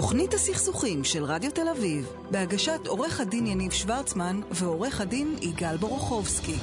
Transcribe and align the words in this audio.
תוכנית 0.00 0.34
הסכסוכים 0.34 1.04
של 1.04 1.24
רדיו 1.24 1.50
תל 1.50 1.68
אביב, 1.68 2.12
בהגשת 2.30 2.86
עורך 2.86 3.20
הדין 3.20 3.46
יניב 3.46 3.72
שוורצמן 3.72 4.40
ועורך 4.50 5.00
הדין 5.00 5.36
יגאל 5.42 5.76
בורוכובסקי. 5.76 6.54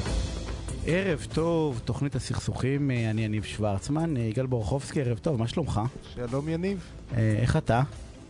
ערב 0.86 1.28
טוב, 1.34 1.82
תוכנית 1.86 2.16
הסכסוכים, 2.16 2.92
אה, 2.92 3.10
אני 3.10 3.26
יניב 3.26 3.44
שוורצמן, 3.44 4.18
אה, 4.18 4.22
יגאל 4.22 4.46
בורוכובסקי, 4.46 5.02
ערב 5.02 5.18
טוב, 5.18 5.40
מה 5.40 5.48
שלומך? 5.48 5.82
שלום 6.16 6.50
יניב. 6.50 6.80
אה, 7.18 7.36
איך 7.42 7.58
אתה? 7.58 7.82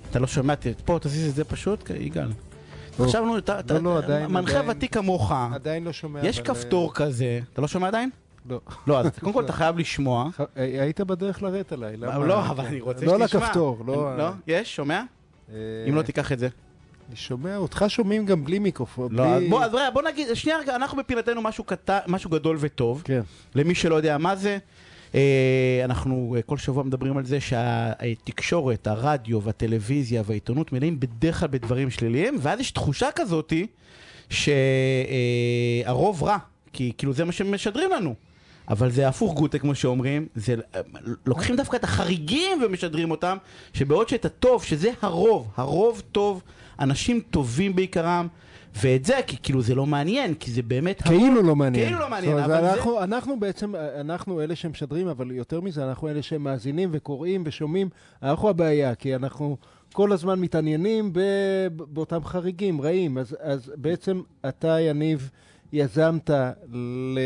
אתה 0.09 0.19
לא 0.19 0.27
שומע, 0.27 0.53
פה 0.85 0.99
תזיז 1.01 1.29
את 1.29 1.35
זה 1.35 1.43
פשוט, 1.43 1.89
יגאל. 1.99 2.29
לא. 2.99 3.05
חשבנו, 3.05 3.37
אתה 3.37 3.79
לא, 3.79 3.99
לא, 4.07 4.27
מנחה 4.27 4.61
ותיק 4.67 4.93
כמוך, 4.93 5.31
עדיין 5.53 5.83
לא 5.83 5.93
שומע. 5.93 6.19
יש 6.23 6.39
כפתור 6.39 6.93
כזה, 6.93 7.39
אתה 7.53 7.61
לא 7.61 7.67
שומע 7.67 7.87
עדיין? 7.87 8.09
לא. 8.49 8.59
לא, 8.87 8.99
אז 8.99 9.19
קודם 9.19 9.33
כל 9.33 9.43
אתה 9.45 9.53
חייב 9.53 9.77
לשמוע. 9.77 10.29
אה, 10.39 10.45
היית 10.81 11.01
בדרך 11.01 11.43
לרדת 11.43 11.71
עליי, 11.71 11.97
למה? 11.97 12.25
לא, 12.25 12.45
אבל 12.45 12.65
אני 12.65 12.81
רוצה 12.81 13.05
לא 13.05 13.27
שתשמע. 13.27 13.41
לכפתור, 13.41 13.83
לא... 13.87 14.17
לא? 14.17 14.29
יש? 14.47 14.75
שומע? 14.75 15.01
אה, 15.49 15.55
אם 15.89 15.95
לא 15.95 16.01
תיקח 16.01 16.31
את 16.31 16.39
זה. 16.39 16.47
אני 17.07 17.15
שומע, 17.15 17.57
אותך 17.57 17.85
שומעים 17.87 18.25
גם 18.25 18.43
בלי 18.45 18.59
מיקרופון. 18.59 19.11
לא, 19.11 19.37
בלי- 19.37 19.47
בוא, 19.49 19.63
אז 19.63 19.73
רגע, 19.73 19.89
בוא 19.89 20.01
נגיד, 20.01 20.27
שנייה 20.33 20.59
רגע, 20.59 20.75
אנחנו 20.75 20.97
בפינתנו 20.97 21.41
משהו 21.41 21.63
קטן, 21.63 21.97
משהו 22.07 22.29
גדול 22.29 22.57
וטוב. 22.59 23.01
כן. 23.05 23.21
למי 23.55 23.75
שלא 23.75 23.95
יודע 23.95 24.17
מה 24.17 24.35
זה, 24.35 24.57
אה, 25.15 25.81
אנחנו 25.85 26.33
אה, 26.37 26.41
כל 26.41 26.57
שבוע 26.57 26.83
מדברים 26.83 27.17
על 27.17 27.25
זה 27.25 27.39
שהתקשורת, 27.39 28.87
הרדיו 28.87 29.41
והטלוויזיה 29.41 30.23
והעיתונות 30.25 30.73
מלאים 30.73 30.99
בדרך 30.99 31.39
כלל 31.39 31.47
בדברים 31.47 31.89
שליליים, 31.89 32.37
ואז 32.41 32.59
יש 32.59 32.71
תחושה 32.71 33.07
כזאתי 33.15 33.67
שהרוב 35.85 36.23
רע, 36.23 36.37
כי 36.73 36.91
כאילו 36.97 37.13
זה 37.13 37.25
מה 37.25 37.31
שמשדרים 37.31 37.91
לנו. 37.91 38.15
אבל 38.69 38.91
זה 38.91 39.07
הפוך 39.07 39.33
גוטה 39.33 39.59
כמו 39.59 39.75
שאומרים, 39.75 40.27
זה 40.35 40.55
אה, 40.75 40.81
לוקחים 41.25 41.55
דווקא 41.55 41.75
את 41.75 41.83
החריגים 41.83 42.63
ומשדרים 42.65 43.11
אותם, 43.11 43.37
שבעוד 43.73 44.09
שאת 44.09 44.25
הטוב, 44.25 44.63
שזה 44.63 44.91
הרוב, 45.01 45.51
הרוב 45.55 46.01
טוב, 46.11 46.41
אנשים 46.79 47.19
טובים 47.19 47.75
בעיקרם, 47.75 48.27
ואת 48.81 49.05
זה, 49.05 49.19
כי 49.27 49.37
כאילו 49.43 49.61
זה 49.61 49.75
לא 49.75 49.85
מעניין, 49.85 50.33
כי 50.33 50.51
זה 50.51 50.61
באמת... 50.61 51.01
כאילו 51.01 51.41
לא 51.41 51.55
מעניין. 51.55 51.85
כאילו 51.85 51.99
לא 51.99 52.09
מעניין, 52.09 52.33
אומרת, 52.33 52.45
אבל 52.45 52.61
זה... 52.61 52.73
אנחנו, 52.73 53.03
אנחנו 53.03 53.39
בעצם, 53.39 53.73
אנחנו 53.99 54.41
אלה 54.41 54.55
שמשדרים, 54.55 55.07
אבל 55.07 55.31
יותר 55.31 55.61
מזה, 55.61 55.85
אנחנו 55.85 56.09
אלה 56.09 56.21
שמאזינים 56.21 56.89
וקוראים 56.91 57.43
ושומעים. 57.45 57.89
אנחנו 58.23 58.49
הבעיה, 58.49 58.95
כי 58.95 59.15
אנחנו 59.15 59.57
כל 59.93 60.11
הזמן 60.11 60.39
מתעניינים 60.39 61.13
ב, 61.13 61.19
באותם 61.75 62.23
חריגים 62.23 62.81
רעים. 62.81 63.17
אז, 63.17 63.37
אז 63.39 63.71
בעצם 63.75 64.21
אתה, 64.47 64.79
יניב, 64.79 65.29
יזמת 65.73 66.29
ל, 66.73 67.19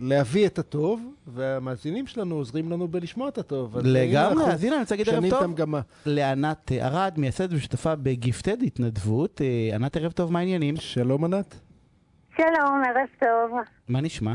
להביא 0.00 0.46
את 0.46 0.58
הטוב, 0.58 1.14
והמאזינים 1.26 2.06
שלנו 2.06 2.34
עוזרים 2.34 2.70
לנו 2.72 2.88
בלשמוע 2.88 3.28
את 3.28 3.38
הטוב. 3.38 3.76
לגמרי, 3.78 4.44
אז 4.44 4.64
הנה 4.64 4.74
אני 4.74 4.80
רוצה 4.82 4.94
להגיד 4.94 5.08
ערב 5.08 5.30
טוב. 5.30 5.38
את 5.38 5.44
המגמה. 5.44 5.80
לענת 6.06 6.72
אה, 6.72 6.86
ארד, 6.86 7.14
מייסדת 7.16 7.52
ושותפה 7.52 7.94
בגיפטד 7.94 8.62
התנדבות. 8.62 9.40
אה, 9.40 9.76
ענת, 9.76 9.96
ערב 9.96 10.12
טוב, 10.12 10.32
מה 10.32 10.38
העניינים? 10.38 10.76
שלום 10.76 11.24
ענת. 11.24 11.54
שלום, 12.36 12.82
ערב 12.86 13.08
טוב. 13.20 13.58
מה 13.88 14.00
נשמע? 14.00 14.34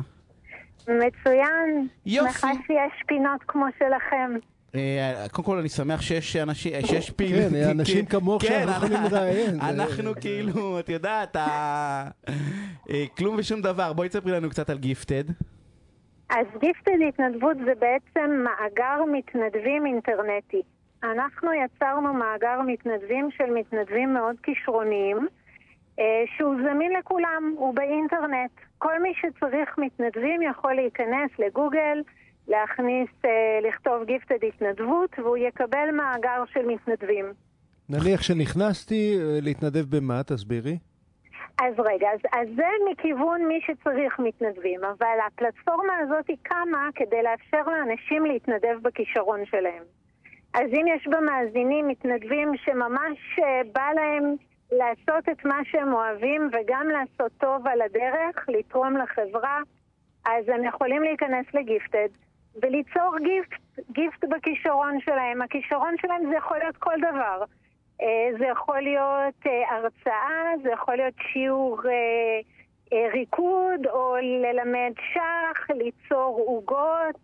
מצוין. 0.82 1.88
יופי. 2.06 2.34
שמחה 2.34 2.48
שיש 2.68 3.04
פינות 3.08 3.42
כמו 3.48 3.66
שלכם. 3.80 4.55
אה, 4.78 5.26
קודם 5.32 5.46
כל 5.46 5.58
אני 5.58 5.70
שמח 5.70 6.02
שיש 6.02 6.36
אנשים, 6.36 6.74
אה, 6.76 6.82
שיש 6.88 7.12
פעילות. 7.12 7.52
כן, 7.52 7.70
אנשים 7.70 8.06
כמוך 8.06 8.44
שאנחנו 8.44 8.88
יכולים 8.88 9.04
לראיין. 9.12 9.60
אנחנו 9.62 10.12
כאילו, 10.22 10.80
את 10.80 10.90
יודעת, 10.90 11.36
אה, 11.36 12.10
כלום 13.18 13.36
ושום 13.38 13.62
דבר. 13.62 13.94
בואי 13.94 14.10
תספרי 14.10 14.32
לנו 14.32 14.50
קצת 14.50 14.70
על 14.70 14.78
גיפטד. 14.78 15.24
אז 16.30 16.46
גיפטד 16.60 16.98
התנדבות 17.08 17.58
זה 17.66 17.74
בעצם 17.80 18.44
מאגר 18.44 19.04
מתנדבים 19.12 19.86
אינטרנטי. 19.86 20.62
אנחנו 21.04 21.50
יצרנו 21.54 22.14
מאגר 22.14 22.62
מתנדבים 22.68 23.30
של 23.32 23.54
מתנדבים 23.54 24.14
מאוד 24.14 24.36
כישרוניים, 24.44 25.28
אה, 26.00 26.24
שהוא 26.38 26.56
זמין 26.56 26.94
לכולם, 26.94 27.54
הוא 27.58 27.76
באינטרנט. 27.76 28.52
כל 28.78 29.02
מי 29.02 29.14
שצריך 29.16 29.78
מתנדבים 29.78 30.42
יכול 30.42 30.74
להיכנס 30.74 31.32
לגוגל, 31.40 32.02
להכניס, 32.48 33.10
אה, 33.26 33.60
לכתוב 33.70 34.04
גיפטד 34.04 34.44
התנדבות, 34.48 35.20
והוא 35.20 35.38
יקבל 35.38 35.92
מאגר 35.94 36.44
של 36.54 36.66
מתנדבים. 36.66 37.26
נניח 37.90 38.22
שנכנסתי 38.22 39.18
אה, 39.20 39.40
להתנדב 39.42 39.96
במה, 39.96 40.24
תסבירי. 40.24 40.78
אז 41.62 41.74
רגע, 41.80 42.08
אז, 42.14 42.20
אז 42.34 42.48
זה 42.56 42.68
מכיוון 42.92 43.48
מי 43.48 43.60
שצריך 43.62 44.20
מתנדבים, 44.20 44.80
אבל 44.84 45.18
הפלטפורמה 45.28 45.94
הזאת 45.98 46.28
היא 46.28 46.38
קמה 46.44 46.90
כדי 46.96 47.24
לאפשר 47.24 47.72
לאנשים 47.72 48.26
להתנדב 48.26 48.78
בכישרון 48.82 49.46
שלהם. 49.46 49.84
אז 50.54 50.70
אם 50.74 50.86
יש 50.96 51.08
במאזינים 51.08 51.88
מתנדבים 51.88 52.52
שממש 52.58 53.40
אה, 53.40 53.62
בא 53.74 53.90
להם 53.96 54.36
לעשות 54.72 55.30
את 55.32 55.46
מה 55.46 55.60
שהם 55.64 55.94
אוהבים 55.94 56.50
וגם 56.54 56.88
לעשות 56.90 57.32
טוב 57.38 57.68
על 57.68 57.82
הדרך, 57.82 58.46
לתרום 58.48 58.98
לחברה, 58.98 59.60
אז 60.26 60.50
הם 60.50 60.64
יכולים 60.64 61.04
להיכנס 61.04 61.46
לגיפטד 61.54 62.08
וליצור 62.62 63.18
גיפט, 63.24 63.60
גיפט 63.92 64.24
בכישרון 64.30 65.00
שלהם. 65.00 65.42
הכישרון 65.42 65.96
שלהם 66.02 66.30
זה 66.30 66.36
יכול 66.36 66.58
להיות 66.58 66.78
כל 66.78 66.96
דבר. 66.98 67.44
אה, 68.02 68.30
זה 68.40 68.46
יכול 68.46 68.82
להיות 68.82 69.36
אה, 69.46 69.76
הרצאה, 69.76 70.54
זה 70.64 70.70
יכול 70.70 70.96
להיות 70.96 71.14
שיעור 71.34 71.82
אה, 71.86 73.08
ריקוד, 73.14 73.88
או 73.88 74.16
ללמד 74.22 74.94
שח, 75.14 75.70
ליצור 75.70 76.44
עוגות, 76.48 77.22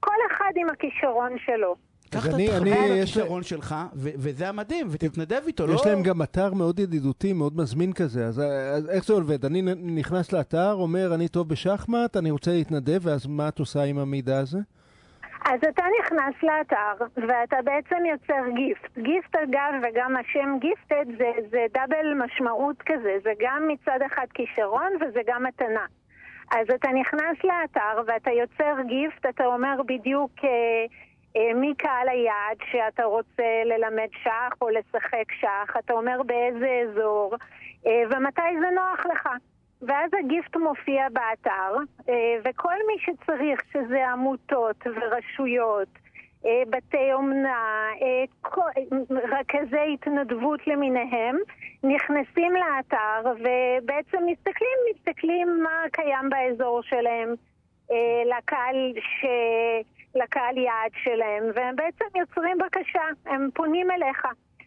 כל 0.00 0.16
אחד 0.30 0.52
עם 0.56 0.70
הכישרון 0.70 1.38
שלו. 1.38 1.74
קח 2.10 2.26
את 2.28 2.34
אני- 2.34 2.48
התכנון 2.48 2.68
אני- 2.72 2.98
יש 2.98 3.16
הכישרון 3.16 3.42
שלך, 3.42 3.74
וזה 3.94 4.48
המדהים, 4.48 4.86
ותתנדב 4.90 5.42
איתו, 5.46 5.66
לא... 5.66 5.74
יש 5.74 5.86
להם 5.86 6.02
גם 6.02 6.22
אתר 6.22 6.54
מאוד 6.54 6.78
ידידותי, 6.80 7.32
מאוד 7.32 7.56
מזמין 7.56 7.92
כזה, 7.92 8.26
אז, 8.26 8.42
איך 8.90 9.04
זה 9.04 9.12
עובד? 9.12 9.44
אני 9.44 9.62
נכנס 9.74 10.32
לאתר, 10.32 10.72
אומר, 10.72 11.14
אני 11.14 11.28
טוב 11.28 11.48
בשחמט, 11.48 12.16
אני 12.16 12.30
רוצה 12.30 12.50
להתנדב, 12.50 12.98
ואז 13.02 13.26
מה 13.26 13.48
את 13.48 13.58
עושה 13.58 13.82
עם 13.82 13.98
המידע 13.98 14.38
הזה? 14.38 14.58
אז 15.46 15.60
אתה 15.68 15.82
נכנס 16.02 16.34
לאתר, 16.42 17.04
ואתה 17.28 17.56
בעצם 17.64 17.96
יוצר 18.12 18.42
גיפט. 18.56 18.98
גיפט 18.98 19.34
אגב, 19.36 19.72
וגם 19.82 20.14
השם 20.16 20.58
גיפטד 20.60 21.04
זה, 21.18 21.30
זה 21.50 21.66
דאבל 21.74 22.14
משמעות 22.24 22.76
כזה, 22.86 23.12
זה 23.24 23.30
גם 23.40 23.68
מצד 23.68 23.98
אחד 24.06 24.26
כישרון 24.34 24.92
וזה 25.00 25.20
גם 25.26 25.42
מתנה. 25.44 25.86
אז 26.52 26.66
אתה 26.74 26.88
נכנס 27.00 27.36
לאתר 27.44 28.02
ואתה 28.06 28.30
יוצר 28.30 28.74
גיפט, 28.88 29.26
אתה 29.34 29.44
אומר 29.46 29.80
בדיוק 29.88 30.30
אה, 30.44 30.48
אה, 31.36 31.54
מי 31.54 31.74
קהל 31.74 32.08
היעד 32.08 32.56
שאתה 32.70 33.04
רוצה 33.04 33.62
ללמד 33.64 34.08
שח 34.22 34.54
או 34.62 34.68
לשחק 34.68 35.32
שח, 35.40 35.76
אתה 35.78 35.92
אומר 35.92 36.22
באיזה 36.26 36.82
אזור 36.84 37.34
אה, 37.86 38.02
ומתי 38.10 38.60
זה 38.60 38.66
נוח 38.74 39.06
לך. 39.06 39.28
ואז 39.82 40.10
הגיפט 40.24 40.56
מופיע 40.56 41.06
באתר, 41.12 41.76
אה, 42.08 42.36
וכל 42.44 42.74
מי 42.86 42.98
שצריך, 42.98 43.60
שזה 43.72 44.08
עמותות 44.08 44.76
ורשויות, 44.86 45.88
בתי 46.70 47.12
אומנה, 47.12 47.88
רכזי 49.10 49.94
התנדבות 49.94 50.66
למיניהם, 50.66 51.36
נכנסים 51.84 52.52
לאתר 52.52 53.32
ובעצם 53.34 54.18
מסתכלים, 54.26 54.78
מסתכלים 54.94 55.62
מה 55.62 55.84
קיים 55.92 56.30
באזור 56.30 56.82
שלהם, 56.82 57.34
לקהל, 58.24 58.92
ש... 58.96 59.24
לקהל 60.14 60.56
יעד 60.58 60.92
שלהם, 61.04 61.44
והם 61.54 61.76
בעצם 61.76 62.04
יוצרים 62.18 62.58
בקשה, 62.58 63.00
הם 63.26 63.48
פונים 63.54 63.90
אליך. 63.90 64.22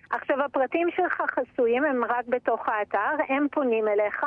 עכשיו 0.10 0.42
הפרטים 0.46 0.88
שלך 0.96 1.22
חסויים, 1.32 1.84
הם 1.86 2.04
רק 2.04 2.26
בתוך 2.28 2.62
האתר, 2.70 3.24
הם 3.30 3.48
פונים 3.52 3.88
אליך. 3.88 4.24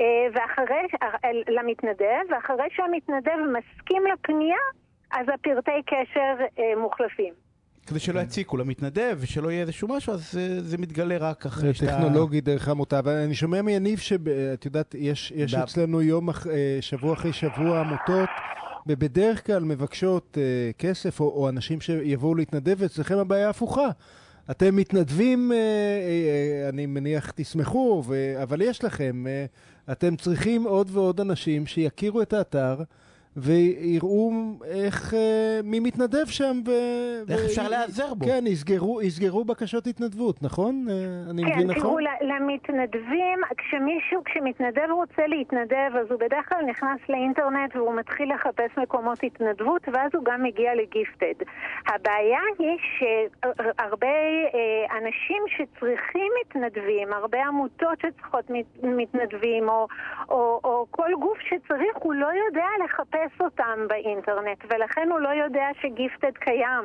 אה, 0.00 0.04
ואחרי, 0.34 0.86
אה, 1.02 1.08
למתנדב, 1.48 2.22
ואחרי 2.30 2.66
שהמתנדב 2.70 3.36
מסכים 3.58 4.02
לפנייה, 4.14 4.58
אז 5.12 5.26
הפרטי 5.34 5.82
קשר 5.86 6.34
אה, 6.58 6.80
מוחלפים. 6.80 7.34
כדי 7.86 7.98
שלא 7.98 8.20
יציקו 8.20 8.56
למתנדב, 8.56 9.16
ושלא 9.20 9.50
יהיה 9.50 9.60
איזשהו 9.62 9.88
משהו, 9.88 10.12
אז 10.12 10.32
זה- 10.32 10.60
זה 10.60 10.78
מתגלה 10.78 11.16
רק 11.20 11.46
אחרי 11.46 11.74
שאתה... 11.74 11.92
טכנולוגי 11.92 12.40
דרך 12.40 12.68
עמותה, 12.68 12.98
אבל 12.98 13.12
אני 13.24 13.34
שומע 13.34 13.62
מיניב 13.62 13.98
שאת 13.98 14.64
יודעת, 14.64 14.94
יש, 14.98 15.30
יש 15.36 15.54
אצלנו 15.54 16.02
יום, 16.02 16.28
שבוע 16.80 17.12
אחרי 17.12 17.32
שבוע 17.32 17.80
עמותות, 17.80 18.28
ובדרך 18.86 19.46
כלל 19.46 19.64
מבקשות 19.64 20.38
אה, 20.40 20.72
כסף, 20.78 21.20
או, 21.20 21.28
או 21.28 21.48
אנשים 21.48 21.80
שיבואו 21.80 22.34
להתנדב, 22.34 22.74
ואצלכם 22.78 23.18
הבעיה 23.18 23.48
הפוכה. 23.48 23.90
אתם 24.50 24.76
מתנדבים, 24.76 25.52
אה, 25.52 25.56
אה, 25.56 26.68
אני 26.68 26.86
מניח 26.86 27.32
תשמחו, 27.34 28.02
ו... 28.06 28.42
אבל 28.42 28.60
יש 28.60 28.84
לכם, 28.84 29.26
אה, 29.26 29.44
אתם 29.92 30.16
צריכים 30.16 30.64
עוד 30.64 30.90
ועוד 30.92 31.20
אנשים 31.20 31.66
שיכירו 31.66 32.22
את 32.22 32.32
האתר, 32.32 32.82
ויראו 33.36 34.30
איך, 34.64 35.14
אה, 35.14 35.60
מי 35.64 35.80
מתנדב 35.80 36.26
שם. 36.26 36.60
ו... 36.66 36.70
ואיך 37.26 37.40
ו- 37.42 37.46
אפשר 37.46 37.68
להיעזר 37.68 38.14
בו. 38.14 38.26
כן, 38.26 38.44
יסגרו, 38.46 39.02
יסגרו 39.02 39.44
בקשות 39.44 39.86
התנדבות, 39.86 40.42
נכון? 40.42 40.86
אה, 40.90 40.94
אני 41.30 41.42
מבין 41.42 41.54
כן, 41.54 41.74
תראו, 41.74 41.88
נכון? 41.88 42.02
ל- 42.02 42.32
למתנדבים, 42.32 43.38
כשמישהו, 43.56 44.24
כשמתנדב 44.24 44.88
רוצה 44.90 45.26
להתנדב, 45.26 45.90
אז 46.00 46.10
הוא 46.10 46.20
בדרך 46.20 46.48
כלל 46.48 46.62
נכנס 46.66 46.98
לאינטרנט 47.08 47.76
והוא 47.76 47.94
מתחיל 47.96 48.34
לחפש 48.34 48.78
מקומות 48.78 49.18
התנדבות, 49.22 49.82
ואז 49.92 50.10
הוא 50.14 50.24
גם 50.24 50.42
מגיע 50.42 50.74
לגיפטד. 50.74 51.44
הבעיה 51.86 52.38
היא 52.58 52.76
שהרבה 52.98 54.06
אה, 54.54 54.98
אנשים 54.98 55.42
שצריכים 55.46 56.32
מתנדבים, 56.40 57.12
הרבה 57.12 57.38
עמותות 57.44 57.98
שצריכות 58.00 58.50
מת- 58.50 58.82
מתנדבים, 58.84 59.68
או, 59.68 59.86
או, 60.28 60.60
או 60.64 60.86
כל 60.90 61.10
גוף 61.20 61.38
שצריך, 61.40 61.96
הוא 61.96 62.14
לא 62.14 62.28
יודע 62.46 62.66
לחפש 62.84 63.23
אותם 63.40 63.78
באינטרנט, 63.88 64.64
ולכן 64.70 65.08
הוא 65.10 65.20
לא 65.20 65.28
יודע 65.28 65.66
שגיפטד 65.80 66.32
קיים. 66.38 66.84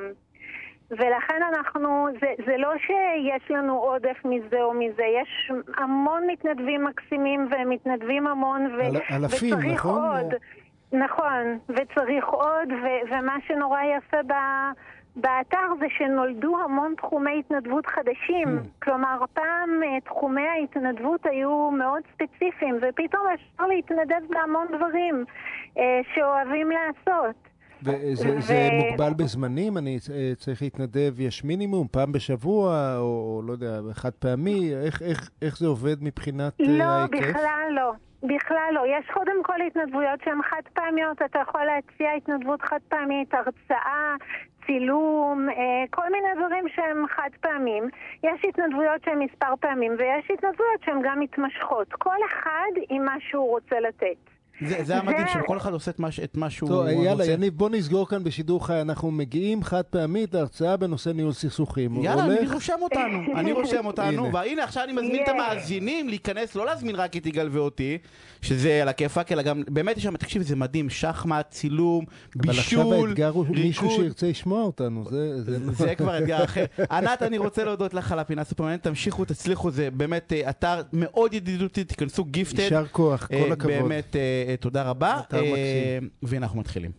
ולכן 0.91 1.41
אנחנו, 1.53 2.07
זה, 2.21 2.27
זה 2.45 2.57
לא 2.57 2.71
שיש 2.77 3.51
לנו 3.51 3.77
עודף 3.77 4.18
מזה 4.25 4.62
או 4.62 4.74
מזה, 4.74 5.03
יש 5.21 5.51
המון 5.77 6.24
מתנדבים 6.27 6.83
מקסימים 6.86 7.50
ומתנדבים 7.51 8.27
המון 8.27 8.75
ו, 8.75 8.81
אל- 8.81 8.97
אלפים, 9.12 9.53
וצריך 9.57 9.74
נכון? 9.74 10.18
עוד. 10.18 10.33
נכון, 10.91 11.59
וצריך 11.69 12.25
עוד, 12.27 12.71
ו, 12.83 12.86
ומה 13.12 13.36
שנורא 13.47 13.80
יפה 13.97 14.18
ב, 14.27 14.33
באתר 15.15 15.67
זה 15.79 15.85
שנולדו 15.97 16.57
המון 16.63 16.94
תחומי 16.97 17.39
התנדבות 17.39 17.85
חדשים. 17.85 18.47
Hmm. 18.47 18.83
כלומר, 18.83 19.23
פעם 19.33 19.83
אה, 19.83 20.01
תחומי 20.06 20.47
ההתנדבות 20.47 21.25
היו 21.25 21.71
מאוד 21.71 22.01
ספציפיים, 22.13 22.75
ופתאום 22.75 23.23
אפשר 23.33 23.67
להתנדב 23.67 24.21
בהמון 24.29 24.67
דברים 24.77 25.25
אה, 25.77 26.00
שאוהבים 26.15 26.69
לעשות. 26.71 27.35
וזה 27.83 28.38
ו- 28.38 28.41
זה 28.41 28.69
מוגבל 28.73 29.13
בזמנים? 29.13 29.77
אני 29.77 29.97
אה, 30.13 30.31
צריך 30.35 30.61
להתנדב, 30.61 31.19
יש 31.19 31.44
מינימום, 31.44 31.88
פעם 31.91 32.12
בשבוע, 32.12 32.97
או, 32.97 33.41
לא 33.45 33.51
יודע, 33.51 33.79
חד 33.94 34.12
פעמי? 34.13 34.75
איך, 34.85 35.01
איך, 35.01 35.29
איך 35.41 35.57
זה 35.57 35.67
עובד 35.67 36.03
מבחינת 36.03 36.62
אה, 36.62 36.65
לא, 36.67 36.83
ההיקף? 36.83 37.29
בכלל 37.29 37.69
לא. 37.71 37.91
בכלל 38.23 38.71
לא. 38.73 38.83
יש 38.88 39.05
קודם 39.13 39.44
כל 39.44 39.62
התנדבויות 39.67 40.19
שהן 40.23 40.41
חד 40.41 40.62
פעמיות, 40.73 41.21
אתה 41.25 41.39
יכול 41.39 41.62
להציע 41.65 42.12
התנדבות 42.17 42.62
חד 42.62 42.79
פעמית, 42.89 43.33
הרצאה, 43.33 44.15
צילום, 44.65 45.50
אה, 45.50 45.83
כל 45.89 46.11
מיני 46.11 46.27
דברים 46.35 46.67
שהם 46.75 47.06
חד 47.07 47.29
פעמים. 47.41 47.83
יש 48.23 48.45
התנדבויות 48.50 49.03
שהן 49.03 49.19
מספר 49.19 49.53
פעמים, 49.59 49.91
ויש 49.97 50.31
התנדבויות 50.31 50.81
שהן 50.85 51.01
גם 51.03 51.19
מתמשכות. 51.19 51.94
כל 51.94 52.17
אחד 52.27 52.71
עם 52.89 53.06
מה 53.06 53.15
שהוא 53.19 53.50
רוצה 53.50 53.79
לתת. 53.79 54.38
זה, 54.67 54.83
זה 54.83 54.97
המדהים 54.97 55.27
זה- 55.27 55.33
שכל 55.44 55.57
אחד 55.57 55.73
עושה 55.73 55.91
את 55.91 56.00
מה, 56.00 56.07
את 56.23 56.38
מה 56.38 56.50
שהוא 56.50 56.69
טוב, 56.69 56.88
יאללה. 56.88 57.25
יניב, 57.25 57.53
בוא 57.57 57.69
נסגור 57.69 58.07
כאן 58.09 58.23
בשידור 58.23 58.65
חי. 58.67 58.81
אנחנו 58.81 59.11
מגיעים 59.11 59.63
חד 59.63 59.81
פעמית 59.89 60.33
להרצאה 60.33 60.77
בנושא 60.77 61.09
ניהול 61.09 61.33
סכסוכים. 61.33 62.03
יאללה, 62.03 62.23
הולך- 62.23 62.39
אני 62.39 62.53
רושם 62.53 62.73
אותנו, 62.81 63.39
אני 63.39 63.51
רושם 63.51 63.85
אותנו, 63.91 64.25
הנה. 64.25 64.35
והנה 64.35 64.63
עכשיו 64.63 64.83
אני 64.83 64.94
מזמין 64.94 65.15
את 65.23 65.27
יש. 65.27 65.29
המאזינים 65.29 66.09
להיכנס, 66.09 66.56
לא 66.56 66.65
להזמין 66.65 66.95
רק 66.95 67.17
את 67.17 67.25
יגאל 67.25 67.47
ואותי, 67.51 67.97
שזה 68.41 68.81
על 68.81 68.88
הכיפאק, 68.88 69.31
אלא 69.31 69.41
גם, 69.41 69.61
באמת 69.69 69.97
יש 69.97 70.03
שם, 70.03 70.17
תקשיב, 70.17 70.41
זה 70.41 70.56
מדהים, 70.56 70.89
שחמט, 70.89 71.50
צילום, 71.50 72.05
אבל 72.44 72.50
עכשיו 72.50 72.89
בישול, 72.89 73.07
האתגר 73.09 73.29
הוא 73.29 73.45
מישהו 73.50 73.88
ריקוד. 73.89 74.03
שירצה 74.03 74.27
לשמוע 74.29 74.63
אותנו. 74.63 75.03
זה, 75.09 75.41
זה, 75.44 75.59
לא- 75.59 75.71
זה 75.85 75.95
כבר 75.95 76.17
אתגר 76.17 76.44
אחר. 76.44 76.65
ענת, 76.91 77.23
אני 77.23 77.38
רוצה 77.38 77.63
להודות 77.63 77.94
לך 77.94 78.12
על 78.12 78.19
הפינה 78.19 78.44
סופרמנט, 78.44 78.83
תמשיכו, 78.83 79.25
תצליחו, 79.25 79.71
זה 79.71 79.89
באמת 79.91 80.33
אה, 80.33 80.50
אתר 80.50 80.81
מאוד 80.94 81.33
ידידותי, 81.33 81.83
תיכנסו 81.83 82.23
גיפטד. 82.25 82.59
יישר 82.59 82.85
כוח, 82.91 83.27
כל 83.27 83.51
הכבוד. 83.51 83.71
באמת, 83.71 84.15
אה, 84.15 84.21
אה, 84.49 84.49
תודה 84.60 84.84
רבה. 84.84 85.19
אתר 85.28 85.38
אה, 85.38 85.42
מקסים. 85.42 86.10
והנה 86.24 86.46
אנחנו 86.46 86.60
מתחילים. 86.60 86.92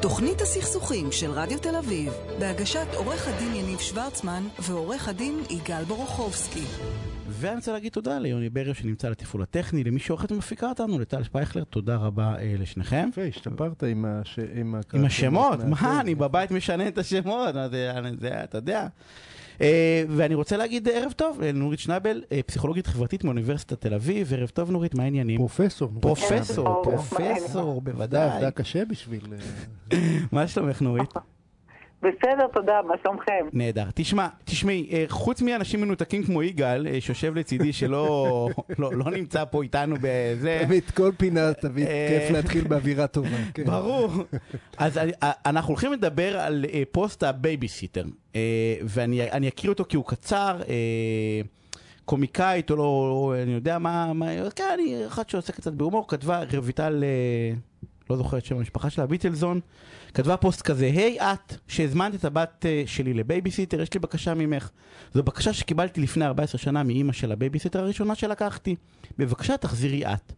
תוכנית 0.00 0.40
הסכסוכים 0.40 1.12
של 1.12 1.30
רדיו 1.30 1.58
תל 1.58 1.76
אביב, 1.76 2.12
בהגשת 2.38 2.86
עורך 2.94 3.28
הדין 3.28 3.54
יניב 3.54 3.78
שוורצמן 3.78 4.42
ועורך 4.58 5.08
הדין 5.08 5.42
יגאל 5.50 5.84
בורוכובסקי. 5.84 6.64
ואני 7.28 7.56
רוצה 7.56 7.72
להגיד 7.72 7.92
תודה 7.92 8.18
ליוני 8.18 8.48
בריו 8.48 8.74
שנמצא 8.74 9.08
לתפעול 9.08 9.42
הטכני, 9.42 9.84
למי 9.84 10.00
שעורכת 10.00 10.32
ומפיקה 10.32 10.68
אותנו, 10.68 10.98
לטל 10.98 11.22
שפייכלר, 11.22 11.64
תודה 11.64 11.96
רבה 11.96 12.34
אה, 12.38 12.54
לשניכם. 12.58 13.08
יפה, 13.08 13.22
השתפרת 13.22 13.82
עם, 13.82 14.04
הש... 14.04 14.38
עם, 14.54 14.74
עם 14.94 15.04
השמות. 15.04 15.58
מה, 15.64 16.00
אני 16.00 16.14
בבית 16.14 16.50
משנה 16.50 16.88
את 16.88 16.98
השמות, 16.98 17.54
זה, 17.70 17.92
אתה 18.44 18.58
יודע. 18.58 18.86
אה, 19.60 20.04
ואני 20.08 20.34
רוצה 20.34 20.56
להגיד 20.56 20.88
ערב 20.88 21.12
טוב 21.12 21.40
לנורית 21.40 21.78
שנבל, 21.80 22.22
אה, 22.32 22.40
פסיכולוגית 22.46 22.86
חברתית 22.86 23.24
מאוניברסיטת 23.24 23.80
תל 23.80 23.94
אביב, 23.94 24.32
ערב 24.34 24.48
טוב 24.48 24.70
נורית, 24.70 24.94
מה 24.94 25.02
העניינים? 25.02 25.36
פרופסור. 25.38 25.90
פרופסור. 26.00 26.82
פרופסור, 26.82 27.80
בוודאי. 27.80 28.30
עבדה 28.30 28.50
קשה 28.50 28.84
בשביל... 28.84 29.20
אה, 29.92 29.98
מה 30.32 30.48
שלומך 30.48 30.82
נורית? 30.82 31.10
בסדר, 32.02 32.46
תודה, 32.52 32.80
מה 32.88 32.94
שלומכם? 33.02 33.46
נהדר. 33.52 33.84
תשמע, 33.94 34.28
תשמעי, 34.44 34.88
אה, 34.92 35.04
חוץ 35.08 35.42
מאנשים 35.42 35.80
מנותקים 35.80 36.22
כמו 36.24 36.42
יגאל, 36.42 36.86
אה, 36.86 37.00
שיושב 37.00 37.34
לצידי, 37.34 37.72
שלא 37.72 38.48
לא, 38.78 38.90
לא 38.92 39.10
נמצא 39.10 39.44
פה 39.44 39.62
איתנו 39.62 39.96
בזה, 40.00 40.62
תמיד 40.66 40.90
כל 40.90 41.10
פינה, 41.16 41.54
תמיד 41.54 41.86
אה, 41.86 42.08
כיף 42.08 42.30
להתחיל 42.30 42.64
באווירה 42.68 43.06
טובה. 43.06 43.36
כן. 43.54 43.64
ברור. 43.64 44.10
אז 44.78 45.00
אנחנו 45.46 45.70
הולכים 45.70 45.92
לדבר 45.92 46.38
על 46.38 46.64
פוסט 46.92 47.22
הבייביסיטר, 47.22 48.04
ואני 48.82 49.30
אני 49.30 49.48
אקריא 49.48 49.70
אותו 49.70 49.84
כי 49.88 49.96
הוא 49.96 50.04
קצר. 50.04 50.60
קומיקאית, 52.04 52.70
או 52.70 52.76
לא, 52.76 52.82
או 52.82 53.34
אני 53.42 53.52
יודע 53.52 53.78
מה, 53.78 54.12
מה, 54.12 54.26
כן, 54.56 54.64
אני 54.74 55.06
אחת 55.06 55.30
שעוסקת 55.30 55.56
קצת 55.56 55.72
בהומור, 55.72 56.08
כתבה 56.08 56.42
רויטל, 56.56 57.04
לא 58.10 58.16
זוכר 58.16 58.38
את 58.38 58.44
שם 58.44 58.56
המשפחה 58.56 58.90
שלה, 58.90 59.06
ביטלזון, 59.06 59.60
כתבה 60.16 60.36
פוסט 60.36 60.62
כזה, 60.62 60.84
היי 60.84 61.20
את, 61.20 61.54
שהזמנת 61.68 62.14
את 62.14 62.24
הבת 62.24 62.66
אה, 62.66 62.82
שלי 62.86 63.14
לבייביסיטר, 63.14 63.80
יש 63.80 63.94
לי 63.94 64.00
בקשה 64.00 64.34
ממך. 64.34 64.70
זו 65.14 65.22
בקשה 65.22 65.52
שקיבלתי 65.52 66.00
לפני 66.00 66.24
14 66.24 66.58
שנה 66.58 66.82
מאימא 66.82 67.12
של 67.12 67.32
הבייביסיטר 67.32 67.80
הראשונה 67.80 68.14
שלקחתי. 68.14 68.76
בבקשה 69.18 69.56
תחזירי 69.56 70.06
את. 70.06 70.32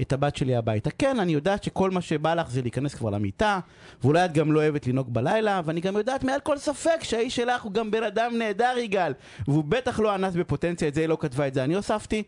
את 0.00 0.12
הבת 0.12 0.36
שלי 0.36 0.56
הביתה. 0.56 0.90
כן, 0.90 1.18
אני 1.18 1.32
יודעת 1.32 1.64
שכל 1.64 1.90
מה 1.90 2.00
שבא 2.00 2.34
לך 2.34 2.50
זה 2.50 2.62
להיכנס 2.62 2.94
כבר 2.94 3.10
למיטה, 3.10 3.60
ואולי 4.02 4.24
את 4.24 4.32
גם 4.32 4.52
לא 4.52 4.60
אוהבת 4.60 4.86
לנהוג 4.86 5.14
בלילה, 5.14 5.60
ואני 5.64 5.80
גם 5.80 5.96
יודעת 5.96 6.24
מעל 6.24 6.40
כל 6.40 6.58
ספק 6.58 6.98
שהאיש 7.02 7.36
שלך 7.36 7.62
הוא 7.62 7.72
גם 7.72 7.90
בן 7.90 8.02
אדם 8.02 8.38
נהדר, 8.38 8.74
יגאל, 8.78 9.12
והוא 9.48 9.64
בטח 9.64 10.00
לא 10.00 10.14
אנס 10.14 10.34
בפוטנציה, 10.34 10.88
את 10.88 10.94
זה 10.94 11.00
היא 11.00 11.08
לא 11.08 11.16
כתבה, 11.20 11.48
את 11.48 11.54
זה 11.54 11.64
אני 11.64 11.74
הוספתי. 11.74 12.22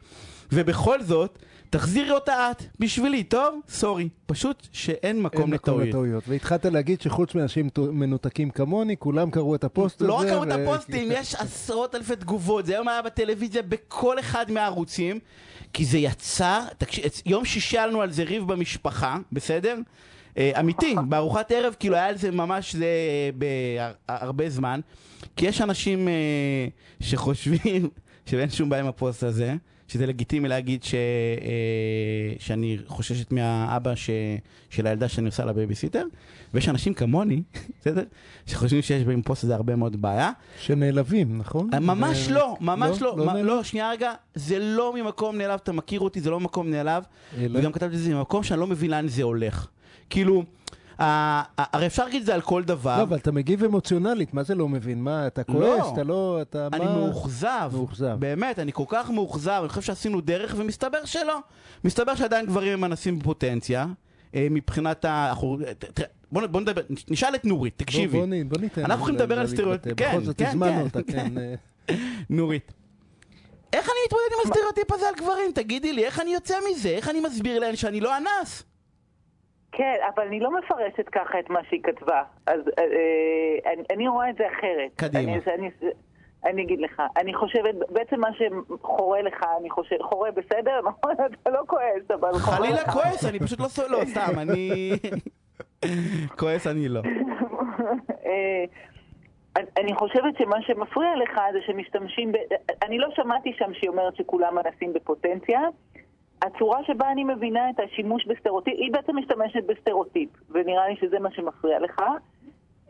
ובכל 0.53 1.03
זאת, 1.03 1.39
תחזירי 1.71 2.11
אותה 2.11 2.51
את, 2.51 2.63
בשבילי, 2.81 3.25
טוב? 3.25 3.61
סורי. 3.69 4.09
פשוט 4.27 4.67
שאין 4.73 5.23
מקום 5.23 5.43
אין 5.43 5.51
מקום 5.51 5.55
לטעויות. 5.55 5.89
לטעויות. 5.89 6.25
והתחלת 6.29 6.65
להגיד 6.65 7.01
שחוץ 7.01 7.35
מאנשים 7.35 7.69
מנותקים 7.79 8.51
כמוני, 8.51 8.97
כולם 8.97 9.31
קראו 9.31 9.55
את 9.55 9.65
הפוסט 9.65 10.01
הזה. 10.01 10.09
לא 10.09 10.15
רק 10.15 10.29
כמות 10.29 10.49
ו- 10.49 10.53
הפוסטים, 10.53 11.09
יש 11.21 11.35
עשרות 11.35 11.95
אלפי 11.95 12.17
תגובות, 12.17 12.67
זה 12.67 12.73
היום 12.73 12.89
היה 12.89 13.03
בטלוויזיה 13.03 13.63
בכל 13.63 14.19
אחד 14.19 14.51
מהערוצים, 14.51 15.19
כי 15.77 15.85
זה 15.85 15.99
יצר, 15.99 16.61
תקשיב, 16.79 17.05
יום 17.27 17.45
שישי 17.45 17.79
היה 17.79 17.87
לנו 17.87 18.01
על 18.03 18.13
זה 18.13 18.23
ריב 18.23 18.53
במשפחה, 18.53 19.17
בסדר? 19.33 19.79
אה, 20.39 20.61
אמיתי, 20.61 20.95
בארוחת 21.09 21.53
ערב, 21.53 21.75
כאילו 21.79 21.95
היה 21.95 22.07
על 22.07 22.17
זה 22.17 22.31
ממש 22.31 22.77
זה 22.77 22.87
בהרבה 23.35 24.51
זמן, 24.51 24.81
כי 25.37 25.47
יש 25.47 25.61
אנשים 25.61 26.09
אה, 26.09 26.15
שחושבים 27.01 27.89
שאין 28.27 28.51
שום 28.51 28.69
בעיה 28.69 28.83
עם 28.83 28.89
הפוסט 28.89 29.23
הזה, 29.23 29.55
שזה 29.89 30.07
לגיטימי 30.07 30.49
להגיד 30.49 30.83
ש, 30.85 30.95
אה, 30.95 30.99
שאני 32.39 32.79
חוששת 32.87 33.33
מהאבא 33.33 33.95
ש, 33.95 34.11
של 34.71 34.87
הילדה 34.87 35.09
שאני 35.09 35.27
עושה 35.27 35.45
לבייביסיטר, 35.45 36.05
ויש 36.55 36.69
אנשים 36.69 36.95
כמוני, 36.95 37.43
בסדר? 37.81 38.03
שחושבים 38.47 38.83
שיש 38.83 39.03
פוסט 39.25 39.45
הזה 39.45 39.55
הרבה 39.55 39.77
מאוד 39.77 40.03
בעיה. 40.03 40.31
שנעלבים, 40.61 41.39
נכון? 41.39 41.71
ממש 41.81 42.29
ו- 42.29 42.33
לא, 42.33 42.57
ממש 42.61 43.03
לא, 43.03 43.19
לא, 43.19 43.25
נעלב? 43.27 43.47
לא, 43.47 43.63
שנייה 43.63 43.91
רגע, 43.91 44.13
זה 44.35 44.59
לא 44.59 44.95
ממקום 44.97 45.39
נעלב, 45.39 45.61
אתה 45.63 45.73
מכיר 45.73 46.01
אותי, 46.01 46.21
זה 46.21 46.31
לא 46.31 46.41
ממקום 46.41 46.71
נעלב, 46.71 47.03
אלא? 47.39 47.59
וגם 47.61 47.73
כתבתי 47.73 47.95
את 47.95 48.01
זה 48.01 48.15
ממקום 48.15 48.43
שאני 48.43 48.61
לא 48.61 48.67
מבין 48.67 48.91
לאן 48.91 49.09
זה 49.09 49.23
הולך. 49.23 49.69
כאילו, 50.11 50.45
הרי 50.99 51.87
אפשר 51.87 52.05
להגיד 52.05 52.21
את 52.21 52.27
זה 52.27 52.35
על 52.35 52.41
כל 52.41 52.65
דבר. 52.65 52.97
לא, 52.99 53.03
אבל 53.03 53.17
אתה 53.17 53.33
מגיב 53.33 53.65
אמוציונלית, 53.65 54.35
מה 54.35 54.43
זה 54.43 54.55
לא 54.55 54.69
מבין? 54.69 55.03
מה, 55.03 55.27
אתה 55.27 55.45
כועס? 55.45 55.87
אתה 55.93 56.03
לא, 56.05 56.39
אתה 56.43 56.69
אני? 56.73 56.85
מאוכזב, 56.85 57.71
מאוכזב. 57.73 58.17
באמת, 58.19 58.59
אני 58.59 58.73
כל 58.73 58.85
כך 58.89 59.11
מאוכזב, 59.11 59.59
אני 59.61 59.69
חושב 59.69 59.83
שעשינו 59.83 60.21
דרך 60.21 60.55
ומסתבר 60.59 61.05
שלא. 61.05 61.39
מסתבר 61.85 62.15
שעדיין 62.15 62.47
גברים 62.47 62.73
הם 62.73 62.85
אנסים 62.85 63.19
בפוטנציה, 63.19 63.87
אה, 64.35 64.47
מבחינת 64.51 65.05
ה... 65.05 65.33
תראה, 65.95 66.09
בוא, 66.33 66.47
בוא 66.47 66.61
נדבר, 66.61 66.83
נשאל 67.11 67.35
את 67.35 67.45
נורית, 67.45 67.75
תקשיבי. 67.77 68.19
בוא, 68.19 68.27
בוא, 68.49 68.59
ניתן. 68.61 68.85
אנחנו 68.85 69.07
לה- 69.07 69.13
לדבר 69.13 69.39
על 69.41 69.47
סטריאוטיפ- 69.47 69.61
להתבטא. 69.89 69.95
כן, 69.97 70.11
בכל 70.17 70.25
זאת, 70.25 70.39
כן, 70.39 70.47
הזמנו 70.47 70.73
כן, 70.73 70.81
אותה, 70.81 71.03
כן. 71.03 71.13
כן. 71.35 71.39
אה, 71.39 71.95
נורית. 72.31 72.73
איך 73.73 73.87
אני 73.89 73.97
מתמודד 74.07 74.25
עם 74.35 74.51
הסטריאוטיפ 74.51 74.93
הזה 74.93 75.09
על 75.09 75.15
גברים? 75.15 75.51
תגידי 75.55 75.93
לי, 75.93 76.05
איך 76.05 76.21
אני 76.21 76.35
יוצא 76.35 76.55
מזה? 76.73 76.89
איך 76.89 77.09
אני 77.09 77.21
מסביר 77.21 77.59
להן 77.59 77.77
שאני 77.77 78.01
לא 78.01 78.13
אנס? 78.17 78.63
כן, 79.77 79.97
אבל 80.15 80.27
אני 80.27 80.41
לא 80.41 80.51
מפרשת 80.59 81.09
ככה 81.09 81.39
את 81.39 81.51
מה 81.51 81.61
שהיא 81.69 81.83
כתבה. 81.83 82.23
אז 82.47 82.61
אה, 82.79 82.85
אה, 82.85 83.73
אני, 83.73 83.83
אני 83.91 84.09
רואה 84.09 84.31
את 84.31 84.37
זה 84.37 84.45
אחרת. 84.49 84.91
קדימה. 84.97 85.33
אני, 85.33 85.41
אני, 85.55 85.71
אני 86.45 86.63
אגיד 86.63 86.81
לך, 86.81 87.03
אני 87.17 87.35
חושבת, 87.35 87.75
בעצם 87.89 88.21
מה 88.21 88.29
שחורה 88.33 89.23
לך, 89.23 89.45
אני 89.61 89.71
חושבת, 89.71 90.03
חורה 90.03 90.31
בסדר, 90.31 90.81
נכון? 90.89 91.13
אתה 91.43 91.51
לא 91.51 91.61
כועס, 91.67 92.11
אבל 92.11 92.33
חורה 92.33 92.59
לך. 92.59 92.67
חלילה 92.67 92.93
כועס, 92.93 93.25
אני 93.25 93.39
פשוט 93.41 93.61
לא... 93.61 93.67
לא, 93.91 94.05
סתם, 94.05 94.39
אני... 94.39 94.93
כועס 96.39 96.67
אני 96.67 96.89
לא. 96.89 97.01
אה, 98.27 98.65
אני 99.57 99.95
חושבת 99.95 100.39
שמה 100.39 100.57
שמפריע 100.63 101.11
לך 101.17 101.41
זה 101.53 101.59
שמשתמשים 101.67 102.33
ב... 102.33 102.37
אני 102.83 102.99
לא 102.99 103.09
שמעתי 103.15 103.53
שם 103.59 103.75
שהיא 103.75 103.91
אומרת 103.91 104.17
שכולם 104.17 104.55
מנסים 104.55 104.93
בפוטנציה. 104.93 105.61
הצורה 106.43 106.85
שבה 106.85 107.13
אני 107.13 107.25
מבינה 107.25 107.71
את 107.71 107.81
השימוש 107.81 108.27
בסטריאוטיפ, 108.27 108.75
היא 108.79 108.93
בעצם 108.93 109.17
משתמשת 109.17 109.65
בסטריאוטיפ, 109.67 110.29
ונראה 110.51 110.89
לי 110.89 110.97
שזה 110.97 111.19
מה 111.19 111.31
שמפריע 111.31 111.79
לך. 111.81 112.03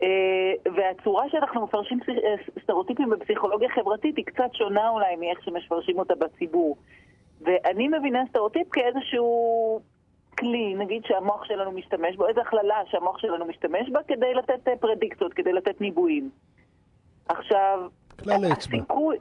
אה, 0.03 0.71
והצורה 0.75 1.29
שאנחנו 1.29 1.63
מפרשים 1.63 1.99
אה, 2.09 2.35
סטריאוטיפים 2.63 3.09
בפסיכולוגיה 3.09 3.69
חברתית 3.69 4.17
היא 4.17 4.25
קצת 4.25 4.53
שונה 4.53 4.89
אולי 4.89 5.15
מאיך 5.15 5.43
שמפרשים 5.43 5.99
אותה 5.99 6.13
בציבור. 6.15 6.77
ואני 7.41 7.87
מבינה 7.87 8.23
סטריאוטיפ 8.29 8.69
כאיזשהו 8.71 9.81
כלי, 10.39 10.75
נגיד 10.75 11.05
שהמוח 11.05 11.45
שלנו 11.45 11.71
משתמש 11.71 12.15
בו, 12.15 12.27
איזו 12.27 12.41
הכללה 12.41 12.75
שהמוח 12.85 13.17
שלנו 13.17 13.45
משתמש 13.45 13.89
בה 13.89 13.99
כדי 14.07 14.33
לתת 14.33 14.67
אה, 14.67 14.77
פרדיקציות, 14.77 15.33
כדי 15.33 15.53
לתת 15.53 15.81
ניבויים. 15.81 16.29
עכשיו, 17.29 17.79
כלל 18.23 18.45
אצבע. 18.53 18.77
הסיכוי... 18.77 19.17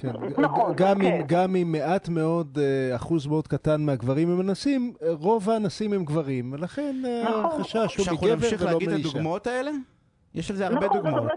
כן. 0.00 0.08
נכון, 0.46 0.72
גם, 0.76 0.98
כן. 0.98 1.04
אם, 1.04 1.22
גם 1.26 1.56
אם 1.56 1.72
מעט 1.72 2.08
מאוד, 2.08 2.58
אה, 2.60 2.96
אחוז 2.96 3.26
מאוד 3.26 3.48
קטן 3.48 3.80
מהגברים 3.80 4.30
הם 4.30 4.40
אנסים, 4.40 4.92
אה, 5.02 5.08
רוב 5.12 5.50
האנסים 5.50 5.92
הם 5.92 6.04
גברים, 6.04 6.52
ולכן 6.52 6.96
אה, 7.06 7.22
נכון. 7.24 7.60
החשש 7.60 7.96
הוא 7.96 8.04
שאנחנו 8.04 8.26
מגבר 8.26 8.36
נמשיך 8.36 8.60
ולא 8.62 8.70
להגיד 8.70 8.88
את 8.88 8.94
מאישה. 8.94 9.08
הדוגמאות 9.08 9.46
האלה? 9.46 9.70
יש 10.34 10.50
על 10.50 10.56
זה 10.56 10.66
הרבה 10.66 10.86
נכון, 10.86 11.02
דוגמאות. 11.02 11.30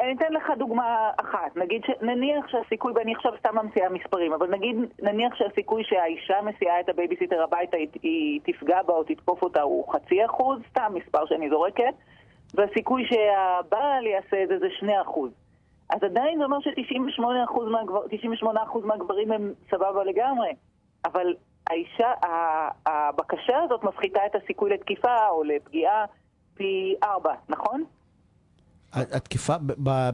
אני 0.00 0.12
אתן 0.16 0.32
לך 0.32 0.50
דוגמה 0.58 1.10
אחת. 1.16 1.56
נגיד, 1.56 1.82
ש... 1.84 1.90
נניח 2.02 2.48
שהסיכוי, 2.48 2.92
ואני 2.96 3.14
עכשיו 3.14 3.32
סתם 3.38 3.56
ממציאה 3.62 3.88
מספרים, 3.88 4.32
אבל 4.32 4.50
נגיד, 4.50 4.76
נניח 5.02 5.34
שהסיכוי 5.34 5.84
שהאישה 5.84 6.34
מסיעה 6.42 6.80
את 6.80 6.88
הבייביסיטר 6.88 7.42
הביתה, 7.42 7.76
היא, 7.76 7.88
היא 8.02 8.40
תפגע 8.44 8.82
בה 8.82 8.94
או 8.94 9.04
תתקוף 9.04 9.42
אותה 9.42 9.62
הוא 9.62 9.92
חצי 9.92 10.24
אחוז, 10.24 10.60
סתם 10.70 10.92
מספר 10.94 11.26
שאני 11.26 11.50
זורקת, 11.50 11.94
והסיכוי 12.54 13.04
שהבעל 13.06 14.06
יעשה 14.06 14.42
את 14.42 14.48
זה 14.48 14.58
זה 14.58 14.66
שני 14.78 15.00
אחוז. 15.02 15.30
אז 15.90 16.02
עדיין 16.02 16.38
זה 16.38 16.44
אומר 16.44 16.60
ש-98% 16.60 17.22
מהגבר... 17.70 18.00
98% 18.42 18.46
מהגברים 18.84 19.32
הם 19.32 19.52
סבבה 19.70 20.04
לגמרי. 20.04 20.48
אבל 21.04 21.34
האישה, 21.70 22.12
הבקשה 22.86 23.58
הזאת 23.64 23.84
מפחיתה 23.84 24.20
את 24.26 24.42
הסיכוי 24.42 24.70
לתקיפה 24.70 25.28
או 25.28 25.42
לפגיעה 25.44 26.04
פי 26.54 26.94
ארבע, 27.04 27.34
נכון? 27.48 27.84
התקיפה 28.92 29.52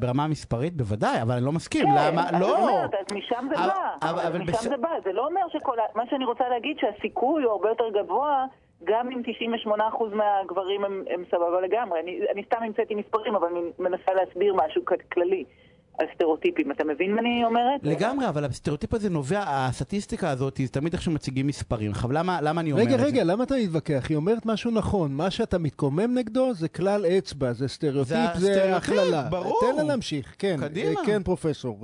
ברמה 0.00 0.25
המספרית 0.25 0.76
בוודאי, 0.76 1.23
אבל 1.23 1.35
אני 1.35 1.45
לא 1.45 1.52
מסכים. 1.52 1.87
כן, 1.87 1.93
למה? 2.12 2.23
לא. 2.40 2.69
אז 2.85 2.90
משם 3.14 3.47
זה 3.49 3.54
אבל- 3.64 3.66
בא. 3.69 4.11
אבל- 4.11 4.21
אבל 4.26 4.38
משם 4.38 4.52
בס- 4.52 4.62
זה 4.69 4.76
בא. 4.76 4.88
זה 5.04 5.12
לא 5.12 5.26
אומר 5.26 5.40
שכל... 5.52 5.76
מה 5.95 6.02
שאני 6.11 6.25
רוצה 6.25 6.49
להגיד 6.49 6.76
שהסיכוי 6.81 7.43
הוא 7.45 7.52
הרבה 7.52 7.69
יותר 7.69 7.85
גבוה, 8.02 8.45
גם 8.85 9.11
אם 9.11 9.23
98% 9.66 9.71
מהגברים 10.14 10.85
הם, 10.85 11.04
הם 11.11 11.25
סבבה 11.31 11.61
לגמרי. 11.61 12.00
אני, 12.00 12.21
אני 12.33 12.43
סתם 12.45 12.57
המצאתי 12.62 12.95
מספרים, 12.95 13.35
אבל 13.35 13.49
אני 13.49 13.61
מנסה 13.78 14.12
להסביר 14.14 14.54
משהו 14.54 14.83
כללי 15.12 15.45
על 15.99 16.07
סטריאוטיפים. 16.14 16.71
אתה 16.71 16.85
מבין 16.85 17.14
מה 17.14 17.21
אני 17.21 17.45
אומרת? 17.45 17.81
לגמרי, 17.83 18.28
אבל 18.28 18.45
הסטריאוטיפ 18.45 18.95
הזה 18.95 19.11
נובע, 19.11 19.45
הסטטיסטיקה 19.47 20.31
הזאת, 20.31 20.57
היא 20.57 20.69
תמיד 20.69 20.93
איך 20.93 21.02
שמציגים 21.02 21.47
מספרים. 21.47 21.90
עכשיו, 21.90 22.12
למה 22.12 22.40
למה 22.43 22.61
אני 22.61 22.73
אומר 22.73 22.83
את 22.83 22.88
רגע, 22.88 22.99
זה? 22.99 23.04
רגע, 23.04 23.25
למה 23.25 23.45
אתה 23.45 23.54
מתווכח? 23.64 24.07
היא 24.09 24.16
אומרת 24.16 24.47
משהו 24.47 24.71
נכון. 24.71 25.12
מה 25.12 25.31
שאתה 25.31 25.59
מתקומם 25.59 26.14
נגדו 26.14 26.54
זה 26.54 26.69
כלל 26.69 27.07
אצבע, 27.07 27.52
זה 27.52 27.69
סטריאוטיפ, 27.69 28.35
זה 28.35 28.76
הכללה. 28.76 29.23
ברור. 29.31 29.61
תן 29.61 29.76
לה 29.76 29.83
להמשיך, 29.83 30.35
כן. 30.38 30.57
קדימה. 30.61 31.00
אה, 31.00 31.07
כן, 31.07 31.23
פרופסור. 31.23 31.78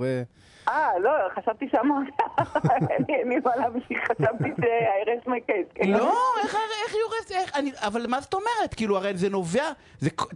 אה, 0.67 0.99
לא, 0.99 1.11
חשבתי 1.35 1.65
שאמרת... 1.71 2.13
אין 3.09 3.29
לי 3.29 3.39
מה 3.45 3.51
להמשיך, 3.55 3.97
חשבתי 4.03 4.49
שהרסתי. 4.61 5.41
כן. 5.75 5.89
לא, 5.89 6.13
איך 6.43 6.55
הורסת, 7.05 7.31
איך, 7.31 7.51
אבל 7.75 8.07
מה 8.07 8.21
זאת 8.21 8.33
אומרת? 8.33 8.73
כאילו, 8.75 8.97
הרי 8.97 9.17
זה 9.17 9.29
נובע, 9.29 9.71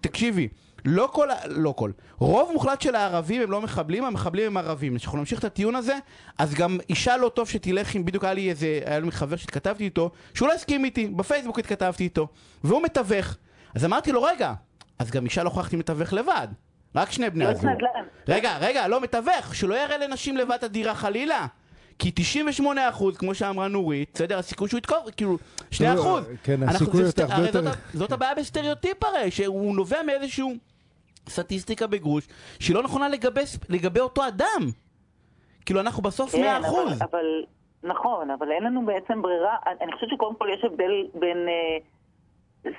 תקשיבי, 0.02 0.48
לא 0.86 1.10
כל, 1.14 1.30
לא 1.46 1.74
כל, 1.78 1.92
רוב 2.18 2.52
מוחלט 2.54 2.82
של 2.82 2.96
הערבים 2.96 3.42
הם 3.42 3.52
לא 3.52 3.62
מחבלים, 3.62 4.04
המחבלים 4.06 4.48
הם 4.48 4.58
ערבים. 4.58 4.98
כשאנחנו 4.98 5.20
נמשיך 5.20 5.40
את 5.40 5.44
הטיעון 5.44 5.76
הזה, 5.76 5.98
אז 6.38 6.54
גם 6.54 6.78
אישה 6.90 7.18
לא 7.18 7.30
טוב 7.30 7.50
שתלך 7.50 7.96
עם, 7.96 8.06
בדיוק 8.06 8.24
היה 8.24 8.34
לי 8.34 8.50
איזה, 8.50 8.80
היה 8.86 9.00
לי 9.00 9.12
חבר 9.12 9.36
שהתכתבתי 9.36 9.84
איתו, 9.84 10.12
שהוא 10.34 10.48
לא 10.48 10.54
הסכים 10.54 10.86
איתי, 10.86 11.08
בפייסבוק 11.08 11.60
התכתבתי 11.60 12.04
איתו, 12.04 12.28
והוא 12.64 12.84
מתווך. 12.84 13.38
אז 13.76 13.86
אמרתי 13.86 14.12
לו, 14.12 14.24
רגע, 14.24 14.54
אז 15.00 15.12
גם 15.12 15.26
אישה 15.26 15.44
לא 15.44 15.52
עם 15.74 15.80
מתווך 15.80 16.14
לבד. 16.14 16.48
רק 16.96 17.12
שני 17.12 17.30
בני 17.30 17.44
יועץ 17.44 17.58
הזוג. 17.58 17.70
נדל"ן. 17.70 18.06
רגע, 18.28 18.58
רגע, 18.62 18.88
לא 18.88 19.02
מתווך, 19.02 19.56
שלא 19.56 19.76
יראה 19.76 19.98
לנשים 19.98 20.38
לבד 20.38 20.52
את 20.52 20.64
הדירה 20.64 20.96
חלילה. 20.96 21.46
כי 22.00 22.12
98% 22.60 22.64
כמו 23.18 23.36
שאמרה 23.36 23.68
נורית, 23.68 24.10
בסדר, 24.14 24.38
הסיכוי 24.40 24.70
שהוא 24.70 24.78
יתקוף, 24.78 25.10
כאילו, 25.18 25.38
2%. 25.72 25.82
לא, 25.82 26.20
כן, 26.44 26.64
אנחנו- 26.64 26.76
הסיכוי 26.76 27.02
זה 27.04 27.10
יותר- 27.10 27.24
הרבה 27.24 27.36
הרי 27.36 27.46
יותר- 27.48 27.72
זאת 27.94 28.12
הבעיה 28.12 28.36
בסטריאוטיפ 28.36 29.04
הרי, 29.04 29.32
שהוא 29.32 29.76
נובע 29.76 30.04
מאיזשהו 30.04 30.54
סטטיסטיקה 31.30 31.88
בגרוש, 31.88 32.28
שהיא 32.60 32.76
לא 32.76 32.84
נכונה 32.84 33.08
לגבי 33.70 34.00
אותו 34.00 34.28
אדם. 34.28 34.70
כאילו, 35.66 35.80
אנחנו 35.80 36.04
בסוף 36.04 36.36
100%. 36.36 36.40
כן, 36.40 37.06
אבל, 37.12 37.26
נכון, 37.84 38.30
אבל 38.32 38.52
אין 38.52 38.64
לנו 38.64 38.86
בעצם 38.86 39.22
ברירה. 39.22 39.56
אני, 39.68 39.76
אני 39.82 39.92
חושבת 39.92 40.10
שקודם 40.10 40.36
כל 40.36 40.48
יש 40.58 40.64
הבדל 40.64 40.92
בין, 41.20 41.38
אה, 41.48 41.78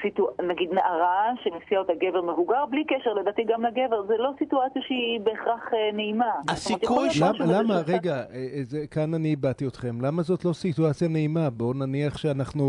סיטו, 0.03 0.29
נגיד, 0.49 0.73
נערה 0.73 1.33
שמסיע 1.45 1.79
אותה 1.79 1.93
גבר 1.95 2.23
מבוגר, 2.23 2.67
בלי 2.71 2.85
קשר 2.85 3.15
לדעתי 3.15 3.45
גם 3.45 3.63
לגבר, 3.65 4.07
זה 4.07 4.17
לא 4.17 4.31
סיטואציה 4.39 4.83
שהיא 4.83 5.21
בהכרח 5.21 5.75
אה, 5.75 5.91
נעימה. 5.93 6.31
הסיכוי 6.49 7.11
ש- 7.11 7.21
למה, 7.23 7.33
למה, 7.59 7.75
רגע, 7.87 8.15
אה, 8.15 8.23
אה, 8.35 8.63
זה- 8.63 8.87
כאן 8.91 9.15
אני 9.15 9.29
איבדתי 9.29 9.67
אתכם. 9.67 10.01
למה 10.01 10.23
זאת 10.23 10.45
לא 10.45 10.53
סיטואציה 10.53 11.09
נעימה? 11.09 11.51
בואו 11.51 11.73
נניח 11.73 12.19
שאנחנו 12.19 12.65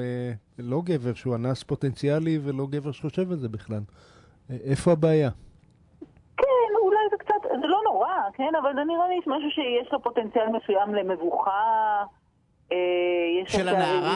אה, 0.00 0.32
לא 0.58 0.80
גבר 0.84 1.14
שהוא 1.14 1.34
אנס 1.34 1.62
פוטנציאלי 1.62 2.38
ולא 2.44 2.66
גבר 2.70 2.92
שחושב 2.92 3.30
על 3.30 3.36
זה 3.36 3.48
בכלל. 3.48 3.80
אה, 4.50 4.56
איפה 4.70 4.92
הבעיה? 4.92 5.30
כן, 6.36 6.46
אולי 6.82 6.98
זה 7.10 7.16
קצת, 7.18 7.34
זה 7.60 7.66
לא 7.66 7.80
נורא, 7.84 8.08
כן, 8.34 8.52
אבל 8.62 8.70
זה 8.74 8.84
נראה 8.84 9.08
לי 9.08 9.18
משהו 9.26 9.50
שיש 9.50 9.92
לו 9.92 10.02
פוטנציאל 10.02 10.46
מסוים 10.48 10.94
למבוכה. 10.94 12.02
אה, 12.72 12.76
יש 13.42 13.52
של 13.52 13.68
את 13.68 13.74
הנערה? 13.74 14.14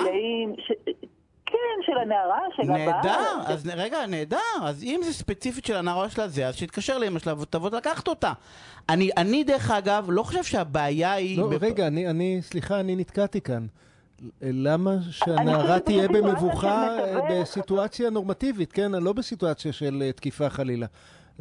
ש... 0.59 0.73
כן, 1.53 1.59
של 1.87 1.99
הנערה, 2.03 2.39
של 2.57 2.63
הבעל. 2.63 2.79
נהדר, 2.79 3.43
של- 3.47 3.53
אז 3.53 3.71
רגע, 3.77 4.07
נהדר, 4.07 4.37
אז 4.63 4.83
אם 4.83 5.01
זה 5.05 5.13
ספציפית 5.13 5.65
של 5.65 5.77
הנערה 5.77 6.11
שלה 6.11 6.29
זה, 6.29 6.49
אז 6.49 6.55
שיתקשר 6.57 6.99
לאמא 6.99 7.19
שלה 7.19 7.41
ותבוא 7.41 7.71
לקחת 7.71 8.09
אותה. 8.09 8.33
אני, 8.89 9.11
אני 9.17 9.45
דרך 9.45 9.71
אגב, 9.71 10.07
לא 10.09 10.23
חושב 10.23 10.45
שהבעיה 10.45 11.13
היא... 11.13 11.39
לא, 11.39 11.49
בפ- 11.51 11.59
רגע, 11.63 11.87
אני, 11.87 12.11
אני, 12.11 12.39
סליחה, 12.43 12.81
אני 12.81 12.97
נתקעתי 12.97 13.41
כאן. 13.41 13.67
למה 14.43 14.97
שהנערה 15.11 15.79
תהיה 15.81 16.09
במבוכה 16.09 16.87
של 17.13 17.19
אה. 17.19 17.41
בסיטואציה 17.43 18.11
נורמטיבית, 18.11 18.73
כן? 18.73 18.93
לא 18.93 19.13
בסיטואציה 19.13 19.73
של 19.73 20.03
אה, 20.07 20.13
תקיפה 20.13 20.51
חלילה. 20.51 20.87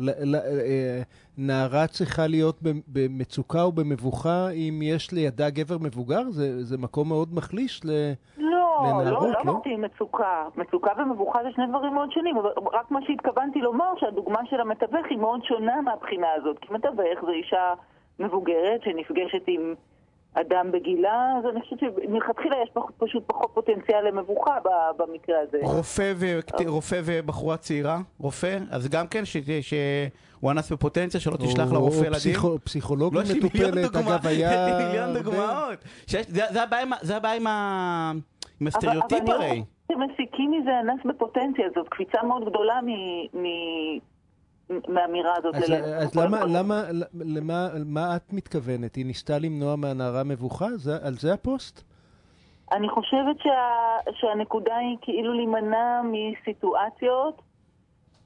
אה, 0.08 1.02
נערה 1.38 1.88
צריכה 1.88 2.28
להיות 2.28 2.60
במצוקה 2.88 3.62
או 3.62 3.72
במבוכה 3.72 4.50
אם 4.50 4.82
יש 4.84 5.12
לידה 5.12 5.50
גבר 5.50 5.78
מבוגר? 5.78 6.22
זה, 6.32 6.64
זה 6.66 6.78
מקום 6.78 7.08
מאוד 7.08 7.34
מחליש 7.34 7.82
ל... 7.84 7.92
לא, 8.38 8.59
לנערות, 8.84 9.06
לא, 9.06 9.28
לא? 9.28 9.32
לא 9.46 9.52
אמרתי 9.52 9.76
מצוקה. 9.76 10.26
מצוקה 10.56 10.92
ומבוכה 10.98 11.40
זה 11.44 11.50
שני 11.56 11.68
דברים 11.68 11.94
מאוד 11.94 12.12
שונים. 12.12 12.38
אבל 12.38 12.50
רק 12.74 12.92
מה 12.92 13.00
שהתכוונתי 13.08 13.60
לומר, 13.60 13.86
שהדוגמה 14.00 14.40
של 14.50 14.62
המתווך 14.62 15.06
היא 15.10 15.18
מאוד 15.18 15.44
שונה 15.44 15.82
מהבחינה 15.82 16.28
הזאת. 16.36 16.58
כי 16.62 16.68
מתווך 16.74 16.96
זה 17.26 17.32
אישה 17.32 17.74
מבוגרת 18.20 18.82
שנפגשת 18.84 19.44
עם 19.48 19.74
אדם 20.34 20.72
בגילה, 20.72 21.34
אז 21.40 21.46
אני 21.52 21.62
חושבת 21.62 21.80
שמלכתחילה 21.80 22.56
יש 22.64 22.70
פח- 22.74 22.92
פשוט 22.98 23.24
פחות 23.28 23.52
פוטנציאל 23.54 24.08
למבוכה 24.08 24.58
במקרה 24.98 25.36
הזה. 25.42 25.58
רופא, 25.64 26.14
ו... 26.16 26.40
רופא 26.68 27.02
ובחורה 27.06 27.58
צעירה, 27.58 27.98
רופא, 28.20 28.58
אז 28.72 28.88
גם 28.90 29.08
כן 29.08 29.26
ש... 29.26 29.38
שהוא 29.62 30.52
אנס 30.52 30.72
בפוטנציה, 30.72 31.20
שלא 31.20 31.38
תשלח 31.38 31.70
או- 31.70 31.74
לרופא 31.74 31.96
או 32.00 32.04
ילדים. 32.06 32.20
פסיכו- 32.36 32.58
פסיכולוגית 32.64 33.30
לא, 33.30 33.36
מטופלת, 33.38 33.96
אגב, 33.96 34.28
היה... 34.28 34.68
מיליון 34.88 35.14
דוגמאות. 35.24 35.78
זה 37.02 37.16
הבעיה 37.18 37.36
עם 37.36 37.48
ה- 37.48 38.12
עם 38.62 38.68
אבל- 38.84 38.90
אבל 39.24 39.32
הרי. 39.32 39.50
אני 39.52 39.64
חושבת 39.88 40.10
שמסיקים 40.10 40.52
מזה 40.52 40.72
אנס 40.80 41.00
בפוטנציה, 41.06 41.66
זאת 41.76 41.90
קפיצה 41.90 42.24
מאוד 42.24 42.50
גדולה 42.50 42.80
מ- 42.82 43.42
מ- 43.44 44.00
מהאמירה 44.88 45.34
הזאת. 45.38 45.56
אז, 45.56 45.70
ל- 45.70 45.74
אז 45.74 46.16
למה, 46.16 46.46
למה, 46.46 46.82
למה, 47.14 47.68
למה 47.74 48.16
את 48.16 48.34
מתכוונת? 48.34 48.96
היא 48.96 49.06
ניסתה 49.06 49.40
למנוע 49.40 49.76
מהנערה 49.76 50.24
מבוכה? 50.24 50.68
זה, 50.76 50.98
על 51.04 51.14
זה 51.14 51.34
הפוסט? 51.34 51.84
אני 52.72 52.90
חושבת 52.90 53.40
שה, 53.40 53.50
שהנקודה 54.14 54.76
היא 54.78 54.98
כאילו 55.02 55.34
להימנע 55.34 56.02
מסיטואציות 56.04 57.42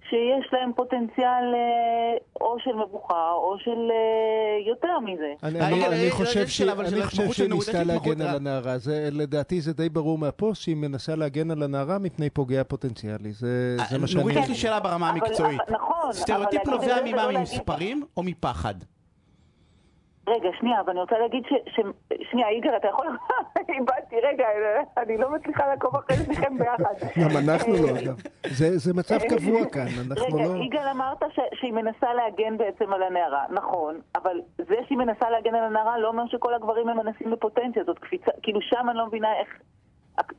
שיש 0.10 0.54
להן 0.54 0.72
פוטנציאל 0.76 1.54
אה, 1.56 2.18
או 2.42 2.56
של 2.60 2.72
מבוכה 2.76 3.32
או 3.32 3.56
של 3.60 3.72
אה, 3.92 4.68
יותר 4.68 5.00
מזה. 5.00 5.34
אני, 5.44 6.12
חושב, 6.12 6.48
שהיא 6.48 7.50
ניסתה 7.50 7.84
להגן 7.84 8.22
על 8.22 8.28
רק- 8.28 8.36
הנערה. 8.36 8.76
לדעתי 9.12 9.62
זה 9.62 9.74
די 9.74 9.90
ברור 9.90 10.18
מהפוסט 10.18 10.62
שהיא 10.62 10.76
מנסה 10.76 11.16
להגן 11.16 11.52
על 11.52 11.64
הנערה 11.64 12.00
מפני 12.00 12.30
פוגע 12.30 12.64
פוטנציאלי. 12.64 13.32
זה, 13.32 13.76
מה 14.00 14.08
שאני... 14.08 14.22
נורית, 14.22 14.38
יש 14.38 14.50
לי 14.50 14.56
שאלה 14.56 14.80
ברמה 14.80 15.10
המקצועית. 15.10 15.62
נכון, 15.70 16.12
סטריאוטיפ 16.14 16.68
נובע 16.68 16.96
ממה? 17.06 17.18
לא 17.18 17.32
להגיד- 17.32 17.40
ממספרים 17.40 18.04
או 18.18 18.24
מפחד? 18.24 18.76
רגע, 20.28 20.50
שנייה, 20.60 20.82
אבל 20.82 20.90
אני 20.90 21.00
רוצה 21.00 21.18
להגיד 21.18 21.44
ש... 21.46 21.54
ש... 21.76 21.80
שנייה, 22.32 22.52
יגאל, 22.52 22.78
אתה 22.78 22.88
יכול... 22.88 23.08
איבדתי, 23.70 24.16
רגע, 24.30 24.46
אני 24.98 25.18
לא 25.18 25.32
מצליחה 25.32 25.68
לעקוב 25.68 25.96
אחרי 25.96 26.18
שניכם 26.18 26.58
ביחד. 26.58 26.94
גם 27.22 27.38
אנחנו 27.38 27.74
לא, 27.74 28.00
אגב. 28.00 28.22
זה, 28.48 28.78
זה 28.78 28.94
מצב 28.94 29.18
קבוע 29.30 29.66
כאן, 29.66 29.88
אנחנו 30.08 30.38
רגע, 30.38 30.48
לא... 30.48 30.64
יגאל 30.64 30.88
אמרת 30.88 31.24
ש... 31.36 31.40
שהיא 31.54 31.74
מנסה 31.74 32.14
להגן 32.14 32.58
בעצם 32.58 32.94
על 32.94 33.04
הנערה. 33.04 33.46
נכון, 33.50 34.00
אבל 34.16 34.42
זה 34.58 34.76
שהיא 34.88 34.98
מנסה 34.98 35.30
להגן 35.30 35.56
על 35.56 35.64
הנערה 35.64 35.98
לא 35.98 36.08
אומר 36.08 36.24
שכל 36.28 36.54
הגברים 36.54 36.90
הם 36.90 36.98
מנסים 36.98 37.32
בפוטנציה, 37.32 37.84
זאת 37.84 38.00
קפיצה, 38.00 38.32
כאילו 38.44 38.62
שם 38.62 38.90
אני 38.90 38.98
לא 38.98 39.08
מבינה 39.08 39.28
איך... 39.40 39.48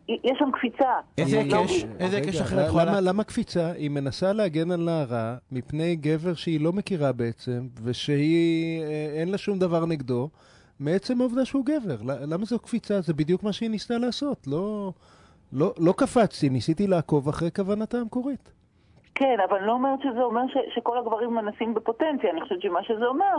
יש 0.09 0.39
שם 0.39 0.51
קפיצה. 0.53 0.91
איזה 1.19 1.39
היקש? 1.39 1.85
איזה 1.99 2.17
רגע, 2.17 2.27
היקש 2.27 2.41
אחר 2.41 2.57
למה- 2.57 2.67
יכול... 2.67 2.83
למה, 2.83 3.01
למה 3.01 3.25
קפיצה? 3.25 3.73
היא 3.73 3.91
מנסה 3.91 4.33
להגן 4.33 4.71
על 4.71 4.81
נערה 4.81 5.37
מפני 5.53 5.97
גבר 5.97 6.35
שהיא 6.35 6.61
לא 6.61 6.73
מכירה 6.73 7.13
בעצם, 7.13 7.67
ושהיא, 7.85 8.83
אה, 8.83 9.21
אין 9.21 9.31
לה 9.31 9.39
שום 9.39 9.59
דבר 9.59 9.87
נגדו, 9.87 10.29
מעצם 10.81 11.21
העובדה 11.21 11.45
שהוא 11.45 11.65
גבר. 11.67 11.97
למה 12.05 12.45
זו 12.45 12.59
קפיצה? 12.59 13.01
זה 13.01 13.15
בדיוק 13.15 13.43
מה 13.43 13.53
שהיא 13.53 13.71
ניסתה 13.71 13.99
לעשות. 13.99 14.47
לא, 14.47 14.93
לא, 15.53 15.73
לא 15.79 15.95
קפצתי, 15.97 16.49
ניסיתי 16.51 16.87
לעקוב 16.87 17.29
אחרי 17.29 17.51
כוונתה 17.57 17.99
המקורית. 17.99 18.53
כן, 19.15 19.37
אבל 19.49 19.59
אני 19.59 19.67
לא 19.67 19.73
אומרת 19.73 19.99
שזה 20.03 20.23
אומר 20.23 20.41
ש, 20.49 20.75
שכל 20.75 20.99
הגברים 20.99 21.35
מנסים 21.35 21.75
בפוטנציה. 21.75 22.31
אני 22.31 22.41
חושבת 22.41 22.63
שמה 22.63 22.81
שזה 22.83 23.05
אומר, 23.07 23.35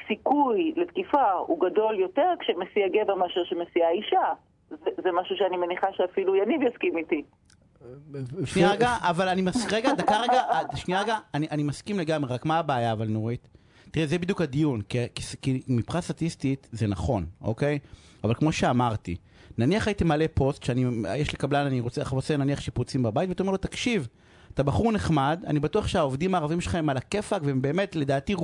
שהסיכוי 0.00 0.72
לתקיפה 0.76 1.30
הוא 1.46 1.60
גדול 1.70 1.98
יותר 2.00 2.28
כשמסיע 2.40 2.86
גבר 2.88 3.14
מאשר 3.14 3.44
שמסיעה 3.44 3.90
אישה. 3.90 4.32
זה, 4.70 4.76
זה 5.02 5.08
משהו 5.20 5.36
שאני 5.36 5.56
מניחה 5.56 5.86
שאפילו 5.92 6.36
יניב 6.36 6.60
יסכים 6.62 6.96
איתי. 6.96 7.22
שנייה 8.44 8.72
רגע, 8.72 8.96
אבל 9.00 9.28
אני 9.28 9.42
מס... 9.42 9.72
רגע, 9.72 9.92
דקה 9.92 10.20
רגע, 10.20 10.42
אה, 10.50 10.76
שנייה 10.76 11.00
רגע, 11.00 11.18
אני, 11.34 11.46
אני 11.50 11.62
מסכים 11.62 11.98
לגמרי, 11.98 12.34
רק 12.34 12.44
מה 12.44 12.58
הבעיה 12.58 12.92
אבל 12.92 13.08
נורית? 13.08 13.48
תראה, 13.90 14.06
זה 14.06 14.18
בדיוק 14.18 14.40
הדיון, 14.40 14.80
כי, 14.80 14.98
כי, 15.14 15.22
כי 15.42 15.62
מבחינה 15.68 16.00
סטטיסטית 16.00 16.68
זה 16.72 16.86
נכון, 16.86 17.26
אוקיי? 17.42 17.78
אבל 18.24 18.34
כמו 18.34 18.52
שאמרתי, 18.52 19.16
נניח 19.58 19.86
הייתי 19.86 20.04
מעלה 20.04 20.26
פוסט, 20.34 20.62
שאני, 20.62 20.84
יש 21.16 21.32
לי 21.32 21.38
קבלן, 21.38 21.66
אני 21.66 21.80
רוצה, 21.80 22.02
רוצה 22.10 22.36
נניח 22.36 22.60
שיפוצים 22.60 23.02
בבית, 23.02 23.28
ואתה 23.28 23.42
אומר 23.42 23.52
לו, 23.52 23.58
תקשיב, 23.58 24.08
אתה 24.54 24.62
בחור 24.62 24.92
נחמד, 24.92 25.42
אני 25.46 25.60
בטוח 25.60 25.86
שהעובדים 25.86 26.34
הערבים 26.34 26.60
שלך 26.60 26.74
הם 26.74 26.88
על 26.88 26.96
הכיפאק, 26.96 27.42
והם 27.44 27.62
באמת, 27.62 27.96
לדעתי, 27.96 28.34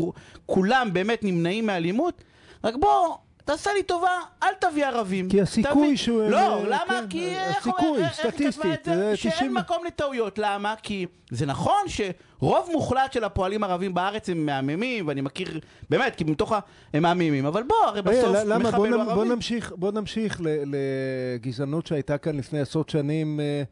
כולם 0.47 0.89
באמת 0.93 1.25
נמנעים 1.25 1.67
מאלימות, 1.67 2.25
רק 2.65 2.75
בוא... 2.81 3.17
תעשה 3.45 3.71
לי 3.73 3.83
טובה, 3.83 4.09
אל 4.43 4.49
תביא 4.61 4.87
ערבים. 4.87 5.29
כי 5.29 5.41
הסיכוי 5.41 5.87
תביא- 5.87 5.97
שהוא- 5.97 6.23
לא, 6.31 6.39
אה, 6.39 6.63
למה? 6.69 6.85
כן, 6.89 7.05
כי... 7.11 7.29
אה, 7.35 7.49
איך- 7.49 7.57
הסיכוי, 7.59 7.99
איך- 8.05 8.21
איך 8.21 8.29
סטטיסטית, 8.35 8.73
את 8.81 8.85
זה? 8.85 8.97
זה 9.11 9.17
שאין 9.17 9.33
90. 9.33 9.55
מקום 9.55 9.85
לטעויות, 9.87 10.39
למה? 10.39 10.75
כי 10.83 11.07
זה 11.31 11.47
נכון 11.47 11.83
שרוב 11.87 12.69
מוחלט 12.73 13.13
של 13.13 13.25
הפועלים 13.25 13.65
הערבים 13.65 13.95
בארץ 13.95 14.29
הם 14.29 14.47
מהממים, 14.47 15.09
ואני 15.09 15.21
מכיר, 15.21 15.61
באמת, 15.91 16.17
כי 16.17 16.25
מתוך 16.25 16.53
ה... 16.53 16.59
הם 16.95 17.03
מהממים, 17.03 17.47
אבל 17.47 17.63
בוא, 17.63 17.77
הרי 17.87 18.01
רגע, 18.01 18.11
בסוף 18.11 18.37
ל- 18.37 18.53
למה? 18.53 18.71
בוא, 18.71 18.87
מחבל 18.89 19.05
בוא 19.05 19.13
ערבי. 19.13 19.29
נמשיך, 19.29 19.73
בוא 19.77 19.93
נמשיך 19.93 20.41
לגזענות 20.45 21.87
שהייתה 21.87 22.19
כאן 22.19 22.37
לפני 22.37 22.61
עשרות 22.61 22.89
שנים, 22.91 23.41
אה, 23.41 23.45
אה, 23.45 23.63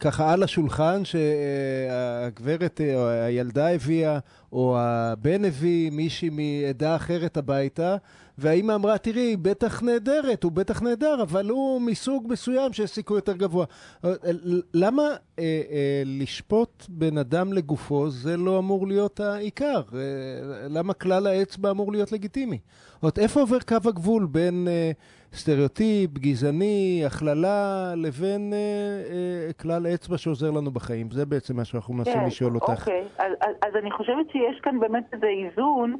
ככה 0.00 0.32
על 0.32 0.42
השולחן, 0.42 1.02
שהגברת 1.04 2.80
אה, 2.80 2.94
או 2.96 3.08
הילדה 3.08 3.74
הביאה, 3.74 4.18
או 4.52 4.76
הבן 4.78 5.44
הביא 5.44 5.90
מישהי 5.90 6.30
מעדה 6.30 6.96
אחרת 6.96 7.36
הביתה, 7.36 7.96
והאימא 8.38 8.74
אמרה, 8.74 8.98
תראי, 8.98 9.20
היא 9.20 9.38
בטח 9.42 9.82
נהדרת, 9.82 10.44
הוא 10.44 10.52
בטח 10.52 10.82
נהדר, 10.82 11.22
אבל 11.22 11.48
הוא 11.48 11.80
מסוג 11.80 12.26
מסוים 12.28 12.72
שיש 12.72 12.90
סיכוי 12.90 13.18
יותר 13.18 13.36
גבוה. 13.36 13.64
אה, 14.04 14.10
אה, 14.10 14.30
למה 14.74 15.02
אה, 15.02 15.16
אה, 15.38 16.02
לשפוט 16.04 16.84
בן 16.88 17.18
אדם 17.18 17.52
לגופו 17.52 18.10
זה 18.10 18.36
לא 18.36 18.58
אמור 18.58 18.86
להיות 18.86 19.20
העיקר? 19.20 19.80
אה, 19.94 20.68
למה 20.68 20.94
כלל 20.94 21.26
האצבע 21.26 21.70
אמור 21.70 21.92
להיות 21.92 22.12
לגיטימי? 22.12 22.58
זאת 22.94 23.02
אומרת, 23.02 23.18
איפה 23.18 23.40
עובר 23.40 23.58
קו 23.60 23.76
הגבול 23.84 24.26
בין 24.26 24.68
אה, 24.68 24.92
סטריאוטיפ, 25.34 26.10
גזעני, 26.18 27.02
הכללה, 27.06 27.92
לבין 27.96 28.52
אה, 28.52 28.58
אה, 28.58 29.52
כלל 29.52 29.86
אצבע 29.94 30.18
שעוזר 30.18 30.50
לנו 30.50 30.70
בחיים? 30.70 31.10
זה 31.10 31.26
בעצם 31.26 31.56
מה 31.56 31.64
שאנחנו 31.64 31.94
מנסים 31.94 32.20
לשאול 32.26 32.54
אותך. 32.54 32.80
אוקיי, 32.80 33.04
אז, 33.18 33.32
אז, 33.40 33.54
אז 33.62 33.76
אני 33.76 33.90
חושבת 33.90 34.30
שיש 34.32 34.60
כאן 34.62 34.80
באמת 34.80 35.04
איזה 35.12 35.26
איזון 35.26 35.96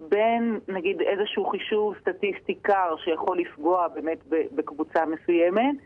בין, 0.00 0.58
נגיד, 0.68 1.00
איזשהו 1.00 1.46
חישוב 1.46 1.94
סטטיסטי 2.00 2.54
קר 2.54 2.94
שיכול 3.04 3.38
לפגוע 3.38 3.88
באמת 3.88 4.18
בקבוצה 4.54 5.04
מסוימת, 5.06 5.76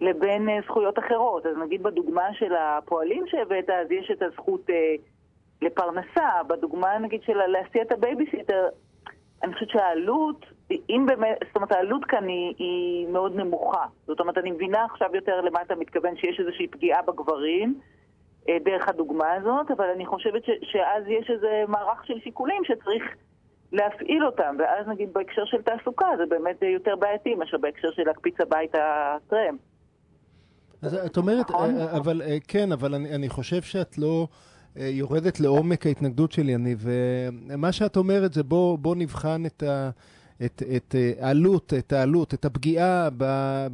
לבין 0.00 0.48
אה, 0.48 0.58
זכויות 0.64 0.98
אחרות. 0.98 1.46
אז 1.46 1.56
נגיד 1.64 1.82
בדוגמה 1.82 2.34
של 2.38 2.52
הפועלים 2.54 3.24
שהבאת, 3.26 3.70
אז 3.70 3.90
יש 3.90 4.10
את 4.12 4.22
הזכות 4.22 4.70
אה, 4.70 4.94
לפרנסה. 5.62 6.30
בדוגמה, 6.46 6.98
נגיד, 6.98 7.22
של 7.22 7.36
להסיע 7.46 7.82
את 7.82 7.92
הבייביסיטר, 7.92 8.68
אני 9.42 9.54
חושבת 9.54 9.68
שהעלות, 9.68 10.46
אם 10.90 11.06
באמת, 11.06 11.38
זאת 11.46 11.56
אומרת, 11.56 11.72
העלות 11.72 12.04
כאן 12.04 12.28
היא, 12.28 12.54
היא 12.58 13.06
מאוד 13.06 13.36
נמוכה. 13.36 13.86
זאת 14.06 14.20
אומרת, 14.20 14.38
אני 14.38 14.50
מבינה 14.50 14.84
עכשיו 14.84 15.08
יותר 15.14 15.40
למה 15.40 15.62
אתה 15.62 15.74
מתכוון, 15.74 16.16
שיש 16.16 16.40
איזושהי 16.40 16.68
פגיעה 16.68 17.02
בגברים. 17.02 17.80
אה, 18.48 18.56
דרך 18.64 18.88
הדוגמה 18.88 19.32
הזאת, 19.32 19.70
אבל 19.70 19.84
אני 19.94 20.06
חושבת 20.06 20.44
ש, 20.44 20.50
שאז 20.62 21.04
יש 21.08 21.30
איזה 21.30 21.64
מערך 21.68 22.06
של 22.06 22.20
שיקולים 22.24 22.62
שצריך 22.64 23.02
להפעיל 23.72 24.26
אותם, 24.26 24.56
ואז 24.58 24.88
נגיד 24.88 25.12
בהקשר 25.12 25.44
של 25.44 25.62
תעסוקה 25.62 26.06
זה 26.18 26.26
באמת 26.28 26.62
יותר 26.62 26.96
בעייתי 26.96 27.34
מאשר 27.34 27.58
בהקשר 27.58 27.90
של 27.90 28.02
להקפיץ 28.06 28.40
הביתה 28.40 29.16
טרמפ. 29.28 29.60
אז 30.82 30.94
את 30.94 31.16
אומרת, 31.16 31.50
נכון. 31.50 31.76
אה, 31.76 31.96
אבל 31.96 32.22
אה, 32.22 32.36
כן, 32.48 32.72
אבל 32.72 32.94
אני, 32.94 33.14
אני 33.14 33.28
חושב 33.28 33.62
שאת 33.62 33.98
לא 33.98 34.26
יורדת 34.76 35.40
לעומק 35.40 35.86
ההתנגדות 35.86 36.32
של 36.32 36.48
יניב. 36.48 36.84
ומה 36.84 37.72
שאת 37.72 37.96
אומרת 37.96 38.32
זה 38.32 38.42
בוא, 38.42 38.78
בוא 38.78 38.96
נבחן 38.96 39.46
את 39.46 39.62
ה... 39.62 39.90
את, 40.44 40.62
את 40.76 40.94
אה, 40.98 41.26
העלות, 41.26 41.74
את 41.78 41.92
העלות, 41.92 42.34
את 42.34 42.44
הפגיעה 42.44 43.08
ב, 43.16 43.24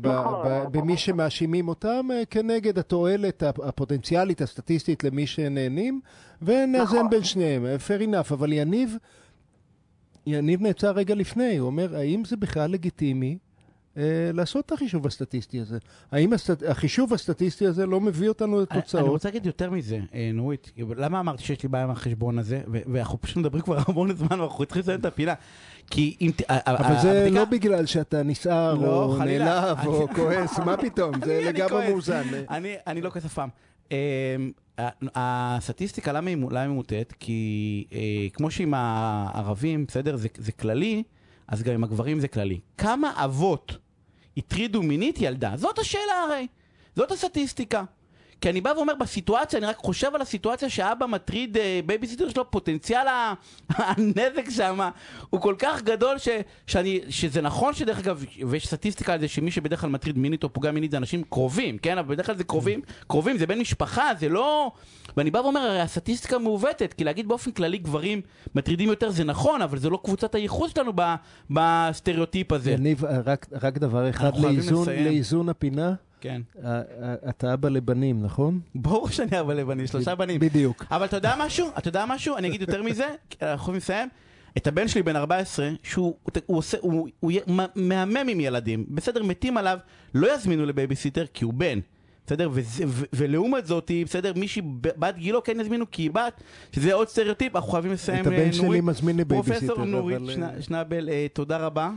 ב, 0.01 0.07
נכון. 0.07 0.43
ב, 0.49 0.79
במי 0.79 0.97
שמאשימים 0.97 1.69
אותם 1.69 2.09
אה, 2.13 2.23
כנגד 2.31 2.79
התועלת 2.79 3.43
הפ- 3.43 3.61
הפוטנציאלית, 3.61 4.41
הסטטיסטית 4.43 5.05
למי 5.05 5.27
שנהנים, 5.27 6.01
ונאזן 6.43 6.83
נכון. 6.97 7.11
בין 7.11 7.25
שניהם. 7.25 7.67
אה, 7.67 7.77
fair 7.77 8.01
enough, 8.03 8.33
אבל 8.35 8.53
יניב, 8.53 8.97
יניב 10.27 10.63
נעצר 10.63 10.91
רגע 10.91 11.15
לפני, 11.15 11.57
הוא 11.57 11.67
אומר, 11.67 11.97
האם 11.97 12.25
זה 12.25 12.37
בכלל 12.37 12.71
לגיטימי 12.71 13.39
לעשות 14.35 14.67
את 14.67 14.73
החישוב 14.73 15.07
הסטטיסטי 15.07 15.61
הזה? 15.61 15.79
האם 16.13 16.33
הסט... 16.33 16.63
החישוב 16.69 17.15
הסטטיסטי 17.15 17.67
הזה 17.67 17.87
לא 17.87 18.01
מביא 18.01 18.29
אותנו 18.29 18.57
אני- 18.59 18.67
אני 18.71 18.79
לתוצאות? 18.81 19.09
רוצה 19.09 19.29
להגיד 19.29 19.47
יותר 19.47 19.71
מזה, 19.71 19.99
אה, 20.15 20.31
נורית, 20.35 20.73
למה 20.97 21.21
אמרתי 21.21 21.43
שיש 21.43 21.63
לי 21.63 21.69
בעיה 21.69 21.85
עם 21.85 21.91
החשבון 21.91 22.39
הזה, 22.39 22.61
ואנחנו 22.93 23.21
פשוט 23.21 23.37
מדברים 23.37 23.63
כבר 23.63 23.79
המון 23.87 24.15
זמן, 24.17 24.41
ואנחנו 24.41 24.65
צריכים 24.65 24.81
לסיים 24.83 25.01
את 25.01 25.05
הפינה. 25.05 25.35
כי 25.91 26.17
אם... 26.21 26.31
אבל 26.49 27.01
זה 27.03 27.13
הבדיקה- 27.13 27.35
לא 27.39 27.45
בגלל 27.45 27.87
שאתה 27.87 28.23
נסער, 28.23 28.75
לא, 28.75 29.03
או 29.05 29.13
חלילה. 29.19 29.45
נעלב, 29.45 29.87
או 29.87 30.09
כועס, 30.15 30.59
מה 30.59 30.77
פתאום? 30.83 31.13
זה 31.25 31.41
לגמרי. 31.45 31.91
מאוזן. 31.91 32.23
אני, 32.51 32.75
אני 32.87 33.01
לא 33.01 33.11
כועס 33.11 33.25
אף 33.25 33.35
פעם. 33.35 33.49
אמ, 33.91 33.97
הסטטיסטיקה, 35.15 36.13
למה 36.13 36.31
היא 36.31 36.37
מו- 36.37 36.51
למה 36.51 36.61
היא 36.61 36.69
מוטעת? 36.71 37.15
כי 37.21 37.85
אה, 37.93 37.99
כמו 38.33 38.51
שעם 38.51 38.75
הערבים, 38.77 39.85
בסדר, 39.89 40.17
זה, 40.17 40.29
זה 40.39 40.53
כללי, 40.53 41.03
אז 41.49 41.63
גם 41.63 41.75
עם 41.75 41.85
הגברים 41.85 42.21
זה 42.21 42.29
כללי. 42.29 42.61
כמה 42.79 43.13
אבות 43.25 43.77
הטרידו 44.39 44.83
מינית 44.83 45.17
ילדה? 45.21 45.53
זאת 45.57 45.79
השאלה 45.79 46.23
הרי. 46.25 46.47
זאת 46.97 47.13
הסטטיסטיקה. 47.13 47.85
כי 48.41 48.51
אני 48.51 48.61
בא 48.61 48.73
ואומר, 48.77 48.95
בסיטואציה, 48.95 49.59
אני 49.59 49.67
רק 49.67 49.77
חושב 49.77 50.15
על 50.15 50.23
הסיטואציה 50.23 50.69
שאבא 50.69 51.07
מטריד 51.07 51.57
אה, 51.57 51.81
בייביסיטר 51.87 52.29
שלו, 52.29 52.51
פוטנציאל 52.51 53.07
הנזק 53.69 54.51
שם 54.51 54.81
הוא 55.31 55.41
כל 55.41 55.55
כך 55.59 55.83
גדול 55.83 56.19
ש, 56.19 56.29
שאני, 56.67 57.01
שזה 57.09 57.41
נכון 57.41 57.75
שדרך 57.75 57.99
אגב, 57.99 58.25
ויש 58.49 58.67
סטטיסטיקה 58.67 59.13
על 59.13 59.21
זה 59.21 59.29
שמי 59.29 59.51
שבדרך 59.51 59.81
כלל 59.81 59.91
מטריד 59.91 60.19
מינית 60.19 60.45
או 60.45 60.53
פוגע 60.53 60.71
מינית 60.71 60.91
זה 60.91 60.97
אנשים 60.97 61.23
קרובים, 61.31 61.79
כן? 61.79 61.99
אבל 61.99 62.15
בדרך 62.15 62.27
כלל 62.27 62.37
זה 62.37 62.45
קרובים, 62.45 62.81
קרובים, 63.07 63.39
זה 63.39 63.47
בן 63.47 63.59
משפחה, 63.59 64.11
זה 64.21 64.29
לא... 64.29 64.71
ואני 65.17 65.31
בא 65.31 65.39
ואומר, 65.39 65.61
הרי 65.61 65.81
הסטטיסטיקה 65.81 66.39
מעוותת, 66.39 66.93
כי 66.93 67.05
להגיד 67.05 67.29
באופן 67.29 67.51
כללי 67.51 67.79
גברים 67.79 68.21
מטרידים 68.55 68.89
יותר 68.89 69.11
זה 69.11 69.25
נכון, 69.25 69.63
אבל 69.63 69.79
זה 69.79 69.91
לא 69.91 70.01
קבוצת 70.05 70.35
הייחוס 70.35 70.73
שלנו 70.75 70.93
בסטריאוטיפ 71.51 72.53
הזה. 72.53 72.71
יניב, 72.71 73.05
רק, 73.05 73.47
רק 73.63 73.79
דבר 73.79 74.11
אחד 74.11 74.37
לאיזון. 74.39 74.89
לאיזון 74.89 75.49
הפינה. 75.49 75.95
כן. 76.21 76.43
ה- 76.65 76.69
ה- 76.79 76.83
אתה 77.29 77.55
אבא 77.55 77.69
לבנים, 77.69 78.23
נכון? 78.23 78.61
ברור 78.75 79.09
שאני 79.09 79.41
אבא 79.41 79.55
לבנים, 79.55 79.87
שלושה 79.87 80.15
בנים. 80.15 80.41
בדיוק. 80.41 80.85
אבל 80.91 81.05
אתה 81.05 81.17
יודע 81.17 81.35
משהו? 81.39 81.69
אתה 81.79 81.89
יודע 81.89 82.05
משהו? 82.09 82.37
אני 82.37 82.49
אגיד 82.49 82.61
יותר 82.61 82.83
מזה, 82.83 83.07
אנחנו 83.43 83.55
יכולים 83.55 83.77
לסיים. 83.77 84.09
את 84.57 84.67
הבן 84.67 84.89
שלי 84.89 85.03
בן 85.03 85.17
14, 85.17 85.71
שהוא 85.83 86.15
הוא 86.47 86.57
עושה, 86.59 86.79
הוא, 86.81 87.09
הוא 87.21 87.33
מ- 87.49 87.89
מהמם 87.89 88.29
עם 88.29 88.41
ילדים, 88.41 88.87
בסדר, 88.89 89.23
מתים 89.23 89.57
עליו, 89.57 89.79
לא 90.15 90.35
יזמינו 90.35 90.67
לבייביסיטר 90.67 91.25
כי 91.35 91.45
הוא 91.45 91.55
בן. 91.55 91.79
בסדר? 92.29 92.51
ולעומת 93.13 93.67
זאת, 93.67 93.91
בסדר, 94.05 94.33
מישהי 94.37 94.63
בת 94.81 95.15
גילו 95.17 95.43
כן 95.43 95.61
יזמינו 95.61 95.91
כי 95.91 96.03
היא 96.03 96.11
בת, 96.11 96.43
שזה 96.73 96.95
עוד 96.95 97.09
סטריאוטיפ, 97.09 97.57
אנחנו 97.57 97.71
חייבים 97.71 97.93
לסיים. 97.93 98.21
את 98.23 98.27
הבן 98.27 98.37
אה, 98.37 98.53
שלי 98.53 98.65
נורית. 98.65 98.85
מזמין 98.85 99.17
לבייביסיטר, 99.17 99.67
פרופסור 99.67 99.85
נורית 99.85 100.19
אה, 100.43 100.63
שנבל, 100.63 101.09
אה, 101.09 101.27
תודה 101.33 101.57
רבה. 101.59 101.91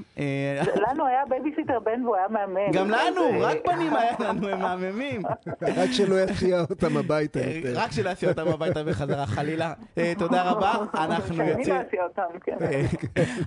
לנו 0.76 1.06
היה 1.06 1.22
בייביסיטר 1.30 1.80
בן 1.80 2.06
והוא 2.06 2.16
היה 2.16 2.28
מהמם. 2.30 2.72
גם 2.74 2.90
לנו, 2.90 3.22
רק 3.40 3.58
בנים 3.68 3.96
היה 3.96 4.12
לנו, 4.20 4.48
הם 4.48 4.60
מהממים. 4.60 5.22
רק 5.78 5.92
שלא 5.92 6.22
יסיע 6.22 6.62
אותם 6.70 6.98
הביתה 6.98 7.40
יותר. 7.40 7.74
רק 7.76 7.92
שלא 7.92 8.10
יסיע 8.10 8.30
אותם 8.30 8.48
הביתה 8.48 8.84
בחזרה, 8.84 9.26
חלילה. 9.26 9.74
תודה 10.18 10.44
רבה, 10.52 10.74
אנחנו 10.94 11.36
שאני 11.36 11.50
יוצאים... 11.50 11.76
לא 11.76 12.40
כן. 12.44 12.58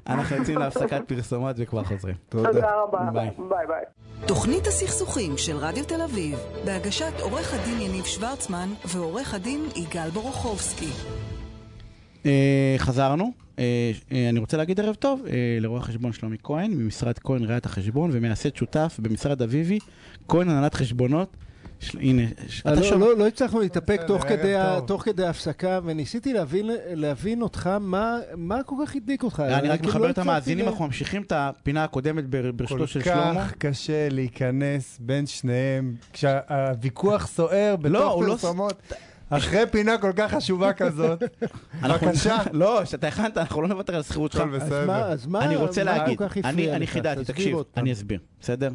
אנחנו 0.07 0.37
יוצאים 0.37 0.59
להפסקת 0.59 1.01
פרסומות 1.09 1.57
וכבר 1.59 1.85
חוזרים. 1.85 2.15
תודה. 2.29 2.71
רבה. 2.83 2.99
ביי 3.13 3.67
ביי. 3.67 3.85
תוכנית 4.27 4.67
הסכסוכים 4.67 5.39
של 5.39 5.57
רדיו 5.57 5.85
תל 5.85 6.03
אביב, 6.03 6.39
בהגשת 6.75 7.13
עורך 7.21 7.55
הדין 7.55 7.81
יניב 7.81 8.05
שוורצמן 8.05 8.69
ועורך 8.85 9.35
הדין 9.35 9.69
יגאל 9.77 10.11
בורוכובסקי. 10.11 10.89
אה, 12.27 12.75
חזרנו, 12.79 13.33
אה, 13.59 13.93
אה, 14.13 14.29
אני 14.29 14.41
רוצה 14.41 14.57
להגיד 14.57 14.81
ערב 14.81 14.95
טוב 14.95 15.27
אה, 15.27 15.33
לרואה 15.61 15.81
החשבון 15.81 16.13
שלומי 16.13 16.37
כהן 16.43 16.73
ממשרד 16.73 17.19
כהן 17.19 17.45
ראיית 17.45 17.67
החשבון 17.67 18.11
ומייסד 18.13 18.57
שותף 18.57 18.97
במשרד 19.03 19.43
אביבי, 19.43 19.79
כהן 20.29 20.49
הנהלת 20.49 20.75
חשבונות. 20.75 21.37
הנה, 22.01 22.23
אה, 22.23 22.29
אתה 22.61 22.75
לא- 22.75 22.83
שומע? 22.83 23.05
לא- 23.07 23.17
לא 23.19 23.27
הצלחנו 23.27 23.61
להתאפק 23.61 24.01
תוך 24.87 25.03
כדי 25.05 25.27
ההפסקה, 25.27 25.81
וניסיתי 25.85 26.33
להבין- 26.95 27.43
אותך, 27.43 27.71
מה- 27.81 28.19
מה 28.37 28.63
כל 28.67 28.75
כך 28.87 28.97
הדליק 28.97 29.23
אותך. 29.23 29.41
אני 29.41 29.69
רק 29.69 29.79
כאילו 29.79 29.91
מחבר 29.91 30.05
לא 30.07 30.11
את 30.11 30.19
המאזינים, 30.19 30.69
אנחנו 30.69 30.85
ממשיכים 30.87 31.23
את 31.23 31.33
הפינה 31.37 31.85
הקודמת 31.85 32.27
בר- 32.27 32.43
כל 32.43 32.51
ברשותו 32.51 32.87
של 32.87 33.03
שלמה. 33.03 33.35
כך 33.49 33.53
קשה 33.59 34.09
להיכנס 34.09 34.99
בין 35.01 35.27
שניהם, 35.27 35.95
כשהוויכוח 36.13 37.27
סוער 37.27 37.77
בתוך 37.77 37.93
לא- 37.93 38.27
פרסומות, 38.27 38.83
אחרי 39.31 39.63
פינה 39.71 39.99
כל 39.99 40.13
כך 40.17 40.35
חשובה 40.35 40.73
כזאת. 40.73 41.23
בבקשה. 41.83 42.37
לא, 42.53 42.85
שאתה 42.85 43.09
הכנת, 43.09 43.39
אנחנו 43.39 43.63
לא 43.63 43.69
נוותר 43.69 43.95
על 43.95 44.01
השכירות 44.01 44.33
שלך. 44.33 44.43
אז. 44.61 44.73
מה, 44.87 44.99
אז 44.99 45.27
מה, 45.27 45.45
אני 45.45 45.57
רוצה 45.57 45.85
מה 45.85 45.99
להגיד, 45.99 46.19
כל 46.19 46.29
כך 46.29 46.37
אני? 46.45 46.87
חידדתי, 46.87 47.25
תקשיב. 47.25 47.57
אני 47.77 47.93
אסביר, 47.93 48.19
בסדר? 48.41 48.69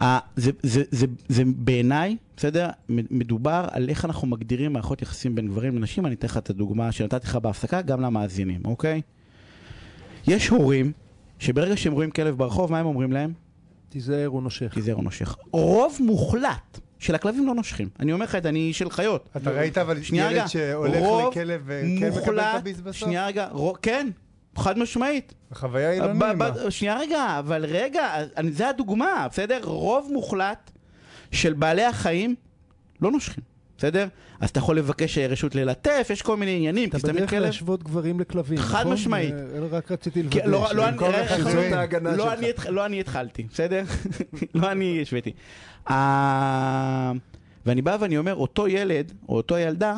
אה, 0.00 0.18
זה- 0.36 0.50
זה- 0.62 0.82
זה- 0.90 1.06
זה 1.28 1.42
בעיניי, 1.46 2.16
בסדר? 2.36 2.68
מדובר 2.88 3.64
על 3.70 3.88
איך 3.88 4.04
אנחנו 4.04 4.28
מגדירים 4.28 4.72
מערכות 4.72 5.02
יחסים 5.02 5.34
בין 5.34 5.48
גברים 5.48 5.76
לנשים, 5.76 6.06
אני 6.06 6.14
אתן 6.14 6.26
לך 6.26 6.36
את 6.36 6.50
הדוגמה 6.50 6.92
שנתתי 6.92 7.26
לך 7.26 7.36
בהפסקה, 7.36 7.82
גם 7.82 8.00
למאזינים, 8.00 8.60
אוקיי? 8.64 9.00
יש 10.26 10.48
הורים 10.48 10.92
שברגע 11.38 11.76
שהם 11.76 11.92
רואים 11.92 12.10
כלב 12.10 12.38
ברחוב, 12.38 12.70
מה 12.70 12.78
הם 12.78 12.86
אומרים 12.86 13.12
להם? 13.12 13.32
תיזהר, 13.88 14.26
הוא 14.26 14.42
נושך. 14.42 14.70
כי 14.74 14.82
זה 14.82 14.92
לא 14.92 15.02
נושך. 15.02 15.36
רוב 15.52 15.96
מוחלט 16.00 16.78
של 16.98 17.14
הכלבים 17.14 17.46
לא 17.46 17.54
נושכים. 17.54 17.88
אני 18.00 18.12
אומר 18.12 18.24
לך 18.24 18.34
את 18.34 18.42
זה, 18.42 18.48
אני 18.48 18.72
של 18.72 18.90
חיות. 18.90 19.28
אתה 19.36 19.50
ראית 19.50 19.78
אבל 19.78 19.98
ילד 20.12 20.46
שהולך 20.46 20.94
לכלב 21.30 21.62
וכן 21.66 21.86
מקבל 21.96 22.08
את 22.08 22.14
מוחלט- 22.14 22.54
הביס 22.54 22.80
בסוף? 22.80 22.96
שנייה 22.96 23.26
רגע, 23.26 23.48
כן, 23.82 24.08
חד 24.58 24.78
משמעית. 24.78 25.34
החוויה 25.52 25.90
היא 25.90 26.00
לא 26.00 26.12
נעימה. 26.12 26.50
ב- 26.50 26.70
שנייה 26.70 26.98
רגע, 26.98 27.38
אבל 27.38 27.64
רגע, 27.68 28.04
אני- 28.36 28.52
זה 28.52 28.68
הדוגמה, 28.68 29.26
בסדר? 29.30 29.60
רוב 29.64 30.10
מוחלט 30.12 30.70
של 31.32 31.52
בעלי 31.52 31.84
החיים 31.84 32.34
לא 33.02 33.10
נושכים, 33.10 33.44
בסדר? 33.78 34.06
אז 34.40 34.50
אתה 34.50 34.58
יכול 34.58 34.78
לבקש 34.78 35.18
אה, 35.18 35.26
רשות 35.26 35.54
ללטף, 35.54 36.08
יש 36.12 36.22
כל 36.22 36.36
מיני 36.36 36.56
עניינים, 36.56 36.88
אתה 36.88 36.98
בדרך 36.98 37.30
כלב... 37.30 37.42
להשוות 37.42 37.82
גברים 37.82 38.20
לכלבים, 38.20 38.58
חד 38.58 38.80
נכון? 38.80 38.92
משמעית. 38.92 39.34
אה, 39.34 39.38
רק 39.70 39.92
רציתי 39.92 40.22
כי- 40.30 40.38
לוודא. 40.44 40.50
לא- 40.50 40.74
לא 40.74 40.82
ההגנה 41.76 42.16
לא. 42.16 42.32
אני 42.32 42.46
לא 42.68 42.86
אני 42.86 43.00
התחלתי, 43.00 43.42
בסדר? 43.52 43.82
לא 44.54 44.70
אני 44.72 45.02
השוויתי. 45.02 45.32
אה, 45.90 47.12
ואני 47.66 47.82
בא 47.82 47.96
ואני 48.00 48.18
אומר, 48.18 48.34
אותו 48.34 48.68
ילד, 48.68 49.12
או 49.28 49.36
אותו 49.36 49.58
ילדה, 49.58 49.96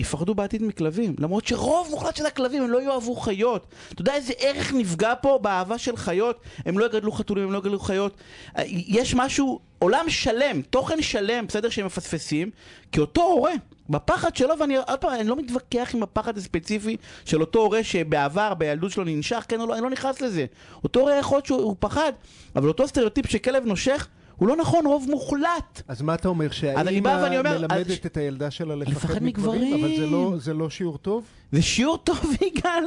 יפחדו 0.00 0.34
בעתיד 0.34 0.62
מכלבים, 0.62 1.14
למרות 1.18 1.46
שרוב 1.46 1.88
מוחלט 1.90 2.16
של 2.16 2.26
הכלבים 2.26 2.62
הם 2.62 2.70
לא 2.70 2.82
יאהבו 2.82 3.14
חיות. 3.14 3.66
אתה 3.92 4.02
יודע 4.02 4.14
איזה 4.14 4.32
ערך 4.38 4.72
נפגע 4.72 5.14
פה 5.22 5.38
באהבה 5.42 5.78
של 5.78 5.96
חיות? 5.96 6.40
הם 6.66 6.78
לא 6.78 6.84
יגדלו 6.84 7.12
חתולים, 7.12 7.44
הם 7.44 7.52
לא 7.52 7.58
יגדלו 7.58 7.80
חיות. 7.80 8.16
אה, 8.58 8.62
יש 8.66 9.14
משהו, 9.14 9.60
עולם 9.78 10.04
שלם, 10.08 10.62
תוכן 10.62 11.02
שלם, 11.02 11.46
בסדר, 11.46 11.68
שהם 11.68 11.86
מפספסים, 11.86 12.50
כי 12.92 13.00
אותו 13.00 13.22
הורה, 13.22 13.52
בפחד 13.88 14.36
שלו, 14.36 14.58
ואני 14.58 14.76
עוד 14.76 14.98
פעם, 15.00 15.14
אני 15.20 15.28
לא 15.28 15.36
מתווכח 15.36 15.90
עם 15.94 16.02
הפחד 16.02 16.38
הספציפי 16.38 16.96
של 17.24 17.40
אותו 17.40 17.58
הורה 17.58 17.84
שבעבר, 17.84 18.54
בילדות 18.54 18.90
שלו 18.90 19.04
ננשך, 19.04 19.44
כן 19.48 19.60
או 19.60 19.66
לא, 19.66 19.74
אני 19.74 19.82
לא 19.82 19.90
נכנס 19.90 20.20
לזה. 20.20 20.46
אותו 20.84 21.00
הורה 21.00 21.18
יכול 21.18 21.36
להיות 21.36 21.46
שהוא 21.46 21.76
פחד, 21.78 22.12
אבל 22.56 22.68
אותו 22.68 22.88
סטריאוטיפ 22.88 23.30
שכלב 23.30 23.64
נושך, 23.64 24.08
הוא 24.38 24.48
לא 24.48 24.56
נכון, 24.56 24.86
רוב 24.86 25.06
מוחלט. 25.10 25.82
אז 25.88 26.02
מה 26.02 26.14
אתה 26.14 26.28
אומר, 26.28 26.46
אני 26.76 27.00
בא 27.00 27.08
ואני 27.22 27.34
שהאימא 27.34 27.38
אומר, 27.38 27.54
אז- 27.54 27.60
מלמדת 27.60 28.06
את 28.06 28.16
הילדה 28.16 28.50
שלה 28.50 28.74
לפחד 28.76 28.92
לפחד 29.10 29.22
מגברים, 29.22 29.74
אבל 29.84 29.96
זה 29.96 30.06
לא- 30.06 30.34
זה 30.38 30.54
לא 30.54 30.70
שיעור 30.70 30.98
טוב? 30.98 31.24
זה 31.52 31.62
שיעור 31.62 31.98
טוב, 31.98 32.20
יגאל. 32.46 32.84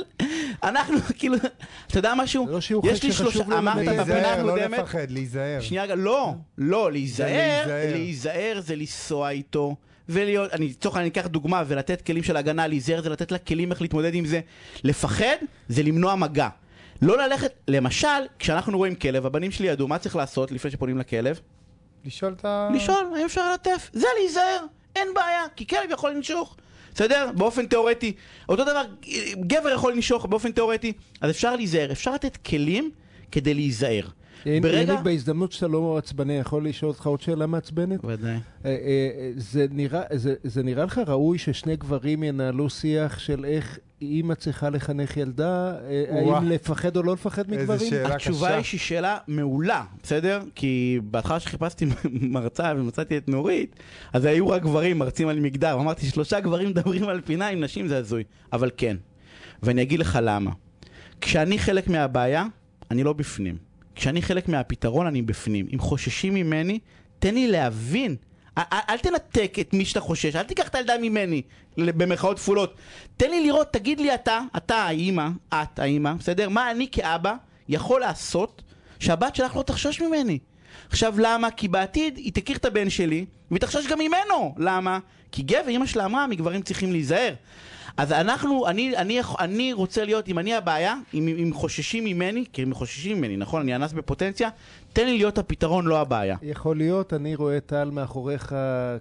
אנחנו, 0.63 0.97
כאילו, 1.17 1.35
אתה 1.87 1.97
יודע 1.99 2.13
משהו? 2.17 2.45
זה 2.47 2.51
לא 2.53 2.61
שיעור 2.61 2.87
יש 2.87 3.03
לי 3.03 3.11
שחשוב 3.11 3.51
ללמד. 3.51 3.71
בפינה 3.75 3.93
להיזהר, 3.95 4.43
לא 4.43 4.55
לפחד, 4.57 5.11
להיזהר. 5.11 5.61
שנייה 5.61 5.95
לא, 5.95 6.33
לא, 6.57 6.91
להיזהר. 6.91 7.63
להיזהר 7.91 8.59
זה 8.65 8.75
לנסוע 8.75 9.29
איתו. 9.29 9.75
ולהיות, 10.09 10.53
אני 10.53 10.67
לצורך 10.67 10.95
העניין 10.95 11.11
אקח 11.11 11.27
דוגמה 11.27 11.63
ולתת 11.67 12.01
כלים 12.01 12.23
של 12.23 12.37
הגנה, 12.37 12.67
להיזהר 12.67 13.01
זה 13.01 13.09
לתת 13.09 13.31
לה 13.31 13.37
כלים 13.37 13.71
איך 13.71 13.81
להתמודד 13.81 14.13
עם 14.15 14.25
זה. 14.25 14.39
לפחד 14.83 15.35
זה 15.69 15.83
למנוע 15.83 16.15
מגע. 16.15 16.47
לא 17.01 17.17
ללכת, 17.17 17.51
למשל, 17.67 18.07
כשאנחנו 18.39 18.77
רואים 18.77 18.95
כלב, 18.95 19.25
הבנים 19.25 19.51
שלי 19.51 19.67
ידעו 19.67 19.87
מה 19.87 19.97
צריך 19.97 20.15
לעשות 20.15 20.51
לפני 20.51 20.71
שפונים 20.71 20.97
לכלב? 20.97 21.39
לשאול 22.05 22.33
את 22.33 22.45
ה... 22.45 22.69
לשאול 22.75 23.05
האם 23.15 23.25
אפשר 23.25 23.51
ללטף. 23.51 23.89
זה 23.93 24.07
להיזהר, 24.19 24.65
אין 24.95 25.07
בעיה, 25.15 25.43
כי 25.55 25.67
כלב 25.67 25.89
יכול 25.91 26.11
לנשוך. 26.11 26.55
בסדר? 26.95 27.29
באופן 27.37 27.65
תיאורטי. 27.65 28.13
אותו 28.49 28.63
דבר, 28.63 28.81
גבר 29.47 29.69
יכול 29.69 29.93
לנשוך 29.93 30.25
באופן 30.25 30.51
תיאורטי. 30.51 30.93
אז 31.21 31.29
אפשר 31.31 31.55
להיזהר, 31.55 31.91
אפשר 31.91 32.13
לתת 32.13 32.37
כלים 32.37 32.91
כדי 33.31 33.53
להיזהר. 33.53 34.07
אין- 34.45 34.63
ברגע- 34.63 34.93
יניב, 34.93 35.03
בהזדמנות 35.03 35.51
שאתה 35.51 35.67
לא 35.67 35.97
עצבני, 35.97 36.33
יכול 36.33 36.67
לשאול 36.67 36.91
אותך 36.91 37.07
עוד 37.07 37.21
שאלה 37.21 37.45
מעצבנת? 37.45 37.99
ודאי. 38.05 38.31
אה, 38.31 38.39
אה, 38.65 38.75
זה 39.35 39.65
נראה, 39.71 40.01
זה, 40.13 40.35
זה 40.43 40.63
נראה 40.63 40.85
לך 40.85 41.01
ראוי 41.07 41.37
ששני 41.37 41.75
גברים 41.75 42.23
ינהלו 42.23 42.69
שיח 42.69 43.19
של 43.19 43.45
איך 43.45 43.79
אימא 44.01 44.33
צריכה 44.33 44.69
לחנך 44.69 45.17
ילדה, 45.17 45.75
אה. 45.89 46.03
האם 46.09 46.47
לפחד 46.49 46.97
או 46.97 47.03
לא 47.03 47.13
לפחד 47.13 47.51
איזה 47.51 47.63
מגברים? 47.63 47.89
שאלה 47.89 48.15
התשובה 48.15 48.47
קשה. 48.47 48.55
היא 48.55 48.63
שהיא 48.63 48.79
שאלה 48.79 49.17
מעולה, 49.27 49.83
בסדר? 50.03 50.41
כי 50.55 50.99
בהתחלה 51.03 51.39
שחיפשתי 51.39 51.85
מרצה 52.33 52.73
ומצאתי 52.77 53.17
את 53.17 53.29
נורית, 53.29 53.75
אז 54.13 54.25
היו 54.25 54.49
רק 54.49 54.61
גברים 54.61 54.99
מרצים 54.99 55.27
על 55.27 55.39
מגדר. 55.39 55.73
אמרתי, 55.73 56.05
שלושה 56.05 56.39
גברים 56.39 56.69
מדברים 56.69 57.03
על 57.03 57.21
פינה 57.21 57.47
עם 57.47 57.63
נשים 57.63 57.87
זה 57.87 57.97
הזוי. 57.97 58.23
אבל 58.53 58.69
כן. 58.77 58.97
ואני 59.63 59.81
אגיד 59.81 59.99
לך 59.99 60.19
למה. 60.21 60.51
כשאני 61.21 61.59
חלק 61.59 61.87
מהבעיה, 61.87 62.45
אני 62.91 63.03
לא 63.03 63.13
בפנים. 63.13 63.57
כשאני 63.95 64.21
חלק 64.21 64.49
מהפתרון, 64.49 65.07
אני 65.07 65.21
בפנים. 65.21 65.67
אם 65.73 65.79
חוששים 65.79 66.33
ממני, 66.33 66.79
תן 67.19 67.33
לי 67.33 67.47
להבין. 67.47 68.15
אל, 68.57 68.97
תנתק 68.97 69.57
את 69.61 69.73
מי 69.73 69.85
שאתה 69.85 69.99
חושש, 69.99 70.35
אל 70.35 70.43
תיקח 70.43 70.67
את 70.67 70.75
הילדה 70.75 70.97
ממני, 71.01 71.41
במרכאות 71.77 72.39
כפולות. 72.39 72.75
תן 73.17 73.29
לי 73.29 73.43
לראות, 73.43 73.73
תגיד 73.73 73.99
לי 73.99 74.13
אתה, 74.13 74.39
אתה 74.57 74.75
האימא, 74.75 75.27
את 75.53 75.79
האימא, 75.79 76.13
בסדר? 76.13 76.49
מה 76.49 76.71
אני 76.71 76.87
כאבא 76.91 77.33
יכול 77.69 78.01
לעשות 78.01 78.61
שהבת 78.99 79.35
שלך 79.35 79.55
לא 79.55 79.63
תחשוש 79.63 80.01
ממני? 80.01 80.39
עכשיו 80.89 81.13
למה? 81.17 81.51
כי 81.51 81.67
בעתיד 81.67 82.17
היא 82.17 82.33
תכיר 82.33 82.57
את 82.57 82.65
הבן 82.65 82.89
שלי 82.89 83.25
והיא 83.51 83.61
תחשוש 83.61 83.87
גם 83.87 83.99
ממנו. 83.99 84.55
למה? 84.57 84.99
כי 85.31 85.41
גבר, 85.41 85.69
אמא 85.69 85.85
שלה 85.85 86.05
אמרה, 86.05 86.27
מגברים 86.27 86.61
צריכים 86.61 86.91
להיזהר. 86.91 87.33
אז 87.97 88.11
אנחנו, 88.11 88.67
אני, 88.67 88.97
אני, 88.97 89.19
אני 89.39 89.73
רוצה 89.73 90.05
להיות, 90.05 90.27
אם 90.27 90.39
אני 90.39 90.53
הבעיה, 90.55 90.95
אם, 91.13 91.27
אם 91.27 91.51
חוששים 91.53 92.03
ממני, 92.05 92.45
כי 92.53 92.61
הם 92.61 92.73
חוששים 92.73 93.17
ממני, 93.17 93.37
נכון? 93.37 93.61
אני 93.61 93.75
אנס 93.75 93.93
בפוטנציה, 93.93 94.49
תן 94.93 95.05
לי 95.05 95.17
להיות 95.17 95.37
הפתרון, 95.37 95.85
לא 95.87 95.99
הבעיה. 96.01 96.35
יכול 96.41 96.77
להיות, 96.77 97.13
אני 97.13 97.35
רואה 97.35 97.59
טל 97.59 97.89
מאחוריך 97.91 98.55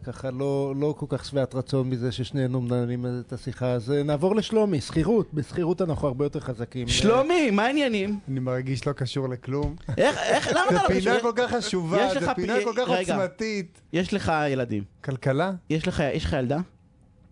ככה 0.05 0.31
לא, 0.31 0.75
לא 0.77 0.95
כל 0.99 1.07
כך 1.09 1.25
שבעת 1.25 1.55
רצון 1.55 1.91
מזה 1.91 2.13
ששנינו 2.13 2.61
מנהלים 2.61 3.07
את 3.27 3.33
השיחה, 3.33 3.71
אז 3.73 3.91
אה, 3.93 4.03
נעבור 4.03 4.37
לשלומי, 4.37 4.81
שכירות, 4.81 5.35
בשכירות 5.35 5.83
אנחנו 5.83 6.09
הרבה 6.09 6.25
יותר 6.25 6.41
חזקים. 6.41 6.89
שלומי, 6.89 7.51
מה 7.51 7.63
העניינים? 7.65 8.19
אני 8.29 8.41
מרגיש 8.41 8.87
לא 8.87 8.93
קשור 8.93 9.29
לכלום. 9.29 9.77
איך, 9.99 10.17
איך, 10.19 10.49
למה 10.53 10.65
זו 10.71 10.77
אתה 10.77 10.83
לא 10.83 10.89
פינה 10.89 11.01
קשור? 11.17 11.21
כל 11.21 11.33
כך 11.37 11.51
חשובה, 11.55 12.07
יש 12.07 12.17
לך 12.17 12.25
זו 12.25 12.31
פינה 12.35 12.55
פי- 12.57 12.65
כל 12.65 12.73
כך. 12.77 12.89
עוצמתית. 12.89 13.81
יש 13.93 14.15
לך 14.15 14.33
ילדים. 14.49 14.83
כלכלה? 15.05 15.53
יש 15.71 15.89
לך, 15.89 16.03
יש 16.15 16.25
לך 16.25 16.33
ילדה? 16.33 16.59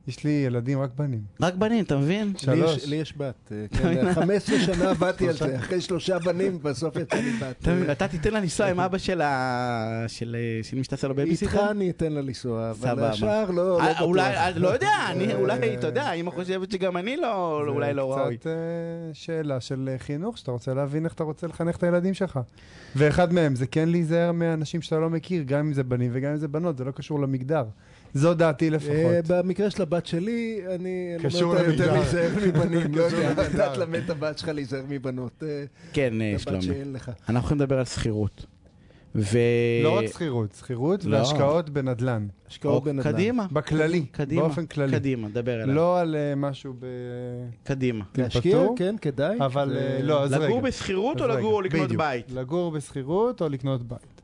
יש 0.09 0.25
לי 0.25 0.31
ילדים 0.47 0.81
רק 0.81 0.91
בנים. 0.97 1.21
רק 1.41 1.55
בנים, 1.55 1.85
אתה 1.85 1.97
מבין? 1.97 2.33
שלוש. 2.37 2.77
יש- 2.77 2.87
לי 2.89 2.97
יש 2.97 3.15
בת. 3.17 3.53
אה, 3.53 3.67
כן, 3.79 4.13
15 4.15 4.59
שנה 4.59 4.91
עבדתי 4.91 5.29
על 5.29 5.35
זה, 5.35 5.57
אחרי 5.59 5.81
שלושה 5.81 6.19
בנים, 6.19 6.59
בסוף 6.63 6.97
יצא 6.97 7.17
לי 7.17 7.31
בת. 7.33 7.57
אתה 7.63 7.75
מבין, 7.75 7.91
אתה 7.91 8.09
תיתן 8.09 8.31
לה 8.33 8.41
לנסוע 8.41 8.67
עם 8.67 8.81
אבא 8.81 8.99
של 8.99 9.21
ה... 9.21 10.05
של 10.09 10.37
של 10.63 10.77
מי 10.77 10.85
שתעשה 10.85 11.09
לו 11.09 11.13
איתך 11.13 11.23
בייביסיטר? 11.23 11.71
אני 11.71 11.91
אתן 11.91 12.13
לה 12.13 12.21
לנסוע, 12.21 12.71
אבל. 12.71 13.05
השאר 13.05 13.51
לא 13.51 13.57
לא 13.69 13.81
אה. 13.81 14.01
אולי, 14.01 14.23
אה, 14.37 14.51
לא 14.51 14.69
יודע, 14.69 14.91
אני 15.11 15.33
אה, 15.33 15.35
אולי, 15.35 15.75
אתה 15.79 15.87
יודע, 15.87 16.13
אמא 16.13 16.31
חושבת 16.31 16.71
שגם 16.73 16.97
אני 16.97 17.17
לא, 17.17 17.63
זה 17.65 17.71
אולי 17.71 17.95
לא 17.95 18.13
ראוי. 18.13 18.37
קצת 18.37 18.47
אה, 18.47 18.53
שאלה 19.13 19.61
של 19.61 19.89
אה, 19.93 19.99
חינוך, 19.99 20.39
שאתה 20.39 20.51
רוצה 20.51 20.75
להבין 20.75 21.05
איך 21.05 21.15
אתה 21.15 21.25
רוצה 21.25 21.47
לחנך 21.47 21.77
את 21.77 21.83
הילדים 21.83 22.15
שלך. 22.15 22.41
ואחד 22.97 23.33
מהם 23.33 23.57
זה 23.57 23.67
כן 23.67 23.89
להיזהר 23.89 24.33
מאנשים 24.33 24.83
שאתה 24.83 24.99
לא 24.99 25.11
מכיר, 25.11 25.43
גם 25.47 25.59
אם 25.67 25.73
זה 25.73 25.83
בנים 25.85 26.11
וגם 26.15 26.31
אם 26.31 26.37
זה 26.37 26.49
בנות, 26.49 26.79
זה 26.79 26.85
לא 26.85 26.91
קשור 26.91 27.21
למגדר. 27.21 27.65
זו 28.15 28.35
דעתי 28.35 28.65
אה, 28.65 28.71
לפחות. 28.71 29.27
במקרה 29.29 29.71
של 29.71 29.83
הבת 29.83 30.07
שלי, 30.07 30.61
אני 30.75 31.17
קשור 31.23 31.55
לומד 31.55 31.69
אותה 31.71 31.83
יותר. 31.83 31.93
להיזהר 31.93 32.31
מבנים, 32.47 32.95
לא 32.95 33.03
יודע. 33.03 33.33
אתה 33.33 33.75
תלמד 33.75 34.01
את 34.05 34.11
הבת 34.11 34.39
שלך 34.39 34.49
להיזהר 34.49 34.83
מבנות. 34.89 35.43
אה, 35.43 35.65
כן, 35.93 36.23
אה, 36.23 36.35
שלומי. 36.39 36.67
אנחנו 37.29 37.47
יכולים 37.47 37.61
לדבר 37.63 37.79
על 37.79 37.85
שכירות. 37.85 38.47
ו... 39.15 39.39
לא 39.85 39.99
רק 39.99 40.07
שכירות, 40.07 40.55
שכירות 40.55 41.05
לא. 41.05 41.17
והשקעות 41.17 41.71
בנדל"ן. 41.71 42.27
השקעות 42.49 42.75
או, 42.75 42.81
בנדל"ן. 42.81 43.13
קדימה. 43.13 43.47
בכללי, 43.53 44.07
קדימה. 44.07 44.43
באופן 44.43 44.67
כללי. 44.67 44.93
קדימה, 44.93 45.29
דבר 45.29 45.63
אליי. 45.63 45.75
לא 45.75 46.01
על 46.01 46.17
אה, 46.17 46.35
משהו 46.35 46.75
ב... 46.79 46.87
קדימה. 47.65 48.05
להשקיע, 48.19 48.67
כן, 48.77 48.97
כדאי. 49.01 49.39
אבל 49.41 49.77
אה, 49.77 50.03
לא, 50.03 50.23
אז 50.23 50.33
רגע. 50.33 50.47
לגור 50.47 50.61
בשכירות 50.61 51.21
או 51.21 51.27
לגור 51.29 51.53
או 51.53 51.61
לקנות 51.61 51.85
בדיוק. 51.85 52.01
בית? 52.01 52.31
לגור 52.31 52.71
בשכירות 52.71 53.43
או 53.43 53.49
לקנות 53.49 53.83
בית. 53.83 54.18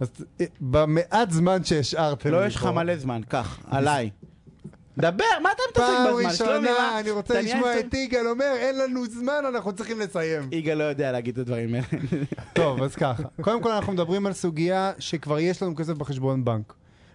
אז 0.00 0.10
אה, 0.40 0.46
במעט 0.60 1.30
זמן 1.30 1.64
שהשארתם 1.64 2.30
לא, 2.30 2.40
לי 2.40 2.46
יש 2.46 2.56
לך 2.56 2.64
מלא 2.64 2.96
זמן, 2.96 3.20
קח, 3.28 3.58
עליי. 3.70 4.10
דבר, 4.98 5.24
מה 5.42 5.50
אתה 5.52 5.62
מתעסק 5.70 5.86
פעם 5.86 6.16
בזמן? 6.16 6.22
מה? 6.22 6.28
ראשונה 6.28 7.00
אני 7.00 7.10
רוצה 7.10 7.42
לשמוע 7.42 7.80
את 7.80 7.94
יגאל 7.94 8.26
אומר, 8.28 8.52
אין 8.56 8.78
לנו 8.78 9.06
זמן, 9.06 9.44
אנחנו 9.48 9.72
צריכים 9.72 10.00
לסיים. 10.00 10.48
יגאל 10.52 10.78
לא 10.78 10.84
יודע 10.84 11.12
להגיד 11.12 11.34
את 11.34 11.38
הדברים 11.38 11.74
האלה. 11.74 11.86
טוב, 12.54 12.82
אז 12.82 12.94
ככה. 12.94 13.22
קודם 13.40 13.62
כל 13.62 13.70
אנחנו 13.70 13.92
מדברים 13.92 14.26
על 14.26 14.32
סוגיה 14.32 14.92
שכבר 14.98 15.38
יש 15.38 15.62
לנו 15.62 15.76
כסף 15.76 15.92
בחשבון 15.92 16.44
בנק. 16.44 16.74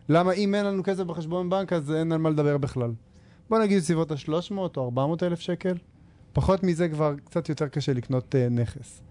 למה 0.09 0.31
אם 0.31 0.55
אין 0.55 0.65
לנו 0.65 0.83
כסף 0.83 1.03
בחשבון 1.03 1.49
בנק, 1.49 1.73
אז 1.73 1.91
אין 1.91 2.11
על 2.11 2.17
מה 2.17 2.29
לדבר 2.29 2.57
בכלל. 2.57 2.91
בוא 3.49 3.59
נגיד 3.59 3.77
בסביבות 3.77 4.11
ה-300 4.11 4.53
או 4.77 4.85
400 4.85 5.23
אלף 5.23 5.39
שקל. 5.39 5.73
פחות 6.33 6.63
מזה 6.63 6.89
כבר 6.89 7.13
קצת 7.25 7.49
יותר 7.49 7.67
קשה 7.67 7.93
לקנות 7.93 8.35
uh, 8.35 8.53
נכס. 8.53 9.01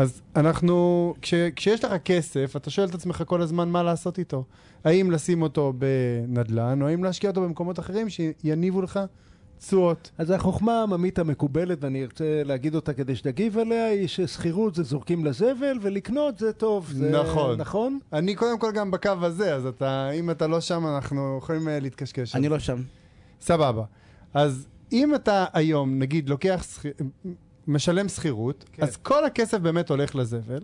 אז 0.00 0.22
אנחנו, 0.36 1.14
כש, 1.22 1.34
כשיש 1.56 1.84
לך 1.84 1.92
כסף, 2.04 2.56
אתה 2.56 2.70
שואל 2.70 2.88
את 2.88 2.94
עצמך 2.94 3.22
כל 3.26 3.42
הזמן 3.42 3.68
מה 3.68 3.82
לעשות 3.82 4.18
איתו. 4.18 4.44
האם 4.84 5.10
לשים 5.10 5.42
אותו 5.42 5.72
בנדל"ן, 5.78 6.82
או 6.82 6.86
האם 6.86 7.04
להשקיע 7.04 7.30
אותו 7.30 7.40
במקומות 7.40 7.78
אחרים 7.78 8.06
שיניבו 8.08 8.82
לך 8.82 9.00
תשואות. 9.58 10.10
אז 10.18 10.30
החוכמה 10.30 10.80
העממית 10.80 11.18
המקובלת, 11.18 11.84
ואני 11.84 12.02
ארצה 12.02 12.42
להגיד 12.44 12.74
אותה 12.74 12.92
כדי 12.92 13.16
שתגיב 13.16 13.58
עליה, 13.58 13.86
היא 13.86 14.08
ששכירות 14.08 14.74
זה 14.74 14.82
זורקים 14.82 15.24
לזבל, 15.24 15.78
ולקנות 15.82 16.38
זה 16.38 16.52
טוב. 16.52 16.90
זה 16.92 17.10
נכון. 17.10 17.60
נכון? 17.60 17.98
אני 18.12 18.34
קודם 18.34 18.58
כל 18.58 18.72
גם 18.72 18.90
בקו 18.90 19.10
הזה, 19.20 19.54
אז 19.54 19.66
אתה, 19.66 20.10
אם 20.10 20.30
אתה 20.30 20.46
לא 20.46 20.60
שם, 20.60 20.86
אנחנו 20.86 21.38
יכולים 21.42 21.68
uh, 21.68 21.70
להתקשקש. 21.70 22.36
אני. 22.36 22.48
לא 22.48 22.58
שם. 22.58 22.82
סבבה. 23.40 23.84
אז 24.34 24.66
אם 24.92 25.14
אתה 25.14 25.44
היום, 25.52 25.98
נגיד, 25.98 26.28
לוקח. 26.28 26.82
משלם 27.70 28.08
שכירות, 28.08 28.64
כן. 28.72 28.82
אז 28.82 28.96
כל 28.96 29.24
הכסף 29.24 29.58
באמת 29.58 29.90
הולך 29.90 30.14
לזבל, 30.14 30.60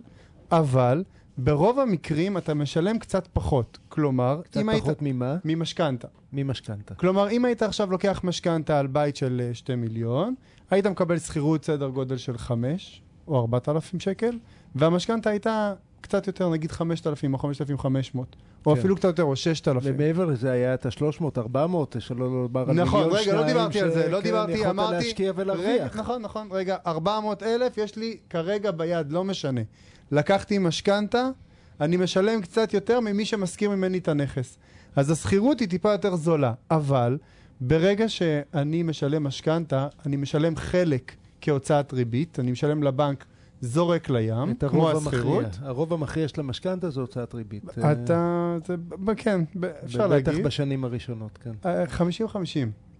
אבל 0.51 1.03
ברוב 1.37 1.79
המקרים 1.79 2.37
אתה 2.37 2.53
משלם 2.53 2.99
קצת 2.99 3.27
פחות. 3.33 3.77
כלומר, 3.89 4.41
קצת 4.43 4.61
אם 4.61 4.79
פחות 4.79 4.97
ממה? 5.01 5.31
היית... 5.31 5.41
ממשכנתה. 5.45 6.07
ממשכנתה. 6.33 6.95
כלומר, 6.95 7.29
אם 7.29 7.45
היית 7.45 7.61
עכשיו 7.61 7.91
לוקח 7.91 8.21
משכנתה 8.23 8.79
על 8.79 8.87
בית 8.87 9.15
של 9.15 9.41
אה, 9.43 9.53
2 9.53 9.81
מיליון, 9.81 10.35
היית 10.69 10.87
מקבל 10.87 11.19
שכירות 11.19 11.65
סדר 11.65 11.89
גודל 11.89 12.17
של 12.17 12.37
5 12.37 13.01
או 13.27 13.39
4,000 13.39 13.99
שקל, 13.99 14.37
והמשכנתה 14.75 15.29
הייתה 15.29 15.73
קצת 16.01 16.27
יותר, 16.27 16.49
נגיד 16.49 16.71
5,000 16.71 17.33
או 17.33 17.39
5,500, 17.39 18.35
או 18.67 18.73
כן. 18.73 18.79
אפילו 18.79 18.95
קצת 18.95 19.07
יותר, 19.07 19.23
או 19.23 19.35
6,000. 19.35 19.95
ומעבר 19.95 20.25
לזה 20.25 20.51
היה 20.51 20.73
את 20.73 20.85
ה-300, 20.85 21.23
400, 21.37 21.95
שלא 21.99 22.25
לומר 22.25 22.69
על 22.69 22.75
נכון, 22.75 23.03
מיליון 23.03 23.19
רגע, 23.19 23.33
לא 23.33 23.41
שניים, 23.41 23.47
דיברתי 23.47 23.81
על 23.81 23.91
זה, 23.91 24.09
לא 24.09 24.21
דיברתי, 24.21 24.65
אמרתי... 24.69 24.93
להשקיע 24.93 25.31
ולהרוויח. 25.35 25.95
נכון, 25.97 26.21
נכון, 26.21 26.47
רגע, 26.51 26.77
400 26.85 27.43
אלף 27.43 27.77
יש 27.77 27.95
לי 27.95 28.17
כרגע 28.29 28.71
ביד, 28.71 29.11
לא 29.11 29.23
משנה. 29.23 29.61
לקחתי 30.11 30.57
משכנתה, 30.57 31.29
אני 31.81 31.97
משלם 31.97 32.41
קצת 32.41 32.73
יותר 32.73 32.99
ממי 32.99 33.25
שמשכיר 33.25 33.69
ממני 33.69 33.97
את 33.97 34.07
הנכס. 34.07 34.57
אז 34.95 35.11
השכירות 35.11 35.59
היא 35.59 35.69
טיפה 35.69 35.91
יותר 35.91 36.15
זולה, 36.15 36.53
אבל 36.71 37.17
ברגע 37.61 38.09
שאני 38.09 38.83
משלם 38.83 39.23
משכנתה, 39.23 39.87
אני 40.05 40.17
משלם 40.17 40.55
חלק 40.55 41.15
כהוצאת 41.41 41.93
ריבית, 41.93 42.39
אני 42.39 42.51
משלם 42.51 42.83
לבנק 42.83 43.25
זורק 43.61 44.09
לים, 44.09 44.51
את 44.51 44.63
כמו 44.69 44.89
השכירות. 44.91 45.45
הרוב 45.61 45.93
המכריע 45.93 46.27
של 46.27 46.39
המשכנתה 46.41 46.89
זה 46.89 47.01
הוצאת 47.01 47.33
ריבית. 47.33 47.63
אה, 47.83 47.91
אתה, 47.91 48.55
זה, 48.65 48.75
ב- 48.77 49.13
כן, 49.13 49.41
אפשר 49.85 50.07
בטח 50.07 50.27
להגיד. 50.29 50.45
בשנים 50.45 50.83
הראשונות, 50.83 51.37
כן. 51.43 51.51
אה, 51.65 51.83
50-50. 52.33 52.37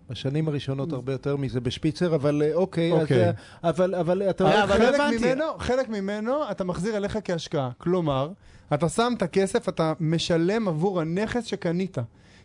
בשנים 0.10 0.48
הראשונות 0.48 0.94
הרבה 0.94 1.12
יותר 1.12 1.36
מזה 1.38 1.60
בשפיצר, 1.60 2.16
אבל 2.16 2.42
אה, 2.46 2.54
אוקיי, 2.54 2.94
אז, 2.94 3.02
אוקיי. 3.02 3.26
אה, 3.28 3.32
אבל, 3.64 3.96
אבל 3.96 4.22
אתה 4.30 4.44
אה, 4.46 4.54
אומר, 4.54 4.64
אבל 4.64 4.78
חלק 4.86 4.96
הבנתי. 5.00 5.18
ממנו, 5.34 5.44
חלק 5.60 5.90
ממנו 5.90 6.52
אתה 6.52 6.64
מחזיר 6.64 6.98
אליך 6.98 7.18
כהשקעה. 7.24 7.70
כלומר, 7.78 8.30
אתה 8.74 8.90
שם 8.90 9.14
את 9.18 9.22
הכסף, 9.22 9.70
אתה 9.70 9.94
משלם 10.00 10.68
עבור 10.68 11.02
הנכס 11.02 11.46
שקנית. 11.46 11.98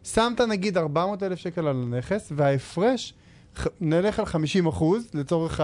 שמת 0.04 0.40
נגיד 0.40 0.78
400 0.78 1.22
אלף 1.22 1.38
שקל 1.38 1.66
על 1.66 1.82
הנכס, 1.82 2.32
וההפרש, 2.36 3.14
נלך 3.80 4.18
על 4.18 4.24
50 4.24 4.66
אחוז, 4.66 5.08
לצורך 5.14 5.60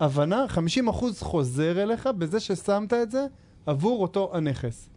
ההבנה, 0.00 0.44
50 0.48 0.88
אחוז 0.88 1.22
חוזר 1.22 1.82
אליך 1.82 2.06
בזה 2.18 2.40
ששמת 2.40 2.92
את 2.92 3.10
זה 3.10 3.26
עבור 3.66 4.02
אותו 4.02 4.30
הנכס. 4.34 4.88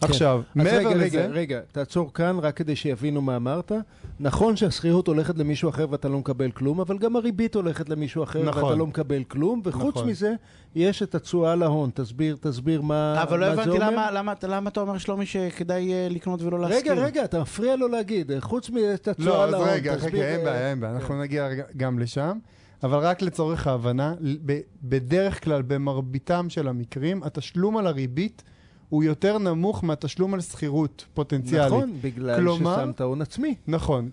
עכשיו, 0.00 0.42
כן. 0.54 0.60
אז 0.60 0.66
מעבר 0.66 0.88
רגע, 0.88 0.94
לזה... 0.96 1.04
רגע, 1.20 1.26
רגע, 1.32 1.60
תעצור 1.72 2.12
כאן 2.14 2.38
רק 2.38 2.56
כדי 2.56 2.76
שיבינו 2.76 3.22
מה 3.22 3.36
אמרת. 3.36 3.72
נכון 4.20 4.56
שהשכירות 4.56 5.06
הולכת 5.08 5.38
למישהו 5.38 5.68
אחר 5.70 5.86
ואתה 5.90 6.08
לא 6.08 6.18
מקבל 6.18 6.50
כלום, 6.50 6.80
אבל 6.80 6.98
גם 6.98 7.16
הריבית 7.16 7.54
הולכת 7.54 7.88
למישהו 7.88 8.22
אחר 8.22 8.42
נכון. 8.44 8.64
ואתה 8.64 8.74
לא 8.76 8.86
מקבל 8.86 9.24
כלום, 9.24 9.60
וחוץ 9.64 9.96
נכון. 9.96 10.08
מזה, 10.08 10.32
יש 10.74 11.02
את 11.02 11.14
התשואה 11.14 11.54
להון. 11.54 11.90
תסביר, 11.94 12.36
תסביר 12.40 12.82
מה, 12.82 13.22
אבל 13.22 13.40
לא 13.40 13.48
מה 13.48 13.54
זה 13.54 13.62
הבנתי 13.62 13.76
אומר. 13.76 13.90
למה- 13.90 14.10
למה 14.10 14.32
למה 14.42 14.70
אתה 14.70 14.80
אומר, 14.80 14.98
שלומי, 14.98 15.26
שכדאי 15.26 15.92
אה, 15.92 16.08
לקנות 16.10 16.42
ולא 16.42 16.60
להשכיר? 16.60 16.92
רגע, 16.92 17.02
רגע, 17.04 17.24
אתה 17.24 17.40
מפריע 17.40 17.76
לו 17.76 17.88
להגיד, 17.88 18.32
חוץ 18.40 18.70
מאת 18.70 19.06
לא, 19.06 19.12
התשואה 19.12 19.44
אז 19.44 19.50
להון, 19.50 19.68
רגע, 19.68 19.96
תסביר, 19.96 20.10
חכה, 20.10 20.22
אין 20.28 20.38
אה, 20.40 20.44
בעיה, 20.44 20.70
אין 20.70 20.80
בעיה, 20.80 20.92
אנחנו 20.94 21.20
נגיע 21.22 21.46
רגע 21.46 21.64
גם 21.76 21.98
לשם. 21.98 22.38
אבל 22.84 22.98
רק 22.98 23.22
לצורך 23.22 23.66
ההבנה, 23.66 24.14
ב- 24.46 24.60
בדרך 24.82 25.44
כלל, 25.44 25.62
במרביתם 25.62 26.46
של 26.50 26.68
המקרים, 26.68 27.22
התשלום 27.22 27.76
על 27.76 27.86
הריבית 27.86 28.42
הוא 28.88 29.04
יותר 29.04 29.38
נמוך 29.38 29.84
מהתשלום 29.84 30.34
על 30.34 30.40
שכירות 30.40 31.04
פוטנציאלית. 31.14 31.66
נכון, 31.72 31.92
בגלל 32.00 32.36
כלומר- 32.36 32.76
ששמת 32.84 33.00
הון 33.00 33.22
עצמי. 33.22 33.54
נכון. 33.66 34.10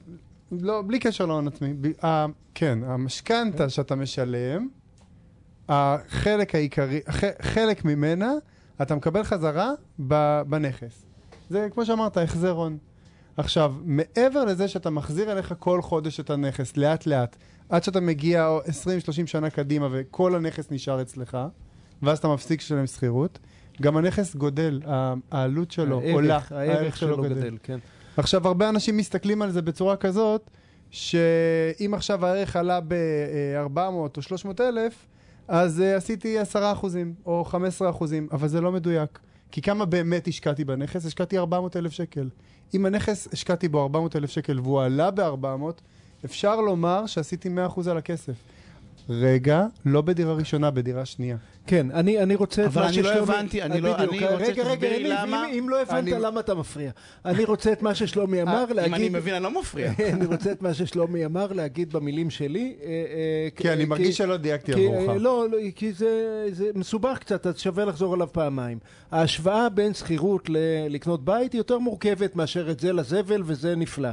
לא, 0.52 0.82
בלי 0.88 1.00
קשר 1.00 1.26
להון 1.26 1.48
עצמי. 1.48 1.74
ב, 1.82 2.06
ה, 2.06 2.26
כן, 2.56 2.80
המשכנתה 2.86 3.70
שאתה 3.70 3.96
משלם, 3.96 4.68
החלק 5.70 6.56
העיקרי, 6.56 7.00
ח, 7.10 7.24
חלק 7.42 7.86
ממנה, 7.86 8.32
אתה 8.82 8.96
מקבל 8.96 9.24
חזרה 9.24 9.72
ב, 10.08 10.42
בנכס. 10.48 11.06
זה, 11.50 11.68
כמו 11.74 11.86
שאמרת, 11.86 12.18
החזר 12.18 12.52
הון. 12.52 12.78
עכשיו, 13.38 13.74
מעבר 13.86 14.46
לזה 14.46 14.68
שאתה 14.68 14.90
מחזיר 14.90 15.32
אליך 15.32 15.54
כל 15.60 15.82
חודש 15.82 16.20
את 16.20 16.30
הנכס, 16.30 16.78
לאט 16.78 17.06
לאט, 17.06 17.36
עד 17.72 17.84
שאתה 17.84 18.00
מגיע 18.00 18.58
20-30 18.66 18.70
שנה 19.26 19.50
קדימה 19.50 19.88
וכל 19.92 20.36
הנכס 20.36 20.72
נשאר 20.72 21.02
אצלך, 21.02 21.38
ואז 22.02 22.18
אתה 22.18 22.28
מפסיק 22.28 22.60
לשלם 22.62 22.88
שכירות, 22.88 23.40
גם 23.82 23.98
הנכס 23.98 24.36
גודל, 24.36 24.82
העלות 25.32 25.72
שלו 25.72 26.00
הערך- 26.02 26.14
עולה, 26.14 26.40
הערך 26.52 26.98
שלו 26.98 27.22
גדל, 27.24 27.58
כן. 27.64 27.80
עכשיו, 28.18 28.48
הרבה 28.48 28.70
אנשים 28.70 28.98
מסתכלים 28.98 29.42
על 29.42 29.52
זה 29.52 29.62
בצורה 29.62 29.96
כזאת, 29.96 30.50
שאם 30.92 31.94
עכשיו 31.94 32.26
הערך 32.26 32.56
עלה 32.56 32.80
ב-400 32.88 33.80
או 34.18 34.22
300 34.22 34.62
אלף, 34.62 35.08
אז 35.48 35.80
uh, 35.80 35.98
עשיתי 35.98 36.40
10 36.40 36.72
אחוזים 36.72 37.14
או 37.26 37.46
15 37.46 37.90
אחוזים, 37.90 38.28
אבל 38.32 38.48
זה 38.48 38.62
לא 38.62 38.72
מדויק. 38.72 39.20
כי 39.52 39.62
כמה 39.62 39.86
באמת 39.86 40.28
השקעתי 40.28 40.66
בנכס? 40.66 41.06
השקעתי 41.06 41.38
400 41.38 41.78
אלף 41.78 41.92
שקל. 41.92 42.30
אם 42.74 42.86
הנכס 42.86 43.28
השקעתי 43.34 43.68
בו 43.68 43.82
400 43.84 44.16
אלף 44.16 44.30
שקל 44.30 44.60
והוא 44.60 44.82
עלה 44.82 45.12
ב-400, 45.12 45.82
אפשר 46.26 46.62
לומר 46.62 47.06
שעשיתי 47.06 47.50
100 47.50 47.66
אחוז 47.66 47.88
על 47.88 47.98
הכסף. 47.98 48.34
רגע, 49.10 49.66
לא 49.86 50.02
בדירה 50.02 50.34
ראשונה, 50.34 50.72
בדירה 50.72 51.06
שנייה. 51.06 51.38
כן, 51.68 51.92
אני, 51.92 52.20
אני 52.24 52.36
רוצה 52.36 52.62
את 52.62 52.68
אבל 52.68 52.82
מה 52.82 52.88
אני 52.88 52.94
ששלומי... 52.94 53.16
לא 53.16 53.24
הבנתי, 53.24 53.62
אני 53.62 53.82
לא- 53.82 53.94
בדיוק, 53.94 54.10
אני 54.24 54.32
רוצה 54.34 54.46
רגע, 54.52 54.64
רגע, 54.64 54.88
למה- 55.24 55.46
אם, 55.48 55.60
אם 55.64 55.70
לא 55.70 55.82
הבנת 55.82 55.98
אני- 55.98 56.12
למה 56.12 56.40
אתה 56.40 56.54
מפריע. 56.56 56.92
אני 57.26 57.44
רוצה 57.46 57.72
את 57.72 57.82
מה 57.82 57.96
ששלומי 57.96 58.42
אמר, 58.42 58.66
אם 58.72 58.76
להגיד... 58.76 58.94
אני 58.94 59.10
מבין, 59.10 59.34
אני 59.34 59.44
לא 59.44 59.60
מפריע. 59.62 59.92
אני 60.14 60.26
רוצה 60.26 60.52
את 60.52 60.62
מה 60.62 60.74
ששלומי 60.74 61.26
אמר, 61.26 61.54
להגיד 61.54 61.94
במילים 61.94 62.30
שלי. 62.30 62.76
אה, 62.84 62.88
אה, 62.88 63.50
כי 63.56 63.70
אני 63.74 63.86
מרגיש 63.86 64.18
שלא 64.18 64.38
דייקתי 64.38 64.74
עבורך. 64.74 65.10
אה, 65.10 65.16
לא, 65.18 65.46
לא, 65.52 65.58
כי 65.76 65.94
זה, 65.94 66.10
זה 66.52 66.70
מסובך 66.76 67.18
קצת, 67.18 67.48
אז 67.48 67.60
שווה 67.60 67.86
לחזור 67.86 68.14
עליו 68.14 68.28
פעמיים. 68.32 68.78
ההשוואה 69.12 69.70
בין 69.70 69.94
שכירות 69.94 70.50
לקנות 70.90 71.26
בית 71.26 71.54
היא 71.54 71.60
יותר 71.60 71.80
מורכבת 71.80 72.36
מאשר 72.36 72.72
את 72.72 72.80
זה 72.80 72.94
לזבל 72.94 73.42
וזה 73.46 73.76
נפלא. 73.76 74.10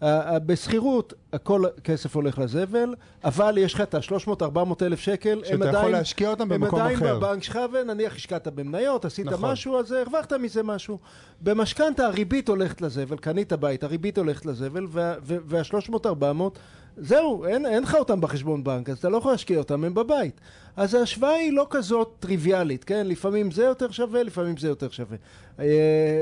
ה- 0.00 0.34
ה- 0.34 0.38
בשכירות 0.38 1.14
הכל 1.32 1.62
כסף 1.84 2.16
הולך 2.16 2.38
לזבל, 2.38 2.94
אבל 3.24 3.58
יש 3.58 3.74
לך 3.74 3.80
את 3.80 3.94
ה-300-400 3.94 4.58
אלף 4.82 5.00
שקל, 5.00 5.38
הם 5.38 5.44
שאתה 5.44 5.54
יכול 5.54 5.66
עדיין, 5.68 5.92
להשקיע 5.92 6.30
אותם 6.30 6.48
במקום 6.48 6.78
הם 6.80 6.84
עדיין 6.86 6.98
אחר. 6.98 7.18
בבנק 7.18 7.42
שלך, 7.42 7.58
ונניח 7.72 8.14
השקעת 8.14 8.48
במניות, 8.48 9.04
עשית 9.04 9.26
נכון. 9.26 9.50
משהו, 9.50 9.78
אז 9.78 9.92
הרווחת 9.92 10.32
מזה 10.32 10.62
משהו. 10.62 10.98
במשכנתה 11.40 12.06
הריבית 12.06 12.48
הולכת 12.48 12.80
לזבל, 12.80 13.16
קנית 13.16 13.52
בית, 13.52 13.84
הריבית 13.84 14.18
הולכת 14.18 14.46
לזבל, 14.46 14.86
וה-300-400, 14.90 16.42
זהו, 16.96 17.44
אין 17.46 17.82
לך 17.82 17.94
אותם 17.94 18.20
בחשבון 18.20 18.64
בנק, 18.64 18.90
אז 18.90 18.98
אתה 18.98 19.08
לא 19.08 19.16
יכול 19.16 19.32
להשקיע 19.32 19.58
אותם, 19.58 19.84
הם 19.84 19.94
בבית. 19.94 20.40
אז 20.76 20.94
ההשוואה 20.94 21.30
היא 21.34 21.52
לא 21.52 21.66
כזאת 21.70 22.12
טריוויאלית, 22.20 22.84
כן? 22.84 23.06
לפעמים 23.06 23.50
זה 23.50 23.62
יותר 23.64 23.90
שווה, 23.90 24.22
לפעמים 24.22 24.56
זה 24.56 24.68
יותר 24.68 24.88
שווה. 24.90 25.16
אה, 25.60 25.64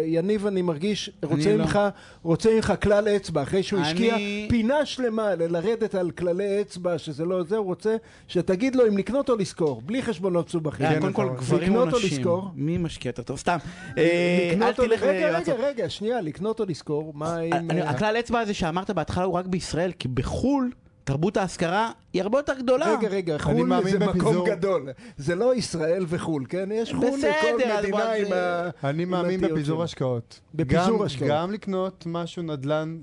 יניב, 0.06 0.46
אני 0.46 0.62
מרגיש, 0.62 1.10
רוצה 1.22 1.56
לא. 1.56 1.64
ממך, 1.64 1.78
רוצה 2.22 2.50
ממך 2.56 2.72
כלל 2.82 3.08
אצבע, 3.08 3.42
אחרי 3.42 3.62
שהוא 3.62 3.80
אני- 3.80 3.88
השקיע 3.88 4.16
פינה 4.48 4.86
שלמה 4.86 5.34
לרדת 5.34 5.94
על 5.94 6.10
כללי 6.10 6.60
אצבע, 6.60 6.98
שזה 6.98 7.24
לא 7.24 7.42
זה, 7.42 7.56
הוא 7.56 7.66
רוצה 7.66 7.96
שתגיד 8.28 8.76
לו 8.76 8.88
אם 8.88 8.98
לקנות 8.98 9.30
או 9.30 9.36
לשכור, 9.36 9.82
בלי 9.86 10.02
חשבונות 10.02 10.46
מסובכים. 10.46 10.86
אה, 10.86 11.00
קודם 11.00 11.12
כל, 11.12 11.24
נכון. 11.24 11.36
גברים 11.36 11.76
או 11.76 11.84
נשים? 11.86 12.26
מי 12.54 12.78
משקיע 12.78 13.08
יותר 13.08 13.22
טוב? 13.22 13.38
סתם. 13.38 13.58
אה, 13.98 14.02
אל 14.50 14.54
לקנות 14.54 14.80
או... 14.80 14.84
תלך 14.84 15.02
רגע. 15.02 15.38
רגע, 15.38 15.54
רגע, 15.54 15.88
שנייה, 15.90 16.20
לקנות 16.20 16.60
או 16.60 16.64
לשכור, 16.68 17.12
מה 17.14 17.40
אם... 17.40 17.52
אני- 17.52 17.82
אה, 17.82 17.90
הכלל 17.90 18.16
אצבע 18.18 18.40
הזה 18.40 18.54
שאמרת 18.54 18.90
בהתחלה 18.90 19.24
הוא 19.24 19.34
רק 19.34 19.46
בישראל, 19.46 19.92
כי 19.98 20.08
בחו"ל 20.08 20.70
תרבות 21.08 21.36
ההשכרה 21.36 21.90
היא 22.12 22.22
הרבה 22.22 22.38
יותר 22.38 22.52
גדולה. 22.58 22.96
רגע, 22.98 23.08
רגע, 23.08 23.38
חו"ל 23.38 23.66
מאמין 23.66 23.92
זה 23.92 23.98
מקום 23.98 24.12
בפיזור- 24.18 24.46
גדול. 24.48 24.88
זה 25.16 25.34
לא 25.34 25.54
ישראל 25.54 26.04
וחו"ל, 26.08 26.44
כן? 26.48 26.68
יש 26.72 26.92
חו"ל 26.94 27.06
בסדר, 27.18 27.30
לכל 27.40 27.56
מדינה 27.82 28.12
עם 28.12 28.24
זה- 28.28 28.64
ה... 28.66 28.70
אני 28.90 29.02
עם 29.02 29.10
מאמין 29.10 29.40
בפיזור. 29.40 29.82
השקעות. 29.82 30.40
בפיזור 30.54 30.98
גם- 30.98 31.02
השקעות. 31.02 31.30
גם 31.30 31.52
לקנות 31.52 32.04
משהו 32.06 32.42
נדל"ן, 32.42 32.98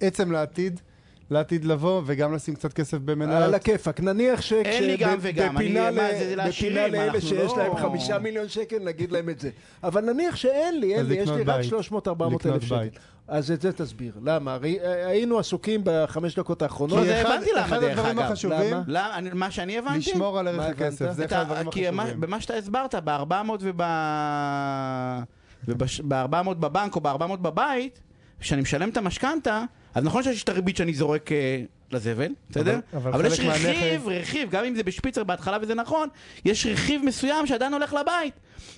עצם 0.00 0.32
לעתיד, 0.32 0.80
לעתיד 1.30 1.64
לבוא, 1.64 2.02
וגם 2.06 2.34
לשים 2.34 2.54
קצת 2.54 2.72
כסף 2.72 2.94
על 2.94 2.98
במניות. 3.04 3.54
הכיפאק, 3.54 4.00
נניח 4.00 4.40
שבפינה 4.40 5.90
לאלה 6.88 7.20
שיש 7.20 7.32
לא- 7.52 7.58
להם 7.58 7.76
חמישה 7.76 8.18
מיליון 8.18 8.48
שקל, 8.48 8.78
נגיד 8.78 9.12
להם 9.12 9.28
את 9.30 9.40
זה. 9.40 9.50
אבל 9.82 10.04
נניח 10.12 10.36
שאין 10.36 10.80
לי, 10.80 10.94
אין 10.94 11.06
לי, 11.06 11.14
יש 11.14 11.28
לי 11.28 11.40
רק 11.42 11.46
בית. 11.46 11.70
300-400 11.70 12.46
אלף 12.46 12.62
שקל. 12.62 12.88
אז 13.28 13.50
את 13.50 13.60
זה 13.60 13.72
תסביר. 13.72 14.12
למה? 14.24 14.52
הרי 14.54 14.78
אה, 14.80 15.06
היינו 15.08 15.38
עסוקים 15.38 15.80
בחמש 15.84 16.38
דקות 16.38 16.62
האחרונות. 16.62 16.98
כי 17.04 17.22
אחד- 17.22 17.30
הבנתי 17.30 17.50
למה, 17.56 17.64
אחד 17.64 17.80
דרך 17.80 17.90
הדברים 17.98 18.18
אגב. 18.18 18.26
החשובים, 18.26 18.58
למה? 18.74 18.82
למה? 18.86 19.14
אני- 19.16 19.30
מה 19.32 19.50
שאני 19.50 19.78
הבנתי? 19.78 19.98
לשמור 19.98 20.38
על 20.38 20.48
ערך 20.48 20.60
הבנת? 20.64 20.80
הכסף, 20.80 21.12
זה 21.12 21.24
אחד 21.24 21.36
הדברים 21.36 21.70
כי 21.70 21.90
מה- 21.90 22.02
החשובים. 22.02 22.20
במה 22.20 22.40
שאתה 22.40 22.54
הסברת, 22.54 22.94
ב-400 22.94 23.32
וב-400 25.66 26.14
בבנק 26.54 26.96
או 26.96 27.00
ב-400 27.00 27.36
בבית, 27.36 28.00
כשאני 28.40 28.60
משלם 28.62 28.88
את 28.88 28.96
המשכנתה, 28.96 29.62
אז 29.94 30.04
נכון 30.04 30.22
שיש 30.22 30.44
את 30.44 30.48
הריבית 30.48 30.76
שאני 30.76 30.94
זורק 30.94 31.32
אה, 31.32 31.62
לזבל, 31.92 32.32
בסדר? 32.50 32.78
אבל 32.96 33.12
אבל 33.12 33.26
יש 33.26 33.40
חלק 33.40 33.46
מהנכס- 33.48 33.64
רכיב, 33.66 34.08
רכיב, 34.08 34.50
גם 34.50 34.64
אם 34.64 34.74
זה 34.74 34.82
בשפיצר 34.82 35.24
בהתחלה 35.24 35.58
וזה 35.62 35.74
נכון, 35.74 36.08
יש 36.44 36.66
רכיב 36.66 37.02
מסוים 37.04 37.46
שעדיין 37.46 37.72
הולך 37.72 37.94
לבית. 37.94 38.34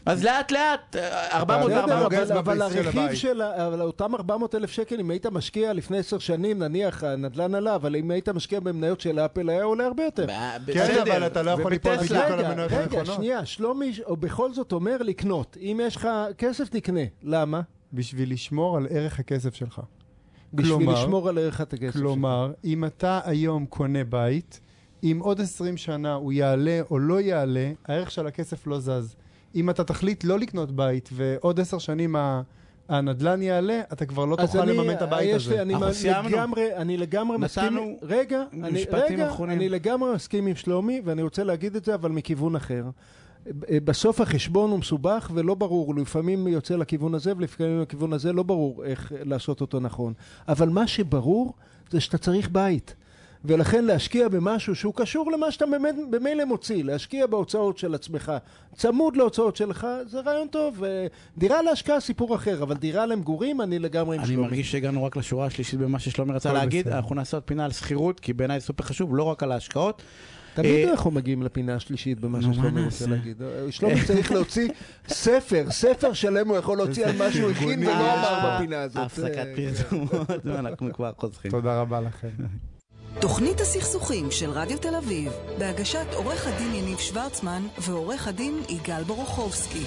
אז 0.06 0.24
לאט 0.24 0.52
לאט, 0.52 0.96
אה, 0.96 1.38
400 1.38 1.70
בסדר, 1.70 1.84
ו-400. 1.86 2.02
רוגז 2.02 2.30
אבל, 2.32 2.38
אבל 2.38 2.62
הרכיב. 2.62 3.14
של, 3.14 3.42
אבל 3.42 3.82
אותם 3.82 4.14
400 4.14 4.54
אלף 4.54 4.70
שקל, 4.70 5.00
אם 5.00 5.10
היית 5.10 5.26
משקיע 5.26 5.72
לפני 5.72 5.98
עשר 5.98 6.18
שנים, 6.18 6.58
נניח 6.58 7.04
הנדלן 7.04 7.54
עלה, 7.54 7.74
אבל 7.74 7.96
אם 7.96 8.10
היית 8.10 8.28
משקיע 8.28 8.60
במניות 8.60 9.00
של 9.00 9.18
אפל, 9.18 9.48
היה 9.50 9.62
עולה 9.62 9.86
הרבה 9.86 10.04
יותר. 10.04 10.26
כן, 10.74 10.98
אבל 11.02 11.26
אתה 11.26 11.42
לא 11.42 11.50
יכול 11.50 11.70
ליפול 11.72 11.96
בדיוק 11.96 12.12
על 12.12 12.32
רגע, 12.38 12.48
המניות 12.48 12.72
רגע, 12.72 12.80
הנכונות. 12.82 13.06
שנייה, 13.06 13.46
שלומי, 13.46 13.92
או 14.04 14.16
בכל 14.16 14.52
זאת 14.54 14.72
אומר 14.72 14.96
לקנות. 15.00 15.56
אם 15.60 15.80
יש 15.82 15.96
לך 15.96 16.08
כסף, 16.38 16.68
תקנה. 16.68 17.00
למה? 17.22 17.60
בשביל 17.92 18.32
לשמור 18.32 18.76
על 18.76 18.86
ערך 18.90 19.18
הכסף 19.18 19.54
שלך. 19.54 19.80
בשביל 20.54 20.76
כלומר- 20.76 20.92
לשמור 21.02 21.28
על 21.28 21.38
ערך 21.38 21.60
הכסף. 21.60 21.80
שלך. 21.92 21.92
כלומר, 22.02 22.52
אם 22.64 22.84
אתה 22.84 23.20
היום 23.24 23.66
קונה 23.66 24.04
בית, 24.04 24.60
אם 25.04 25.18
עוד 25.22 25.40
20 25.40 25.76
שנה 25.76 26.14
הוא 26.14 26.32
יעלה 26.32 26.80
או 26.90 26.98
לא 26.98 27.20
יעלה, 27.20 27.72
הערך 27.86 28.10
של 28.10 28.26
הכסף 28.26 28.66
לא 28.66 28.78
זז. 28.80 29.16
אם 29.54 29.70
אתה 29.70 29.84
תחליט 29.84 30.24
לא 30.24 30.38
לקנות 30.38 30.70
בית 30.72 31.08
ועוד 31.12 31.60
10 31.60 31.78
שנים 31.78 32.16
ה- 32.16 32.42
הנדלן 32.88 33.42
יעלה, 33.42 33.80
אתה 33.92 34.06
כבר 34.06 34.24
לא 34.24 34.36
תוכל 34.36 34.58
אני- 34.58 34.72
לממן 34.72 34.92
את 34.92 35.02
הבית 35.02 35.28
יש 35.36 35.48
לי- 35.48 35.54
הזה. 35.54 35.62
אני 35.62 35.74
אנחנו 35.74 35.88
מ- 35.88 35.92
סיימנו. 35.92 36.28
לגמרי, 36.28 36.76
אני 36.76 36.96
לגמרי 36.96 37.38
מסכים, 37.38 37.64
נתנו 37.64 37.98
רגע, 38.02 38.42
אני, 38.52 38.70
משפטים 38.70 39.02
רגע, 39.16 39.28
אחרונים. 39.30 39.56
אני 39.58 39.68
לגמרי 39.68 40.14
מסכים 40.14 40.46
עם 40.46 40.56
שלומי, 40.56 41.02
ואני 41.04 41.22
רוצה 41.22 41.44
להגיד 41.44 41.76
את 41.76 41.84
זה, 41.84 41.94
אבל 41.94 42.10
מכיוון 42.10 42.56
אחר. 42.56 42.84
בסוף 43.84 44.20
החשבון 44.20 44.70
הוא 44.70 44.78
מסובך 44.78 45.30
ולא 45.34 45.54
ברור, 45.54 45.94
לפעמים 45.94 46.48
יוצא 46.48 46.76
לכיוון 46.76 47.14
הזה 47.14 47.32
ולפעמים 47.36 47.82
לכיוון 47.82 48.12
הזה, 48.12 48.32
לא 48.32 48.42
ברור 48.42 48.84
איך 48.84 49.12
לעשות 49.24 49.60
אותו 49.60 49.80
נכון. 49.80 50.12
אבל 50.48 50.68
מה 50.68 50.86
שברור 50.86 51.54
זה 51.90 52.00
שאתה 52.00 52.18
צריך 52.18 52.50
בית. 52.50 52.94
ולכן 53.44 53.84
להשקיע 53.84 54.28
במשהו 54.28 54.74
שהוא 54.74 54.94
קשור 54.94 55.32
למה 55.32 55.50
שאתה 55.50 55.64
במילא 56.10 56.44
מוציא, 56.44 56.84
להשקיע 56.84 57.26
בהוצאות 57.26 57.78
של 57.78 57.94
עצמך, 57.94 58.32
צמוד 58.76 59.16
להוצאות 59.16 59.56
שלך, 59.56 59.86
זה 60.06 60.20
רעיון 60.20 60.48
טוב. 60.48 60.84
אה, 60.84 61.06
דירה 61.38 61.62
להשקעה 61.62 62.00
סיפור 62.00 62.34
אחר, 62.34 62.62
אבל 62.62 62.74
דירה 62.74 63.06
למגורים 63.06 63.60
אני 63.60 63.78
לגמרי 63.78 64.16
עם 64.16 64.22
אני 64.22 64.32
שלומי. 64.32 64.46
מרגיש 64.46 64.70
שהגענו 64.70 65.04
רק 65.04 65.16
לשורה 65.16 65.46
השלישית 65.46 65.80
במה 65.80 65.98
ששלומי 65.98 66.32
רצה 66.32 66.52
להגיד. 66.52 66.88
אנחנו 66.88 67.14
נעשה 67.14 67.36
עוד 67.36 67.44
פינה 67.44 67.64
על 67.64 67.72
שכירות, 67.72 68.20
כי 68.20 68.32
בעיניי 68.32 68.60
זה 68.60 68.66
סופר 68.66 68.84
חשוב, 68.84 69.16
לא 69.16 69.22
רק 69.22 69.42
על 69.42 69.52
ההשקעות. 69.52 70.02
תמיד 70.54 70.86
אה, 70.86 70.90
אנחנו 70.90 71.10
מגיעים 71.10 71.42
לפינה 71.42 71.74
השלישית 71.74 72.20
במה 72.20 72.42
ששלומי 72.42 72.84
רוצה? 72.84 73.06
להגיד. 73.06 73.42
אה, 73.42 73.72
שלומי 73.72 74.04
צריך 74.06 74.32
להוציא 74.32 74.68
ספר, 75.08 75.70
ספר 75.70 76.12
שלם 76.12 76.48
הוא 76.48 76.56
יכול 76.56 76.76
להוציא 76.76 77.06
על 77.06 77.16
מה 77.16 77.32
שהוא 77.32 77.50
הכין 77.50 77.80
ולא 77.80 78.14
אמר 78.14 78.56
בפינה 78.56 78.82
הזאת. 78.82 79.06
הפסקת 79.06 79.36
אה, 79.36 79.54
פרסומות, 79.56 80.30
ואנחנו 80.44 80.92
כבר 80.92 81.12
חוזרים. 81.18 81.50
תודה 81.50 81.80
רבה 81.80 82.00
לכם. 82.00 82.28
תוכנית 83.20 83.60
הסכסוכים 83.60 84.30
של 84.30 84.50
רדיו 84.50 84.78
תל 84.78 84.94
אביב, 84.94 85.32
בהגשת 85.58 86.06
עורך 86.14 86.46
הדין 86.46 86.74
יניב 86.74 86.98
שוורצמן 86.98 87.62
ועורך 87.78 88.28
הדין 88.28 88.54
יגאל 88.68 89.02
בורוכובסקי. 89.02 89.84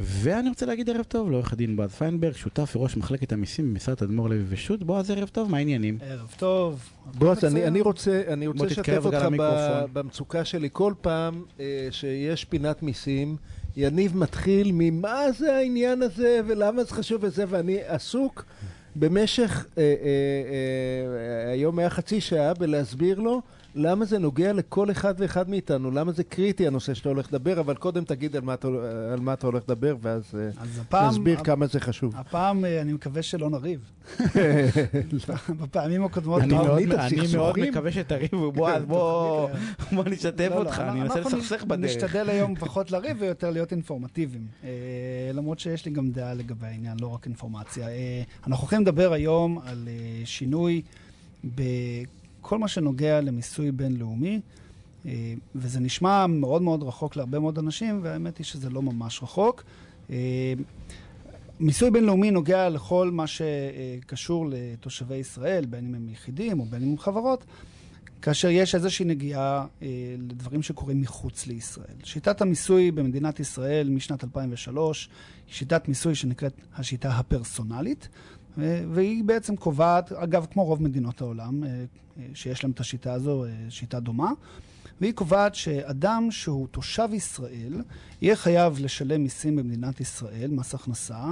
ואני 0.00 0.48
רוצה 0.48 0.66
להגיד 0.66 0.90
ערב 0.90 1.04
טוב 1.08 1.30
לעורך 1.30 1.52
הדין 1.52 1.76
בועז 1.76 1.90
פיינברג, 1.90 2.36
שותף 2.36 2.76
וראש 2.76 2.96
מחלקת 2.96 3.32
המיסים 3.32 3.70
במשרד 3.70 3.94
תדמור 3.94 4.28
לוי 4.28 4.44
ושות'. 4.48 4.82
בועז, 4.82 5.10
ערב 5.10 5.28
טוב, 5.28 5.50
מה 5.50 5.56
העניינים? 5.56 5.98
ערב 6.00 6.34
טוב. 6.36 6.90
בועז, 7.14 7.44
אני, 7.44 7.66
אני 7.66 7.80
רוצה, 7.80 8.22
אני 8.28 8.46
רוצה 8.46 8.64
לשתף 8.64 9.00
אותך 9.04 9.28
ב. 9.38 9.84
במצוקה 9.92 10.44
שלי. 10.44 10.68
כל 10.72 10.92
פעם 11.00 11.44
אה, 11.60 11.88
שיש 11.90 12.44
פינת 12.44 12.82
מיסים, 12.82 13.36
יניב 13.76 14.16
מתחיל 14.16 14.70
ממה 14.72 15.32
זה 15.38 15.56
העניין 15.56 16.02
הזה 16.02 16.40
ולמה 16.46 16.84
זה 16.84 16.94
חשוב 16.94 17.24
וזה, 17.24 17.44
ואני 17.48 17.78
עסוק 17.86 18.44
במשך, 18.96 19.66
אה, 19.78 19.82
אה, 19.82 19.88
אה, 21.46 21.52
היום 21.52 21.78
היה 21.78 21.90
חצי 21.90 22.20
שעה 22.20 22.54
בלהסביר 22.54 23.20
לו 23.20 23.42
למה 23.74 24.04
זה 24.04 24.18
נוגע 24.18 24.52
לכל 24.52 24.90
אחד 24.90 25.14
ואחד 25.18 25.50
מאיתנו, 25.50 25.90
למה 25.90 26.12
זה 26.12 26.24
קריטי 26.24 26.66
הנושא 26.66 26.94
שאתה 26.94 27.08
הולך 27.08 27.26
לדבר, 27.28 27.60
אבל 27.60 27.74
קודם 27.74 28.04
תגיד 28.04 28.36
על 28.36 28.42
מה 28.42 28.54
אתה, 28.54 28.68
על 29.12 29.20
מה 29.20 29.32
אתה 29.32 29.46
הולך 29.46 29.62
לדבר, 29.68 29.96
ואז 30.02 30.22
אה, 30.34 30.62
אז 30.62 30.78
הפעם, 30.78 31.10
נסביר 31.10 31.44
כמה 31.44 31.66
זה 31.66 31.80
חשוב. 31.80 32.16
הפעם 32.16 32.64
אה, 32.64 32.80
אני 32.80 32.92
מקווה 32.92 33.22
שלא 33.22 33.50
נריב. 33.50 33.90
בפעמים 35.60 36.04
הקודמות... 36.04 36.42
אני 36.42 36.54
מאוד-? 37.36 37.58
מקווה 37.58 37.92
שתריבו, 37.92 38.52
בועז, 38.52 38.84
בוא 38.84 39.48
בוא 39.92 40.04
נשתף 40.04 40.40
לא, 40.40 40.48
לא, 40.48 40.54
אותך, 40.54 40.80
אני 40.80 41.02
אנסה 41.02 41.20
לסכסך 41.20 41.64
בדרך. 41.64 41.90
נשתדל 41.90 42.30
היום 42.30 42.54
פחות 42.60 42.90
לריב 42.90 43.16
ויותר 43.20 43.50
להיות 43.50 43.72
אינפורמטיביים. 43.72 44.46
אה, 44.64 44.70
למרות 45.34 45.58
שיש 45.58 45.84
לי 45.84 45.90
גם 45.90 46.10
דעה 46.10 46.34
לגבי 46.34 46.66
העניין, 46.66 46.96
לא 47.00 47.06
רק 47.06 47.26
אינפורמציה. 47.26 47.88
אה, 47.88 48.22
אנחנו 48.46 48.62
הולכים 48.62 48.80
לדבר 48.80 49.12
היום 49.12 49.58
על 49.66 49.88
אה, 49.88 50.22
שינוי 50.24 50.82
בכל 52.48 52.58
מה 52.58 52.68
שנוגע 52.68 53.20
למיסוי 53.20 53.72
בינלאומי, 53.72 54.40
אה, 55.06 55.34
וזה 55.54 55.80
נשמע 55.80 56.26
מאוד 56.26 56.62
מאוד 56.62 56.82
רחוק 56.82 57.16
להרבה 57.16 57.38
מאוד 57.38 57.58
אנשים, 57.58 58.00
והאמת 58.02 58.38
היא 58.38 58.44
שזה 58.44 58.70
לא 58.70 58.82
ממש 58.82 59.22
רחוק. 59.22 59.64
אה, 60.10 60.52
מיסוי 61.60 61.90
בינלאומי 61.90 62.30
נוגע 62.30 62.68
לכל 62.68 63.10
מה 63.10 63.24
שקשור 63.26 64.46
לתושבי 64.50 65.16
ישראל, 65.16 65.66
בין 65.66 65.86
אם 65.86 65.94
הם 65.94 66.08
יחידים 66.08 66.60
או 66.60 66.64
בין 66.64 66.82
אם 66.82 66.88
הם 66.90 66.98
חברות, 66.98 67.44
כאשר 68.22 68.48
יש 68.48 68.74
איזושהי 68.74 69.04
נגיעה 69.04 69.66
אה, 69.82 69.88
לדברים 70.18 70.62
שקורים 70.62 71.00
מחוץ 71.00 71.46
לישראל. 71.46 71.96
שיטת 72.04 72.40
המיסוי 72.40 72.90
במדינת 72.90 73.40
ישראל 73.40 73.88
משנת 73.88 74.24
2003 74.24 75.08
היא 75.46 75.54
שיטת 75.54 75.88
מיסוי 75.88 76.14
שנקראת 76.14 76.54
השיטה 76.76 77.10
הפרסונלית, 77.10 78.08
והיא 78.58 79.24
בעצם 79.24 79.56
קובעת, 79.56 80.12
אגב, 80.12 80.46
כמו 80.50 80.64
רוב 80.64 80.82
מדינות 80.82 81.20
העולם, 81.20 81.64
אה, 81.64 81.68
אה, 81.68 82.24
שיש 82.34 82.64
להם 82.64 82.72
את 82.72 82.80
השיטה 82.80 83.12
הזו, 83.12 83.44
אה, 83.44 83.50
שיטה 83.68 84.00
דומה, 84.00 84.30
והיא 85.00 85.12
קובעת 85.12 85.54
שאדם 85.54 86.28
שהוא 86.30 86.68
תושב 86.70 87.08
ישראל 87.12 87.82
יהיה 88.22 88.36
חייב 88.36 88.78
לשלם 88.80 89.22
מיסים 89.22 89.56
במדינת 89.56 90.00
ישראל, 90.00 90.50
מס 90.50 90.74
הכנסה, 90.74 91.24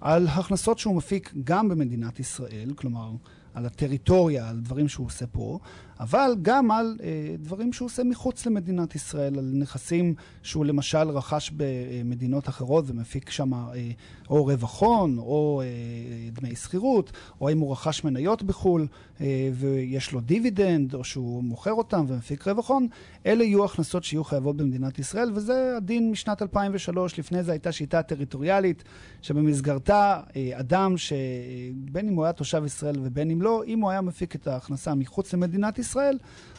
על 0.00 0.26
הכנסות 0.26 0.78
שהוא 0.78 0.96
מפיק 0.96 1.32
גם 1.44 1.68
במדינת 1.68 2.20
ישראל, 2.20 2.72
כלומר, 2.76 3.10
על 3.54 3.66
הטריטוריה, 3.66 4.48
על 4.48 4.60
דברים 4.60 4.88
שהוא 4.88 5.06
עושה 5.06 5.26
פה, 5.26 5.58
אבל 6.00 6.36
גם 6.42 6.70
על 6.70 6.96
אה, 7.02 7.34
דברים 7.38 7.72
שהוא 7.72 7.86
עושה 7.86 8.04
מחוץ 8.04 8.46
למדינת 8.46 8.94
ישראל, 8.94 9.38
על 9.38 9.50
נכסים 9.54 10.14
שהוא 10.42 10.64
למשל 10.64 11.08
רכש 11.10 11.50
במדינות 11.56 12.48
אחרות 12.48 12.84
ומפיק 12.88 13.30
שם 13.30 13.54
אה, 13.54 13.90
או 14.30 14.44
רווח 14.44 14.80
הון, 14.80 15.18
או 15.18 15.62
אה, 15.64 16.30
דמי 16.32 16.56
שכירות, 16.56 17.12
או 17.40 17.50
אם 17.52 17.58
הוא 17.58 17.72
רכש 17.72 18.04
מניות 18.04 18.42
בחו"ל 18.42 18.86
אה, 19.20 19.50
ויש 19.54 20.12
לו 20.12 20.20
דיבידנד, 20.20 20.94
או 20.94 21.04
שהוא 21.04 21.44
מוכר 21.44 21.72
אותם 21.72 22.04
ומפיק 22.08 22.48
רווח 22.48 22.70
הון, 22.70 22.86
אלה 23.26 23.44
יהיו 23.44 23.64
הכנסות 23.64 24.04
שיהיו 24.04 24.24
חייבות 24.24 24.56
במדינת 24.56 24.98
ישראל, 24.98 25.30
וזה 25.34 25.76
הדין 25.76 26.10
משנת 26.10 26.42
2003. 26.42 27.18
לפני 27.18 27.42
זה 27.42 27.52
הייתה 27.52 27.72
שיטה 27.72 28.02
טריטוריאלית, 28.02 28.84
שבמסגרתה 29.22 30.20
אה, 30.36 30.50
אדם 30.60 30.94
שבין 30.96 32.08
אם 32.08 32.14
הוא 32.14 32.24
היה 32.24 32.32
תושב 32.32 32.62
ישראל 32.66 32.96
ובין 33.02 33.30
אם 33.30 33.42
לא, 33.42 33.62
אם 33.66 33.80
הוא 33.80 33.90
היה 33.90 34.00
מפיק 34.00 34.34
את 34.34 34.46
ההכנסה 34.46 34.94
מחוץ 34.94 35.34
למדינת 35.34 35.78
ישראל, 35.78 35.85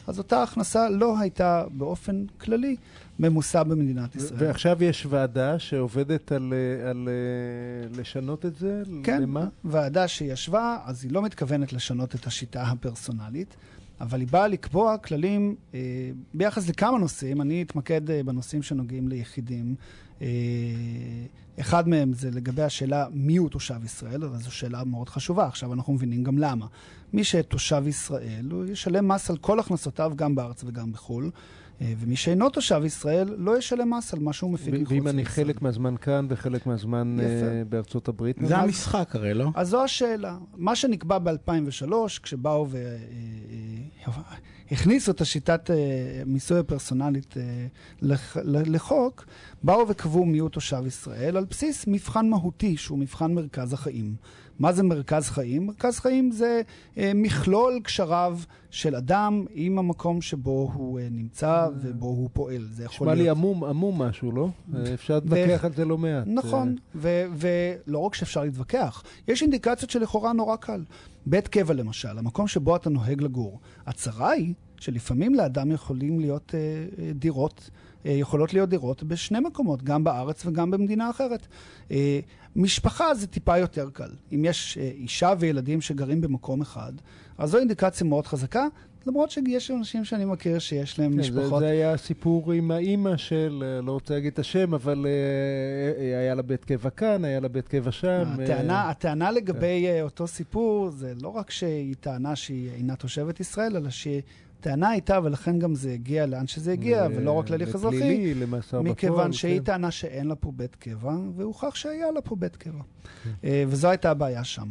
אז 0.06 0.18
אותה 0.18 0.42
הכנסה 0.42 0.88
לא 0.90 1.18
הייתה 1.18 1.64
באופן 1.70 2.24
כללי 2.40 2.76
ממוסה 3.18 3.64
במדינת 3.64 4.16
ישראל. 4.16 4.44
ועכשיו 4.44 4.84
יש 4.84 5.06
ועדה 5.10 5.58
שעובדת 5.58 6.32
על, 6.32 6.52
אה, 6.52 6.90
על 6.90 7.08
אה, 7.08 8.00
לשנות 8.00 8.46
את 8.46 8.56
זה? 8.56 8.82
כן, 9.02 9.22
למה? 9.22 9.46
ועדה 9.64 10.08
שישבה, 10.08 10.78
אז 10.84 11.04
היא 11.04 11.12
לא 11.12 11.22
מתכוונת 11.22 11.72
לשנות 11.72 12.14
את 12.14 12.26
השיטה 12.26 12.62
הפרסונלית, 12.62 13.56
אבל 14.00 14.20
היא 14.20 14.28
באה 14.28 14.48
לקבוע 14.48 14.98
כללים 14.98 15.54
אה, 15.74 15.80
ביחס 16.34 16.68
לכמה 16.68 16.98
נושאים. 16.98 17.40
אני 17.40 17.62
אתמקד 17.62 18.10
אה, 18.10 18.22
בנושאים 18.22 18.62
שנוגעים 18.62 19.08
ליחידים. 19.08 19.74
אה, 20.22 20.26
אחד 21.60 21.88
מהם 21.88 22.12
זה 22.12 22.30
לגבי 22.30 22.62
השאלה 22.62 23.06
מי 23.12 23.36
הוא 23.36 23.48
תושב 23.48 23.84
ישראל, 23.84 24.24
אבל 24.24 24.36
זו 24.36 24.50
שאלה 24.54 24.84
מאוד 24.84 25.08
חשובה. 25.08 25.46
עכשיו 25.46 25.72
אנחנו 25.72 25.92
מבינים 25.92 26.24
גם 26.24 26.38
למה. 26.38 26.66
מי 27.12 27.24
שתושב 27.24 27.82
ישראל, 27.86 28.48
הוא 28.50 28.64
ישלם 28.64 29.08
מס 29.08 29.30
על 29.30 29.36
כל 29.36 29.60
הכנסותיו 29.60 30.12
גם 30.16 30.34
בארץ 30.34 30.64
וגם 30.64 30.92
בחו"ל. 30.92 31.30
אה, 31.80 31.92
ומי 31.98 32.16
שאינו 32.16 32.50
תושב 32.50 32.82
ישראל 32.84 33.34
לא 33.36 33.58
ישלם 33.58 33.94
מס 33.94 34.14
על 34.14 34.20
מה 34.20 34.32
שהוא 34.32 34.50
מפיק 34.50 34.74
מחוץ 34.74 34.80
לישראל. 34.80 35.00
ואם 35.00 35.08
אני 35.08 35.24
חלק 35.24 35.62
מהזמן 35.62 35.96
כאן 35.96 36.26
וחלק 36.30 36.66
מהזמן 36.66 37.16
יפה. 37.20 37.46
אה, 37.46 37.62
בארצות 37.68 38.08
הברית? 38.08 38.36
זה 38.42 38.56
המשחק 38.56 39.16
הרי, 39.16 39.34
לא? 39.34 39.50
אז 39.54 39.68
זו 39.68 39.84
השאלה. 39.84 40.38
מה 40.56 40.76
שנקבע 40.76 41.18
ב-2003, 41.18 41.92
כשבאו 42.22 42.66
והכניסו 44.70 45.10
את 45.10 45.20
השיטת 45.20 45.70
אה, 45.70 45.76
מיסוי 46.26 46.58
הפרסונלית 46.58 47.34
אה, 47.36 47.42
לח- 48.02 48.36
לחוק, 48.44 49.24
באו 49.62 49.88
וקבעו 49.88 50.24
מי 50.24 50.38
הוא 50.38 50.48
תושב 50.50 50.82
ישראל 50.86 51.36
על 51.36 51.44
בסיס 51.50 51.84
מבחן 51.86 52.28
מהותי, 52.28 52.76
שהוא 52.76 52.98
מבחן 52.98 53.34
מרכז 53.34 53.72
החיים. 53.72 54.14
מה 54.58 54.72
זה 54.72 54.82
מרכז 54.82 55.30
חיים? 55.30 55.66
מרכז 55.66 55.98
חיים 55.98 56.30
זה 56.30 56.60
אה, 56.98 57.12
מכלול 57.14 57.80
קשריו 57.84 58.38
של 58.70 58.94
אדם 58.94 59.44
עם 59.50 59.78
המקום 59.78 60.20
שבו 60.20 60.70
הוא 60.74 61.00
אה, 61.00 61.08
נמצא 61.10 61.68
ובו 61.80 62.06
הוא 62.06 62.30
פועל. 62.32 62.66
זה 62.70 62.84
יכול 62.84 63.06
נשמע 63.06 63.14
לי 63.14 63.22
להיות... 63.22 63.38
עמום, 63.38 63.64
עמום 63.64 64.02
משהו, 64.02 64.32
לא? 64.32 64.48
אה, 64.74 64.94
אפשר 64.94 65.14
להתווכח 65.14 65.64
על 65.64 65.72
זה 65.72 65.84
לא 65.84 65.98
מעט. 65.98 66.24
נכון, 66.26 66.76
ו- 66.94 67.24
ולא 67.32 67.98
רק 67.98 68.14
שאפשר 68.14 68.44
להתווכח, 68.44 69.02
יש 69.28 69.42
אינדיקציות 69.42 69.90
שלכאורה 69.90 70.32
נורא 70.32 70.56
קל. 70.56 70.84
בית 71.26 71.48
קבע 71.48 71.74
למשל, 71.74 72.18
המקום 72.18 72.48
שבו 72.48 72.76
אתה 72.76 72.90
נוהג 72.90 73.22
לגור. 73.22 73.60
הצרה 73.86 74.30
היא 74.30 74.54
שלפעמים 74.80 75.34
לאדם 75.34 75.72
יכולים 75.72 76.20
להיות 76.20 76.54
אה, 76.54 76.60
אה, 77.04 77.12
דירות, 77.12 77.70
אה, 77.70 77.87
יכולות 78.04 78.54
להיות 78.54 78.68
דירות 78.68 79.02
בשני 79.02 79.40
מקומות, 79.40 79.82
גם 79.82 80.04
בארץ 80.04 80.46
וגם 80.46 80.70
במדינה 80.70 81.10
אחרת. 81.10 81.46
אה, 81.90 82.20
משפחה 82.56 83.14
זה 83.14 83.26
טיפה 83.26 83.58
יותר 83.58 83.90
קל. 83.92 84.10
אם 84.32 84.44
יש 84.44 84.78
אה, 84.78 84.90
אישה 84.94 85.32
וילדים 85.38 85.80
שגרים 85.80 86.20
במקום 86.20 86.60
אחד, 86.60 86.92
אז 87.38 87.50
זו 87.50 87.58
אינדיקציה 87.58 88.06
מאוד 88.06 88.26
חזקה. 88.26 88.66
למרות 89.06 89.30
שיש 89.30 89.70
אנשים 89.70 90.04
שאני 90.04 90.24
מכיר 90.24 90.58
שיש 90.58 90.98
להם 90.98 91.12
כן, 91.12 91.18
משפחות 91.18 91.60
זה, 91.60 91.66
זה 91.66 91.72
היה 91.72 91.92
הסיפור 91.92 92.52
עם 92.52 92.70
האימא 92.70 93.16
של, 93.16 93.64
אה, 93.66 93.80
לא 93.80 93.92
רוצה 93.92 94.14
להגיד 94.14 94.32
את 94.32 94.38
השם, 94.38 94.74
אבל 94.74 95.06
אה, 95.06 96.02
אה, 96.02 96.18
היה 96.18 96.34
לה 96.34 96.42
בית 96.42 96.64
קבע 96.64 96.90
כאן, 96.90 97.24
היה 97.24 97.40
לה 97.40 97.48
בית 97.48 97.68
קבע 97.68 97.92
שם. 97.92 98.24
הטענה, 98.32 98.74
אה, 98.74 98.90
הטענה 98.90 99.30
לגבי 99.30 99.86
אה, 99.86 100.02
אותו 100.02 100.26
סיפור, 100.26 100.90
זה 100.90 101.12
לא 101.22 101.28
רק 101.28 101.50
שהיא 101.50 101.94
טענה 102.00 102.36
שהיא 102.36 102.70
אינה 102.70 102.96
תושבת 102.96 103.40
ישראל, 103.40 103.76
אלא 103.76 103.90
שטענה 104.60 104.88
הייתה, 104.88 105.18
ולכן 105.24 105.58
גם 105.58 105.74
זה 105.74 105.92
הגיע 105.92 106.26
לאן 106.26 106.46
שזה 106.46 106.72
הגיע, 106.72 107.06
ולא 107.16 107.32
רק 107.32 107.50
להליך 107.50 107.74
אזרחי, 107.74 107.96
לפלילי, 107.96 108.34
למאסר 108.34 108.78
בפועל. 108.78 108.92
מכיוון 108.92 109.32
שהיא 109.32 109.58
כן. 109.58 109.64
טענה 109.64 109.90
שאין 109.90 110.26
לה 110.26 110.34
פה 110.34 110.52
בית 110.56 110.76
קבע, 110.76 111.16
והוכח 111.36 111.74
שהיה 111.74 112.10
לה 112.10 112.20
פה 112.20 112.36
בית 112.36 112.56
קבע. 112.56 112.82
כן. 113.24 113.30
אה, 113.44 113.64
וזו 113.68 113.88
הייתה 113.88 114.10
הבעיה 114.10 114.44
שם. 114.44 114.68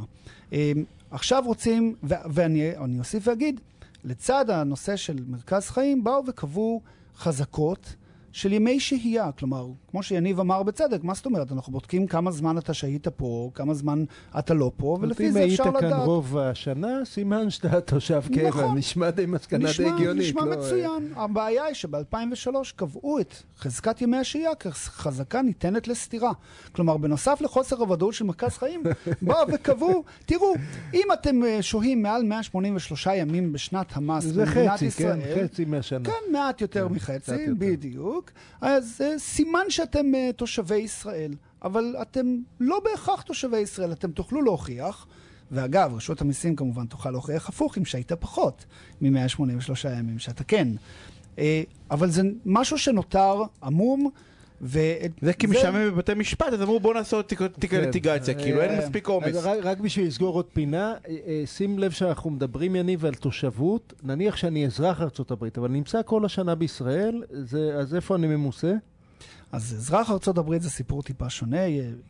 עכשיו 1.12 1.44
רוצים, 1.46 1.96
ואני 2.04 2.78
אני 2.78 3.00
אוסיף 3.00 3.28
ואגיד, 3.28 3.60
לצד 4.04 4.50
הנושא 4.50 4.96
של 4.96 5.24
מרכז 5.28 5.70
חיים, 5.70 6.04
באו 6.04 6.24
וקבעו 6.28 6.82
חזקות 7.18 7.96
של 8.32 8.54
ימי 8.54 8.80
שהייה. 8.80 9.32
כלומר, 9.32 9.68
כמו 9.92 10.04
שיניב 10.04 10.40
אמר 10.40 10.64
בצדק, 10.64 11.04
מה 11.04 11.14
זאת 11.14 11.26
אומרת? 11.26 11.52
אנחנו 11.52 11.74
בודקים 11.74 12.08
כמה 12.08 12.32
זמן 12.32 12.58
אתה 12.58 12.74
שהית 12.74 13.08
פה, 13.08 13.52
כמה 13.54 13.74
זמן 13.74 14.04
אתה 14.40 14.54
לא 14.54 14.72
פה, 14.78 14.98
ולפי 15.02 15.32
זה 15.32 15.46
אפשר 15.46 15.64
אם 15.64 15.70
היית 15.70 15.80
כאן 15.80 15.88
לדעת. 15.88 16.06
רוב 16.06 16.38
השנה, 16.38 17.06
סימן 17.06 17.50
שאתה 17.50 17.82
תושב 17.82 18.24
קבע. 18.36 18.48
נכון. 18.48 18.78
נשמע 18.78 19.10
די 19.10 19.26
מסקנה 19.26 19.70
די 19.78 19.86
הגיונית. 19.90 20.28
נשמע 20.28 20.46
לא? 20.46 20.58
מצוין. 20.58 21.14
הבעיה 21.16 21.64
היא 21.64 21.74
שב-2003 21.74 22.50
קבעו 22.76 23.20
את 23.20 23.34
חזקת 23.60 24.02
ימי 24.02 24.18
השהייה 24.18 24.56
כחזקה 24.56 25.42
ניתנת 25.42 25.88
לסתירה. 25.88 26.32
כלומר, 26.72 26.98
בנוסף 26.98 27.42
לחוסר 27.42 27.76
הוודאות 27.76 28.14
של 28.14 28.26
מרכז 28.26 28.58
חיים, 28.58 28.84
באו 29.22 29.48
וקבעו, 29.54 30.04
תראו, 30.26 30.54
אם 30.94 31.08
אתם 31.14 31.44
אה, 31.44 31.62
שוהים 31.62 32.02
מעל 32.02 32.24
183 32.24 33.08
ימים 33.16 33.54
בשנת 33.54 33.98
המס 33.98 34.24
זה 34.24 34.46
במדינת 34.46 34.74
חצי, 34.74 34.86
ישראל, 34.86 35.22
כן, 35.22 35.44
חצי 35.44 35.66
מהשנה. 35.66 36.06
כן, 36.06 36.32
מעט 36.32 36.62
יותר 36.62 36.88
כן, 36.90 36.96
מחצי, 36.96 37.20
קצת 37.20 37.34
בדיוק. 38.28 38.32
אז 38.62 39.02
אה, 39.02 39.20
סימן 39.20 39.70
שאתם 39.70 40.16
אה, 40.16 40.30
תושבי 40.36 40.76
ישראל, 40.76 41.32
אבל 41.64 41.96
אתם 42.02 42.38
לא 42.60 42.82
בהכרח 42.84 43.22
תושבי 43.22 43.58
ישראל, 43.58 43.92
אתם 43.92 44.12
תוכלו 44.12 44.42
להוכיח. 44.42 45.08
ואגב, 45.52 45.94
רשות 45.96 46.22
המיסים 46.22 46.56
כמובן 46.56 46.86
תוכל 46.86 47.12
להוכיח 47.12 47.50
הפוך 47.50 47.78
אם 47.78 47.86
שהיית 47.86 48.12
פחות 48.14 48.66
מ-183 49.02 49.88
ימים, 49.98 50.20
שאתה 50.20 50.44
כן. 50.44 50.68
אה, 51.40 51.64
אבל 51.92 52.10
זה 52.10 52.22
משהו 52.46 52.78
שנותר 52.78 53.44
עמום, 53.64 54.10
ו... 54.62 54.80
זה 55.22 55.34
כי 55.34 55.47
משעמם 55.47 55.91
בבתי 55.91 56.14
משפט, 56.14 56.53
אז 56.53 56.62
אמרו 56.62 56.80
בואו 56.80 56.93
נעשה 56.93 57.16
עוד 57.16 57.26
תיק- 57.26 57.70
כן. 57.70 57.82
ליטיגציה, 57.82 58.34
כאילו 58.34 58.62
אין 58.62 58.72
אה, 58.72 58.78
מספיק 58.80 59.08
עומס. 59.08 59.28
אז 59.28 59.45
רק, 59.45 59.58
רק 59.64 59.80
בשביל 59.80 60.08
לסגור 60.08 60.36
עוד 60.36 60.45
פינה, 60.53 60.93
אה, 61.08 61.16
אה, 61.28 61.43
שים 61.45 61.80
לב 61.80 61.91
שאנחנו 61.91 62.30
מדברים, 62.30 62.76
יניב, 62.76 63.05
על 63.05 63.14
תושבות. 63.14 63.93
נניח 64.03 64.36
שאני 64.36 64.66
אזרח 64.66 65.01
ארצות 65.01 65.32
הברית, 65.32 65.58
אבל 65.58 65.70
נמצא 65.70 66.01
כל 66.05 66.26
השנה 66.26 66.55
בישראל, 66.55 67.24
זה, 67.30 67.74
אז 67.76 67.95
איפה 67.95 68.16
אני 68.16 68.28
ממוסה? 68.28 68.74
אז 69.52 69.74
אזרח 69.78 70.10
הברית 70.38 70.62
זה 70.62 70.70
סיפור 70.70 71.04
טיפה 71.04 71.30
שונה. 71.30 71.58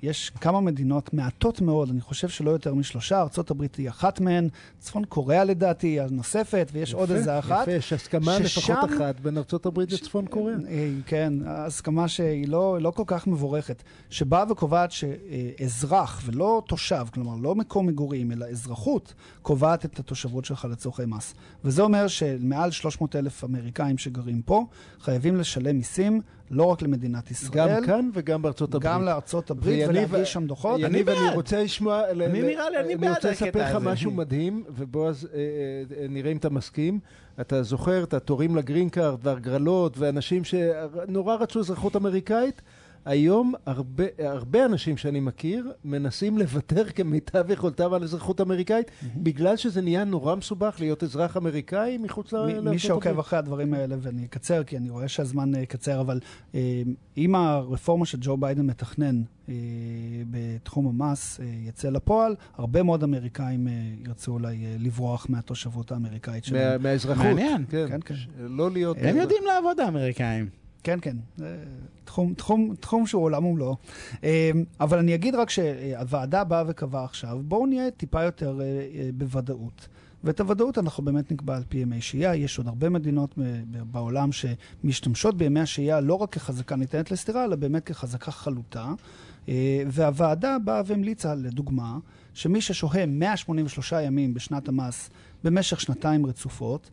יש 0.02 0.30
כמה 0.42 0.62
מדינות 0.62 1.14
מעטות 1.14 1.62
מאוד, 1.62 1.90
אני 1.90 2.02
חושב 2.02 2.30
שלא 2.30 2.52
יותר 2.52 2.74
משלושה, 2.74 3.22
ארצות 3.22 3.52
הברית 3.52 3.76
היא 3.76 3.90
אחת 3.90 4.20
מהן, 4.20 4.50
צפון 4.80 5.06
קוריאה 5.06 5.44
לדעתי 5.44 5.88
היא 5.88 6.02
הנוספת, 6.02 6.70
ויש 6.74 6.94
עוד 6.94 7.12
איזה 7.12 7.40
אחת. 7.40 7.62
יפה, 7.62 7.72
יש 7.72 7.94
הסכמה 7.94 8.38
ששם- 8.44 8.72
לפחות 8.72 8.90
אחת 8.98 9.20
בין 9.20 9.38
ארצות 9.38 9.66
הברית 9.66 9.92
לצפון 9.92 10.26
קוריאה. 10.26 10.58
אה, 10.70 10.90
כן, 11.06 11.34
הסכמה 11.46 12.08
שהיא 12.08 12.48
לא, 12.48 12.78
לא 12.82 12.92
כל 12.92 13.04
כך 13.08 13.28
מבורכת, 13.28 13.84
שבאה 14.10 14.52
וקובעת 14.52 14.92
שאזרח 14.92 16.22
ולא 16.26 16.62
תושב, 16.68 17.06
כלומר 17.14 17.36
לא 17.36 17.56
מקום 17.56 17.88
מגורים, 17.88 18.32
אלא 18.32 18.46
אזרחות, 18.46 19.14
קובעת 19.42 19.86
את 19.86 20.00
התושבות 20.00 20.46
שלך 20.46 20.68
לצורכי 20.72 21.06
מס. 21.06 21.34
וזה 21.64 21.82
אומר 21.82 22.08
שמעל 22.08 22.72
300 22.72 23.16
אלף 23.16 23.44
אמריקאים 23.44 23.98
שגרים 23.98 24.42
פה, 24.42 24.66
חייבים 25.00 25.36
לשלם 25.36 25.78
מיסים 25.78 26.22
לא 26.52 26.64
רק 26.64 26.82
למדינת 26.82 27.32
ישראל, 27.32 27.76
גם 27.78 27.86
כאן 27.86 28.10
וגם 28.14 28.42
בארצות 28.42 28.76
הברית. 28.76 28.94
גם 28.94 29.04
לארצות 29.04 29.52
הברית, 29.52 29.88
ולהגיש 29.88 30.34
שם 30.34 30.48
דוחות. 30.48 30.76
אני 30.76 30.86
אני 30.86 31.04
בעד. 31.04 31.34
רוצה 31.34 31.64
לשמוע... 31.64 32.10
אני 32.12 32.42
נראה 32.42 32.70
לי, 32.70 32.80
אני 32.80 32.96
בעד 32.96 33.04
אני 33.04 33.16
רוצה 33.16 33.30
הקטע 33.32 33.46
לספר 33.46 33.60
לך 33.60 33.76
הזה. 33.76 33.86
משהו 33.86 34.12
מדהים, 34.12 34.64
ובועז, 34.70 35.28
אה, 35.34 35.40
אה, 36.02 36.08
נראה 36.10 36.32
אם 36.32 36.38
אתה 36.38 36.50
מסכים. 36.50 37.00
אתה 37.42 37.64
זוכר 37.64 38.04
את 38.04 38.14
התורים 38.14 38.56
לגרין 38.56 38.90
קארד 38.90 39.20
והגרלות, 39.24 39.98
ואנשים 39.98 40.44
שנורא 40.44 41.36
רצו 41.36 41.60
אזרחות 41.60 41.96
אמריקאית? 41.96 42.62
היום 43.08 43.54
הרבה, 43.66 44.04
הרבה 44.20 44.66
אנשים 44.66 44.98
שאני 44.98 45.20
מכיר 45.20 45.72
מנסים 45.86 46.38
לוותר 46.38 46.90
כמיטב 46.90 47.52
יכולתם 47.52 47.94
על 47.94 48.04
אזרחות 48.04 48.42
אמריקאית, 48.42 48.92
בגלל 49.16 49.56
שזה 49.56 49.82
נהיה 49.82 50.04
נורא 50.04 50.36
מסובך 50.36 50.76
להיות 50.80 51.04
אזרח 51.04 51.38
אמריקאי 51.38 51.98
מחוץ 51.98 52.34
לארצות 52.34 52.64
מי 52.64 52.80
שעוקב 52.80 53.10
הברית. 53.10 53.26
אחרי 53.26 53.40
הדברים 53.40 53.74
האלה, 53.74 53.96
ואני 54.02 54.26
אקצר, 54.26 54.64
כי 54.64 54.78
אני 54.78 54.90
רואה 54.90 55.08
שהזמן 55.08 55.56
אה, 55.56 55.66
קצר, 55.66 56.02
אבל 56.02 56.20
אה, 56.56 56.82
אם 57.18 57.36
הרפורמה 57.36 58.06
שג'ו 58.06 58.38
ביידן 58.38 58.66
מתכנן 58.66 59.22
אה, 59.50 59.54
בתחום 60.32 60.88
המס 61.02 61.40
יצא 61.68 61.90
לפועל, 61.90 62.36
הרבה 62.58 62.84
מאוד 62.84 63.04
אמריקאים 63.04 63.68
ירצו 64.06 64.32
אולי 64.32 64.58
לברוח 64.80 65.26
מהתושבות 65.30 65.92
האמריקאית 65.92 66.44
מה- 66.44 66.48
שלהם. 66.50 66.84
מהאזרחות. 66.84 67.26
מעניין. 67.26 67.66
כן, 67.70 67.86
כן, 67.90 68.00
כן. 68.06 68.16
לא 68.38 68.72
להיות... 68.72 68.98
הם 69.02 69.18
יודעים 69.18 69.44
לעבוד 69.48 69.80
האמריקאים. 69.80 70.67
כן, 70.84 71.00
כן. 71.02 71.18
תחום, 72.06 72.34
תחום, 72.34 72.76
תחום 72.80 73.08
שהוא 73.08 73.24
עולם 73.24 73.46
ומלואו. 73.46 73.76
אה, 74.24 74.52
אבל 74.80 74.98
אני 74.98 75.16
אגיד 75.16 75.36
רק 75.36 75.50
שהוועדה 75.50 76.44
באה 76.44 76.64
וקבעה 76.68 77.04
עכשיו, 77.04 77.40
בואו 77.44 77.66
נהיה 77.66 77.92
טיפה 77.92 78.24
יותר 78.24 78.60
אה, 78.62 78.66
אה, 78.66 79.10
בוודאות. 79.14 79.88
ואת 80.24 80.40
הוודאות 80.40 80.78
אנחנו 80.78 81.04
באמת 81.04 81.32
נקבע 81.32 81.56
על 81.56 81.64
פי 81.70 81.78
ימי 81.78 82.02
שהייה. 82.02 82.36
יש 82.36 82.58
עוד 82.58 82.68
הרבה 82.68 82.90
מדינות 82.90 83.36
בעולם 83.92 84.30
שמשתמשות 84.32 85.38
בימי 85.38 85.60
השהייה 85.60 86.00
לא 86.00 86.14
רק 86.14 86.30
כחזקה 86.30 86.76
ניתנת 86.76 87.12
לסתירה, 87.12 87.44
אלא 87.44 87.56
באמת 87.56 87.84
כחזקה 87.84 88.32
חלוטה. 88.32 88.94
אה, 89.50 89.84
והוועדה 89.88 90.58
באה 90.60 90.82
והמליצה, 90.86 91.36
לדוגמה, 91.36 91.98
שמי 92.34 92.62
ששוהה 92.62 93.06
183 93.06 93.94
ימים 94.04 94.34
בשנת 94.34 94.68
המס 94.68 95.10
במשך 95.44 95.82
שנתיים 95.82 96.26
רצופות, 96.26 96.90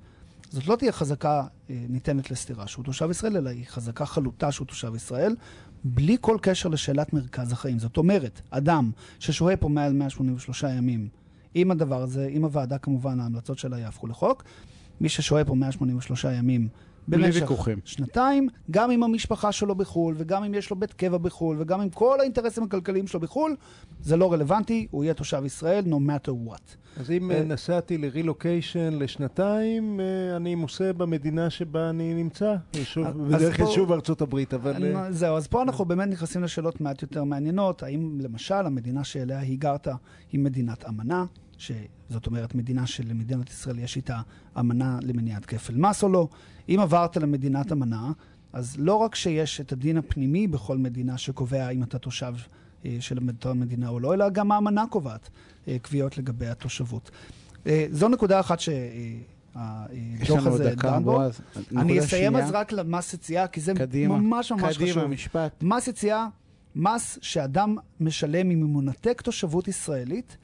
זאת 0.54 0.66
לא 0.66 0.76
תהיה 0.76 0.92
חזקה 0.92 1.46
אה, 1.70 1.76
ניתנת 1.88 2.30
לסתירה 2.30 2.66
שהוא 2.66 2.84
תושב 2.84 3.10
ישראל, 3.10 3.36
אלא 3.36 3.50
היא 3.50 3.64
חזקה 3.66 4.06
חלוטה 4.06 4.52
שהוא 4.52 4.66
תושב 4.66 4.94
ישראל, 4.94 5.36
בלי 5.84 6.16
כל 6.20 6.38
קשר 6.42 6.68
לשאלת 6.68 7.12
מרכז 7.12 7.52
החיים. 7.52 7.78
זאת 7.78 7.96
אומרת, 7.96 8.40
אדם 8.50 8.90
ששוהה 9.18 9.56
פה 9.56 9.68
מעל 9.68 9.92
183 9.92 10.62
ימים, 10.62 11.08
עם 11.54 11.70
הדבר 11.70 12.02
הזה, 12.02 12.28
עם 12.30 12.44
הוועדה 12.44 12.78
כמובן, 12.78 13.20
ההמלצות 13.20 13.58
שלה 13.58 13.78
יהפכו 13.78 14.06
לחוק, 14.06 14.44
מי 15.00 15.08
ששוהה 15.08 15.44
פה 15.44 15.54
183 15.54 16.24
ימים 16.24 16.68
במשך 17.08 17.50
שנתיים, 17.84 18.48
גם 18.70 18.90
עם 18.90 19.02
המשפחה 19.02 19.52
שלו 19.52 19.74
בחו"ל, 19.74 20.14
וגם 20.18 20.44
אם 20.44 20.54
יש 20.54 20.70
לו 20.70 20.76
בית 20.76 20.92
קבע 20.92 21.18
בחו"ל, 21.18 21.56
וגם 21.60 21.80
עם 21.80 21.90
כל 21.90 22.20
האינטרסים 22.20 22.62
הכלכליים 22.64 23.06
שלו 23.06 23.20
בחו"ל, 23.20 23.56
זה 24.00 24.16
לא 24.16 24.32
רלוונטי, 24.32 24.86
הוא 24.90 25.04
יהיה 25.04 25.14
תושב 25.14 25.42
ישראל, 25.44 25.84
no 25.84 25.96
matter 25.96 26.48
what. 26.48 26.76
אז 27.00 27.10
אם 27.10 27.30
uh, 27.30 27.34
נסעתי 27.34 27.98
לרילוקיישן 27.98 28.92
לשנתיים, 28.92 30.00
uh, 30.00 30.36
אני 30.36 30.54
מוסה 30.54 30.92
במדינה 30.92 31.50
שבה 31.50 31.90
אני 31.90 32.14
נמצא. 32.14 32.54
בדרך 33.28 33.56
כלל 33.56 33.66
שוב 33.66 33.92
ארצות 33.92 34.20
הברית, 34.20 34.54
אבל... 34.54 34.74
אני, 34.74 34.94
uh... 34.94 35.10
זהו, 35.10 35.36
אז 35.36 35.46
פה 35.46 35.62
אנחנו 35.62 35.84
באמת 35.84 36.08
נכנסים 36.08 36.42
לשאלות 36.42 36.80
מעט 36.80 37.02
יותר 37.02 37.24
מעניינות. 37.24 37.82
האם 37.82 38.18
למשל 38.20 38.54
המדינה 38.54 39.04
שאליה 39.04 39.38
היגרת 39.38 39.88
היא 40.32 40.40
מדינת 40.40 40.84
אמנה? 40.88 41.24
שזאת 41.58 42.26
אומרת 42.26 42.54
מדינה 42.54 42.86
שלמדינת 42.86 43.50
ישראל 43.50 43.78
יש 43.78 43.96
איתה 43.96 44.20
אמנה 44.58 44.98
למניעת 45.02 45.46
כפל 45.46 45.74
מס 45.76 46.02
או 46.02 46.08
לא. 46.08 46.28
אם 46.68 46.80
עברת 46.80 47.16
למדינת 47.16 47.72
אמנה, 47.72 48.12
אז 48.52 48.76
לא 48.78 48.94
רק 48.94 49.14
שיש 49.14 49.60
את 49.60 49.72
הדין 49.72 49.96
הפנימי 49.96 50.46
בכל 50.46 50.78
מדינה 50.78 51.18
שקובע 51.18 51.68
אם 51.68 51.82
אתה 51.82 51.98
תושב 51.98 52.34
אה, 52.84 52.96
של 53.00 53.18
המדינה 53.44 53.88
או 53.88 54.00
לא, 54.00 54.14
אלא 54.14 54.30
גם 54.30 54.52
האמנה 54.52 54.84
קובעת 54.90 55.30
אה, 55.68 55.76
קביעות 55.82 56.18
לגבי 56.18 56.46
התושבות. 56.46 57.10
אה, 57.66 57.86
זו 57.90 58.08
נקודה 58.08 58.40
אחת 58.40 58.60
ש... 58.60 58.68
הדוח 59.54 60.46
הזה 60.46 60.74
דן 60.74 61.04
בו. 61.04 61.20
אני 61.76 61.98
אסיים 61.98 62.36
אז 62.36 62.50
רק 62.50 62.72
למס 62.72 63.14
יציאה, 63.14 63.46
כי 63.46 63.60
זה 63.60 63.72
קדימה, 63.74 64.16
ממש 64.16 64.52
ממש 64.52 64.60
קדימה, 64.62 64.74
חשוב. 64.74 64.88
קדימה, 64.90 65.06
משפט. 65.06 65.62
מס 65.62 65.88
יציאה, 65.88 66.26
מס 66.76 67.18
שאדם 67.22 67.76
משלם 68.00 68.50
אם 68.50 68.60
הוא 68.60 68.82
מנתק 68.82 69.20
תושבות 69.20 69.68
ישראלית, 69.68 70.36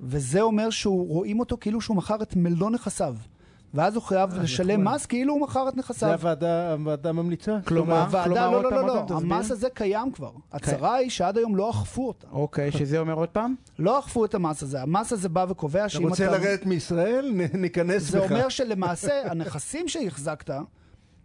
וזה 0.00 0.40
אומר 0.40 0.70
שהוא, 0.70 1.08
רואים 1.08 1.40
אותו 1.40 1.56
כאילו 1.60 1.80
שהוא 1.80 1.96
מכר 1.96 2.22
את 2.22 2.36
מלוא 2.36 2.70
נכסיו. 2.70 3.16
ואז 3.74 3.94
הוא 3.94 4.02
חייב 4.02 4.34
אה, 4.34 4.42
לשלם 4.42 4.84
מס 4.84 5.06
כאילו 5.06 5.32
הוא 5.32 5.40
מכר 5.40 5.68
את 5.68 5.76
נכסיו. 5.76 6.08
זה 6.08 6.14
הוועדה, 6.14 6.72
הוועדה 6.72 7.12
ממליצה? 7.12 7.58
כלומר, 7.64 8.02
הוועדה, 8.02 8.50
לא, 8.50 8.62
לא, 8.62 8.70
לא, 8.72 8.86
לא, 8.86 9.06
המס 9.10 9.50
הזה 9.50 9.68
קיים 9.74 10.12
כבר. 10.12 10.30
הצרה 10.52 10.94
היא 10.94 11.10
שעד 11.10 11.38
היום 11.38 11.56
לא 11.56 11.70
אכפו 11.70 12.08
אותה. 12.08 12.26
אוקיי, 12.32 12.72
שזה 12.72 12.98
אומר 12.98 13.14
עוד 13.14 13.28
פעם? 13.28 13.54
לא 13.78 13.98
אכפו 13.98 14.24
את 14.24 14.34
המס 14.34 14.62
הזה. 14.62 14.82
המס 14.82 15.12
הזה 15.12 15.28
בא 15.28 15.46
וקובע 15.48 15.88
שאם 15.88 16.08
אתה... 16.08 16.14
אתה 16.14 16.30
רוצה 16.30 16.38
לרדת 16.38 16.66
מישראל? 16.66 17.32
ניכנס 17.54 18.02
בך. 18.02 18.10
זה 18.10 18.18
אומר 18.18 18.48
שלמעשה, 18.48 19.30
הנכסים 19.30 19.88
שהחזקת... 19.88 20.50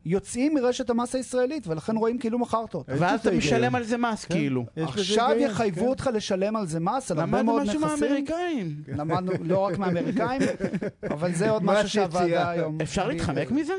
יוצאים 0.06 0.54
מרשת 0.54 0.89
המס 0.89 1.16
הישראלית, 1.16 1.68
ולכן 1.68 1.97
רואים 1.97 2.18
כאילו 2.18 2.39
מכרת 2.39 2.74
אותם. 2.74 2.93
ואז 2.99 3.20
אתה 3.20 3.32
משלם 3.32 3.76
על 3.76 3.84
זה 3.84 3.97
מס, 3.97 4.26
כן. 4.26 4.34
כאילו. 4.36 4.66
עכשיו 4.76 5.32
יחייבו 5.39 5.82
כן. 5.82 5.88
אותך 5.88 6.10
לשלם 6.14 6.56
על 6.56 6.68
זה 6.68 6.80
מס, 6.80 7.12
על 7.12 7.20
הרבה 7.20 7.43
מאוד 7.43 7.62
נכסים. 7.62 7.82
למדנו 7.82 7.95
משהו 7.95 8.08
מהאמריקאים. 8.08 8.76
למדנו 8.88 9.32
לא 9.41 9.58
רק 9.58 9.78
מהאמריקאים, 9.78 10.41
אבל 11.14 11.34
זה 11.34 11.49
עוד 11.49 11.64
משהו 11.64 11.89
שהוועדה 11.89 12.49
היום... 12.49 12.78
אפשר 12.82 13.08
להתחמק 13.08 13.51
מזה? 13.51 13.74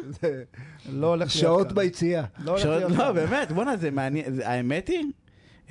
לא 0.93 1.07
הולך 1.07 1.20
להיות. 1.20 1.31
שעות 1.31 1.72
ביציאה. 1.72 2.25
לא, 2.45 2.57
לא 2.89 3.12
באמת, 3.12 3.53
בואנה, 3.53 3.77
זה 3.77 3.91
מעניין. 3.91 4.25
האמת 4.45 4.89
היא, 4.89 5.05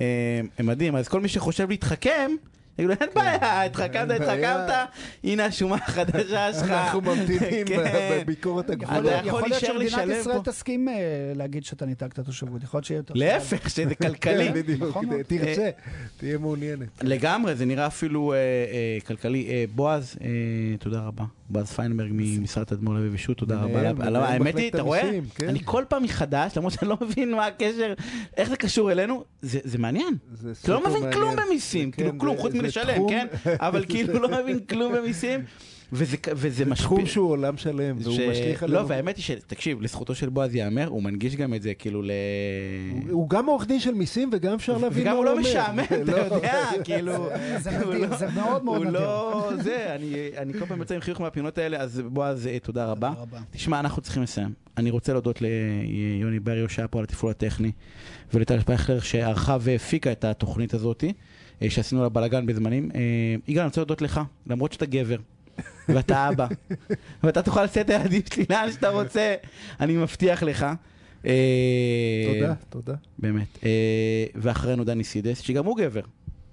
אה, 0.00 0.40
מדהים. 0.64 0.96
אז 0.96 1.08
כל 1.08 1.20
מי 1.20 1.28
שחושב 1.28 1.68
להתחכם... 1.70 2.30
יגידו, 2.78 2.92
אין 3.00 3.08
בעיה, 3.14 3.64
התחכמת, 3.64 4.10
התחכמת, 4.10 4.70
הנה 5.24 5.44
השומה 5.44 5.76
החדשה 5.76 6.52
שלך. 6.60 6.70
אנחנו 6.70 7.00
ממתינים 7.00 7.66
כן. 7.66 8.20
בביקורת 8.22 8.70
הגבולות. 8.70 9.12
יכול 9.24 9.48
להיות 9.48 9.60
שמדינת 9.60 10.08
ישראל 10.20 10.38
תסכים 10.44 10.88
אה, 10.88 10.94
להגיד 11.34 11.64
שאתה 11.64 11.86
ניתקת 11.86 12.20
תושבות, 12.20 12.62
יכול 12.62 12.78
להיות 12.78 12.84
שיהיה 12.84 12.98
יותר... 12.98 13.14
להפך, 13.16 13.70
שזה 13.70 13.94
כלכלי. 13.94 14.48
כן, 14.48 14.54
בדיוק, 14.54 14.82
נכון 14.82 15.22
תרצה, 15.22 15.62
אה, 15.62 15.70
תהיה 16.16 16.38
מעוניינת. 16.38 16.88
לגמרי, 17.02 17.54
זה 17.54 17.64
נראה 17.64 17.86
אפילו 17.86 18.32
אה, 18.32 18.38
כלכלי. 19.06 19.66
בועז, 19.74 20.16
תודה 20.78 21.00
רבה. 21.00 21.24
בועז 21.48 21.72
פיינברג 21.72 22.10
ממשרד 22.12 22.64
תדמור 22.64 22.94
לוי 22.94 23.08
ושות', 23.12 23.38
תודה 23.38 23.56
רבה. 23.62 24.28
האמת 24.28 24.56
היא, 24.56 24.70
אתה 24.70 24.82
רואה? 24.82 25.10
כן. 25.34 25.48
אני 25.48 25.58
כל 25.64 25.84
פעם 25.88 26.02
מחדש, 26.02 26.56
למרות 26.56 26.72
שאני 26.72 26.88
לא 26.88 26.98
מבין 27.00 27.30
מה 27.30 27.46
הקשר, 27.46 27.94
איך 28.36 28.48
זה 28.48 28.56
קשור 28.56 28.92
אלינו, 28.92 29.24
זה 29.42 29.78
מעניין. 29.78 30.14
אתה 30.62 30.72
לא 30.72 30.88
מבין 30.90 31.12
כלום 31.12 31.36
במיסים, 31.36 31.90
כאילו 31.90 32.18
כלום, 32.18 32.36
חוץ 32.36 32.54
לשלם, 32.54 33.08
כן? 33.08 33.26
אבל 33.46 33.84
כאילו 33.90 34.18
לא 34.20 34.28
מבין 34.28 34.60
כלום 34.60 34.92
במיסים. 34.92 35.40
וזה, 35.92 36.16
וזה 36.36 36.64
משפיע. 36.64 36.86
תחום 36.86 37.06
שהוא 37.06 37.30
עולם 37.30 37.56
שלם, 37.56 37.96
והוא 37.98 38.18
משליך 38.30 38.62
עליו. 38.62 38.82
לא, 38.82 38.86
והאמת 38.88 39.16
היא 39.16 39.24
שתקשיב, 39.24 39.82
לזכותו 39.82 40.14
של 40.14 40.28
בועז 40.28 40.54
ייאמר, 40.54 40.88
הוא 40.88 41.02
מנגיש 41.02 41.36
גם 41.36 41.54
את 41.54 41.62
זה 41.62 41.74
כאילו 41.74 42.02
ל... 42.02 42.10
הוא 43.10 43.30
גם 43.30 43.46
עורך 43.46 43.66
דין 43.66 43.80
של 43.80 43.94
מיסים, 43.94 44.30
וגם 44.32 44.54
אפשר 44.54 44.78
להבין 44.78 45.04
מה 45.04 45.10
הוא 45.10 45.18
אומר. 45.18 45.32
וגם 45.32 45.40
הוא 45.40 45.44
לא 45.44 45.50
משעמם, 45.50 45.84
אתה 45.84 46.12
לא. 46.30 46.34
יודע, 46.34 46.70
כאילו... 46.84 47.28
זה 47.58 47.70
מדהים, 47.78 48.16
זה 48.18 48.26
מאוד 48.34 48.64
מאוד 48.64 48.86
נדיר. 48.86 49.08
הוא 49.10 49.52
לא... 49.52 49.62
זה, 49.62 49.94
אני 50.36 50.52
כל 50.52 50.66
פעם 50.66 50.78
יוצא 50.78 50.94
עם 50.94 51.00
חיוך 51.00 51.20
מהפינות 51.20 51.58
האלה, 51.58 51.76
אז 51.76 52.02
בועז, 52.06 52.46
אה, 52.46 52.58
תודה 52.58 52.86
רבה. 52.86 53.12
תשמע, 53.50 53.80
אנחנו 53.80 54.02
צריכים 54.02 54.22
לסיים. 54.22 54.52
אני 54.76 54.90
רוצה 54.90 55.12
להודות 55.12 55.42
ליוני 55.42 56.40
בריו 56.40 56.68
שהיה 56.68 56.88
פה 56.88 56.98
על 56.98 57.04
התפעול 57.04 57.30
הטכני, 57.30 57.72
ולטל 58.34 58.60
שפייכלר 58.60 59.00
שערכה 59.00 59.56
והפיקה 59.60 60.12
את 60.12 60.24
התוכנית 60.24 60.74
הזאת. 60.74 61.04
אה, 61.62 61.70
שעשינו 61.70 62.02
לה 62.02 62.08
בלאגן 62.08 62.46
בזמנים. 62.46 62.90
אה, 62.94 63.00
יגאל, 63.48 63.62
אני 63.62 63.68
רוצה 63.68 63.80
להודות 63.80 64.02
לך, 64.02 64.20
למרות 64.46 64.72
שאתה 64.72 64.86
גבר. 64.86 65.16
ואתה 65.88 66.28
אבא, 66.28 66.46
ואתה 67.24 67.42
תוכל 67.42 67.64
לצאת 67.64 67.84
את 67.84 67.90
הילדים 67.90 68.22
שלי 68.34 68.44
לאן 68.50 68.72
שאתה 68.72 68.88
רוצה, 68.88 69.34
אני 69.80 69.96
מבטיח 69.96 70.42
לך. 70.42 70.66
אה, 71.26 71.32
תודה, 72.34 72.54
תודה. 72.68 72.94
באמת. 73.18 73.58
ואחרינו 74.34 74.84
דני 74.84 75.04
סידס, 75.04 75.40
שגם 75.40 75.64
הוא 75.64 75.78
גבר. 75.78 76.02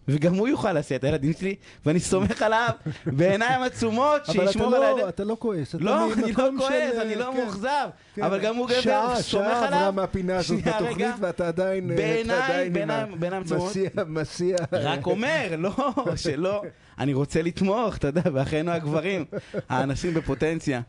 וגם 0.08 0.36
הוא 0.36 0.48
יוכל 0.48 0.74
לעשות 0.74 0.92
את 0.92 1.04
הילדים 1.04 1.34
שלי, 1.40 1.56
ואני 1.86 2.00
סומך 2.00 2.42
עליו 2.42 2.70
בעיניים 3.06 3.62
עצומות, 3.62 4.26
שישמור 4.26 4.76
על 4.76 4.84
הילדים. 4.84 5.00
אבל 5.04 5.10
אתה 5.10 5.24
לא 5.24 5.38
כועס. 5.40 5.76
לא, 5.80 6.14
אני 6.14 6.32
לא 6.32 6.50
כועס, 6.58 6.96
אני 7.02 7.16
לא 7.16 7.32
כן. 7.34 7.38
מאוכזב. 7.38 7.88
כן. 8.16 8.24
אבל 8.24 8.40
גם 8.40 8.56
הוא 8.56 8.68
גבר, 8.70 9.16
סומך 9.22 9.46
עליו. 9.46 9.62
שעה 9.62 9.68
עברה 9.68 9.92
מהפינה 9.92 10.38
הזאת 10.38 10.64
בתוכנית, 10.64 11.16
ואתה 11.20 11.48
עדיין... 11.48 11.88
בעיניים, 11.88 12.74
בעיניים 13.20 13.42
עצומות. 13.44 13.74
מסיע. 14.08 14.58
רק 14.72 15.06
אומר, 15.06 15.56
לא, 15.58 15.94
שלא. 16.16 16.64
אני 17.00 17.14
רוצה 17.14 17.42
לתמוך, 17.42 17.98
אתה 17.98 18.08
יודע, 18.08 18.22
באחינו 18.22 18.72
הגברים, 18.72 19.26
האנשים 19.70 20.14
בפוטנציה. 20.14 20.82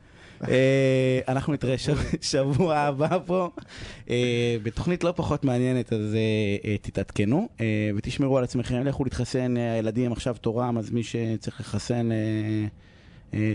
אה, 0.48 1.20
אנחנו 1.28 1.52
נתראה 1.52 1.74
שבוע 2.20 2.76
הבא 2.76 3.18
פה 3.26 3.50
בתוכנית 4.62 5.04
לא 5.04 5.12
פחות 5.16 5.44
מעניינת, 5.44 5.92
אז 5.92 6.14
אה, 6.64 6.76
תתעדכנו 6.76 7.48
ותשמרו 7.96 8.38
על 8.38 8.44
עצמכם, 8.44 8.86
לכו 8.86 9.04
להתחסן, 9.04 9.56
הילדים 9.56 10.12
עכשיו 10.12 10.36
תורם, 10.40 10.78
אז 10.78 10.90
מי 10.90 11.02
שצריך 11.02 11.60
לחסן... 11.60 12.08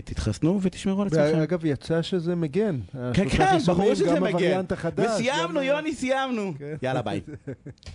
תתחסנו 0.04 0.58
ותשמרו 0.62 1.02
על 1.02 1.08
עצמכם. 1.08 1.40
אגב, 1.40 1.64
יצא 1.64 2.02
שזה 2.02 2.34
מגן. 2.34 2.78
כן, 3.14 3.28
כן, 3.28 3.58
ברור 3.66 3.94
שזה 3.94 4.20
מגן. 4.20 4.60
וסיימנו, 4.96 5.62
יוני, 5.62 5.94
סיימנו. 5.94 6.52
כן. 6.58 6.74
יאללה, 6.82 7.02
ביי. 7.02 7.20